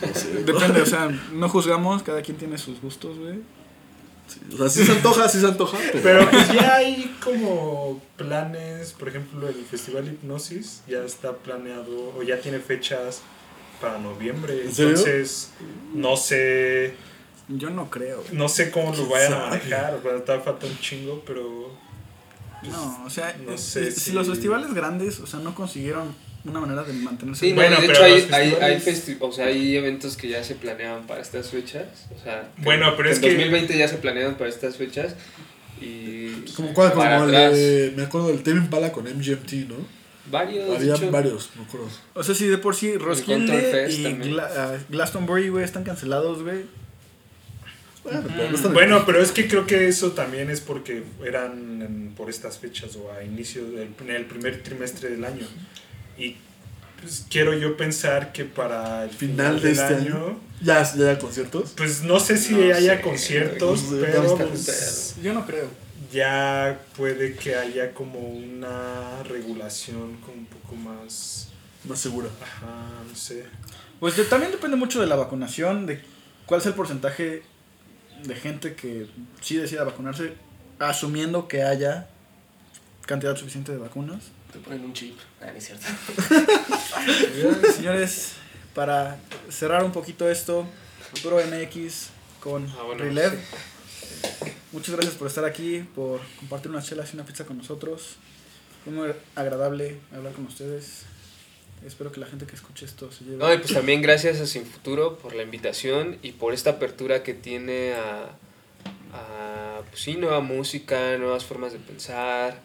No 0.00 0.14
sé. 0.14 0.28
Depende, 0.44 0.80
o 0.82 0.86
sea, 0.86 1.08
no 1.32 1.48
juzgamos, 1.48 2.02
cada 2.02 2.20
quien 2.22 2.36
tiene 2.36 2.58
sus 2.58 2.80
gustos, 2.80 3.18
güey. 3.18 3.38
Sí, 4.26 4.40
O 4.54 4.56
sea, 4.58 4.68
sí 4.68 4.84
se 4.86 4.92
antoja, 4.92 5.28
sí 5.28 5.40
se 5.40 5.46
antoja, 5.46 5.76
pero... 5.92 6.02
Pero 6.02 6.30
pues 6.30 6.52
ya 6.52 6.76
hay 6.76 7.16
como 7.22 8.00
planes, 8.16 8.92
por 8.92 9.08
ejemplo, 9.08 9.48
el 9.48 9.64
Festival 9.68 10.06
Hipnosis 10.06 10.82
ya 10.88 11.04
está 11.04 11.32
planeado 11.36 12.14
o 12.16 12.22
ya 12.22 12.40
tiene 12.40 12.60
fechas 12.60 13.22
para 13.80 13.98
noviembre. 13.98 14.62
Entonces, 14.64 15.50
no 15.94 16.16
sé, 16.16 16.94
Yo 17.48 17.70
no 17.70 17.90
creo, 17.90 18.18
güey. 18.22 18.34
no 18.34 18.48
sé 18.48 18.70
cómo 18.70 18.90
lo 18.90 18.96
¿Quién 18.96 19.08
vayan 19.10 19.32
a 19.34 19.46
manejar, 19.48 20.00
bueno, 20.02 20.20
todavía 20.20 20.44
falta 20.44 20.66
un 20.66 20.78
chingo, 20.78 21.22
pero 21.26 21.76
No, 22.62 23.04
o 23.06 23.10
sea, 23.10 23.34
No 23.46 23.56
sé 23.56 23.90
si, 23.90 24.00
si- 24.00 24.12
los 24.12 24.28
festivales 24.28 24.74
grandes, 24.74 25.18
o 25.20 25.26
sea, 25.26 25.40
no 25.40 25.54
consiguieron 25.54 26.14
una 26.44 26.60
manera 26.60 26.82
de 26.84 26.92
mantenerse. 26.92 27.46
Sí, 27.46 27.50
no, 27.52 27.56
Bueno, 27.56 27.80
de 27.80 27.86
pero 27.86 28.04
hecho 28.04 28.34
hay, 28.34 28.54
hay, 28.60 28.76
festi- 28.80 29.16
o 29.20 29.32
sea, 29.32 29.46
hay 29.46 29.76
eventos 29.76 30.16
que 30.16 30.28
ya 30.28 30.44
se 30.44 30.54
planeaban 30.54 31.06
para 31.06 31.20
estas 31.22 31.48
fechas. 31.48 31.86
O 32.18 32.22
sea, 32.22 32.50
que- 32.56 32.62
Bueno, 32.62 32.94
pero 32.96 33.08
que 33.08 33.12
es 33.12 33.16
en 33.16 33.22
que- 33.22 33.28
2020 33.30 33.76
ya 33.78 33.88
se 33.88 33.96
planeaban 33.96 34.36
para 34.36 34.48
estas 34.50 34.76
fechas. 34.76 35.14
Y. 35.80 36.30
Como, 36.54 36.74
cuál, 36.74 36.92
como 36.92 37.24
el 37.24 37.92
me 37.96 38.02
acuerdo 38.04 38.28
del 38.28 38.42
Tame 38.42 38.58
Impala 38.58 38.92
con 38.92 39.06
MGMT, 39.06 39.66
¿no? 39.68 39.76
Varios. 40.26 40.76
Había 40.76 41.10
varios, 41.10 41.50
me 41.56 41.64
acuerdo. 41.64 41.88
O 42.14 42.22
sea, 42.22 42.34
si 42.34 42.46
de 42.46 42.58
por 42.58 42.74
sí 42.76 42.96
Roskilde 42.96 43.60
Fest 43.60 43.98
y. 43.98 44.04
Gla- 44.04 44.48
ah, 44.56 44.76
Glastonbury, 44.88 45.48
güey, 45.48 45.64
están 45.64 45.84
cancelados, 45.84 46.42
güey. 46.42 46.64
Bueno, 48.02 48.22
pero 48.26 48.72
Bueno, 48.72 49.04
es 49.22 49.30
que 49.32 49.46
creo 49.46 49.66
que 49.66 49.86
eso 49.88 50.12
también 50.12 50.48
es 50.50 50.60
porque 50.60 51.02
eran 51.24 51.82
en- 51.82 52.14
por 52.16 52.30
estas 52.30 52.58
fechas 52.58 52.96
o 52.96 53.12
a 53.12 53.22
inicio 53.22 53.64
del 53.70 53.88
en 54.00 54.10
el 54.10 54.24
primer 54.24 54.62
trimestre 54.62 55.10
del 55.10 55.24
año. 55.24 55.46
Y 56.16 56.36
pues, 57.00 57.26
quiero 57.30 57.52
yo 57.54 57.76
pensar 57.76 58.32
que 58.32 58.44
para 58.44 59.04
el 59.04 59.10
Final 59.10 59.58
final, 59.58 59.62
de 59.62 59.70
este 59.72 59.84
año, 59.94 60.16
año. 60.16 60.40
¿Ya, 60.62 60.82
ya 60.94 61.10
hay 61.10 61.16
conciertos? 61.18 61.72
pues 61.76 62.02
no 62.02 62.20
sé 62.20 62.36
si 62.36 62.54
No 62.54 62.74
haya 62.74 62.96
sé, 62.96 63.00
conciertos, 63.02 63.84
pero 64.00 64.36
pues, 64.36 65.16
Yo 65.22 65.32
no 65.34 65.46
creo. 65.46 65.66
Ya 66.12 66.80
puede 66.96 67.34
que 67.36 67.54
haya 67.56 67.92
como 67.94 68.18
una 68.20 69.22
regulación 69.24 70.16
como 70.18 70.34
un 70.38 70.46
poco 70.46 70.74
más, 70.76 71.48
Más 71.84 71.98
segura. 72.00 72.28
ajá, 72.42 72.66
no 73.08 73.14
sé. 73.14 73.46
Pues 74.00 74.16
de- 74.16 74.24
también 74.24 74.52
depende 74.52 74.76
mucho 74.76 75.00
de 75.00 75.06
la 75.06 75.16
vacunación, 75.16 75.86
de 75.86 76.02
cuál 76.46 76.60
es 76.60 76.66
el 76.66 76.74
porcentaje 76.74 77.42
de 78.24 78.34
gente 78.34 78.74
que 78.74 79.06
sí 79.40 79.56
decida 79.56 79.84
vacunarse, 79.84 80.34
asumiendo 80.78 81.48
que 81.48 81.62
haya 81.62 82.08
cantidad 83.06 83.36
suficiente 83.36 83.72
de 83.72 83.78
vacunas. 83.78 84.24
Te 84.52 84.58
ponen 84.58 84.84
un 84.84 84.92
chip. 84.92 85.16
Ah, 85.40 85.46
no 85.52 85.58
es 85.58 85.64
cierto. 85.66 85.86
Señores, 87.76 88.32
para 88.74 89.16
cerrar 89.48 89.84
un 89.84 89.92
poquito 89.92 90.28
esto, 90.30 90.66
Futuro 91.12 91.38
MX 91.44 92.08
con 92.40 92.66
Ah, 92.78 92.82
bueno. 92.84 93.04
Muchas 94.72 94.94
gracias 94.94 95.16
por 95.16 95.26
estar 95.26 95.44
aquí, 95.44 95.84
por 95.94 96.20
compartir 96.38 96.70
unas 96.70 96.86
chelas 96.86 97.12
y 97.12 97.16
una 97.16 97.24
pizza 97.24 97.44
con 97.44 97.58
nosotros. 97.58 98.16
Fue 98.84 98.92
muy 98.92 99.10
agradable 99.34 99.98
hablar 100.14 100.32
con 100.32 100.46
ustedes. 100.46 101.02
Espero 101.84 102.12
que 102.12 102.20
la 102.20 102.26
gente 102.26 102.46
que 102.46 102.54
escuche 102.54 102.86
esto 102.86 103.10
se 103.10 103.24
lleve. 103.24 103.38
No, 103.38 103.52
y 103.52 103.58
pues 103.58 103.72
también 103.72 104.00
gracias 104.00 104.38
a 104.40 104.46
Sin 104.46 104.64
Futuro 104.66 105.18
por 105.18 105.34
la 105.34 105.42
invitación 105.42 106.18
y 106.22 106.32
por 106.32 106.54
esta 106.54 106.70
apertura 106.70 107.22
que 107.22 107.34
tiene 107.34 107.94
a, 107.94 108.30
a 109.12 109.82
pues 109.88 110.02
sí, 110.02 110.14
nueva 110.14 110.40
música, 110.40 111.16
nuevas 111.18 111.44
formas 111.44 111.72
de 111.72 111.78
pensar. 111.78 112.60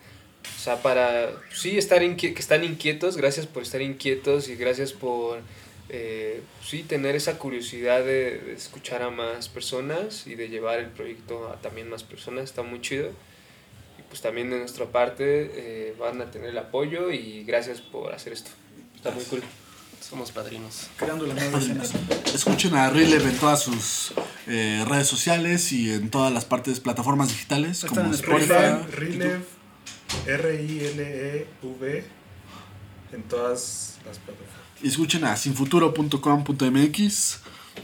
O 0.55 0.59
sea, 0.59 0.81
para, 0.81 1.31
sí, 1.51 1.77
estar 1.77 2.01
que 2.17 2.35
están 2.37 2.63
inquietos, 2.63 3.17
gracias 3.17 3.47
por 3.47 3.63
estar 3.63 3.81
inquietos 3.81 4.47
y 4.47 4.55
gracias 4.55 4.93
por, 4.93 5.39
eh, 5.89 6.41
sí, 6.63 6.83
tener 6.83 7.15
esa 7.15 7.37
curiosidad 7.37 7.99
de, 7.99 8.39
de 8.39 8.53
escuchar 8.53 9.03
a 9.03 9.11
más 9.11 9.49
personas 9.49 10.25
y 10.25 10.35
de 10.35 10.49
llevar 10.49 10.79
el 10.79 10.89
proyecto 10.89 11.49
a 11.49 11.61
también 11.61 11.89
más 11.89 12.03
personas, 12.03 12.45
está 12.45 12.63
muy 12.63 12.81
chido. 12.81 13.11
Y 13.99 14.01
pues 14.09 14.21
también 14.21 14.49
de 14.49 14.57
nuestra 14.59 14.85
parte 14.87 15.51
eh, 15.53 15.95
van 15.99 16.21
a 16.21 16.31
tener 16.31 16.49
el 16.49 16.57
apoyo 16.57 17.11
y 17.11 17.43
gracias 17.43 17.81
por 17.81 18.13
hacer 18.13 18.33
esto. 18.33 18.51
Está 18.95 19.11
muy 19.11 19.23
cool. 19.25 19.43
Somos 20.01 20.31
padrinos. 20.31 20.87
creando 20.97 21.25
nuevas 21.25 21.63
escenas. 21.63 21.91
Escuchen 22.33 22.75
a 22.75 22.89
Rilev 22.91 23.25
en 23.25 23.37
todas 23.37 23.63
sus 23.63 24.13
eh, 24.47 24.83
redes 24.87 25.07
sociales 25.07 25.71
y 25.71 25.91
en 25.91 26.11
todas 26.11 26.31
las 26.31 26.45
partes, 26.45 26.79
plataformas 26.79 27.29
digitales 27.29 27.83
Están 27.83 27.89
como 27.89 28.07
en 28.09 28.13
Spotify. 28.13 28.53
Rilev, 28.91 28.91
Rilev, 28.91 29.41
R-I-L-E-V, 30.27 32.03
en 33.13 33.23
todas 33.23 33.97
las 34.05 34.19
plataformas. 34.19 34.54
Y 34.81 34.87
escuchen 34.87 35.25
a 35.25 35.35
sinfuturo.com.mx 35.35 37.39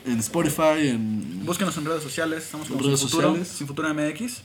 en 0.06 0.20
Spotify, 0.20 0.90
en... 0.90 1.46
Búsquenos 1.46 1.76
en 1.78 1.86
redes 1.86 2.04
sociales, 2.04 2.46
estamos 2.46 2.68
como 2.68 2.82
Redes 2.82 3.00
Sin 3.00 3.10
Futuro, 3.10 3.30
sociales. 3.30 3.48
Sin 3.48 3.68
Futuro 3.68 3.94
MX. 3.94 4.42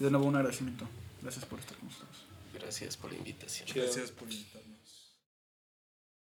Y 0.00 0.04
de 0.04 0.10
nuevo 0.10 0.26
un 0.26 0.36
agradecimiento. 0.36 0.86
Gracias 1.22 1.44
por 1.44 1.58
estar 1.58 1.76
con 1.76 1.88
nosotros. 1.88 2.26
Gracias 2.54 2.96
por 2.96 3.12
la 3.12 3.18
invitación. 3.18 3.68
Gracias 3.74 4.10
por 4.10 4.30
invitarnos. 4.30 4.67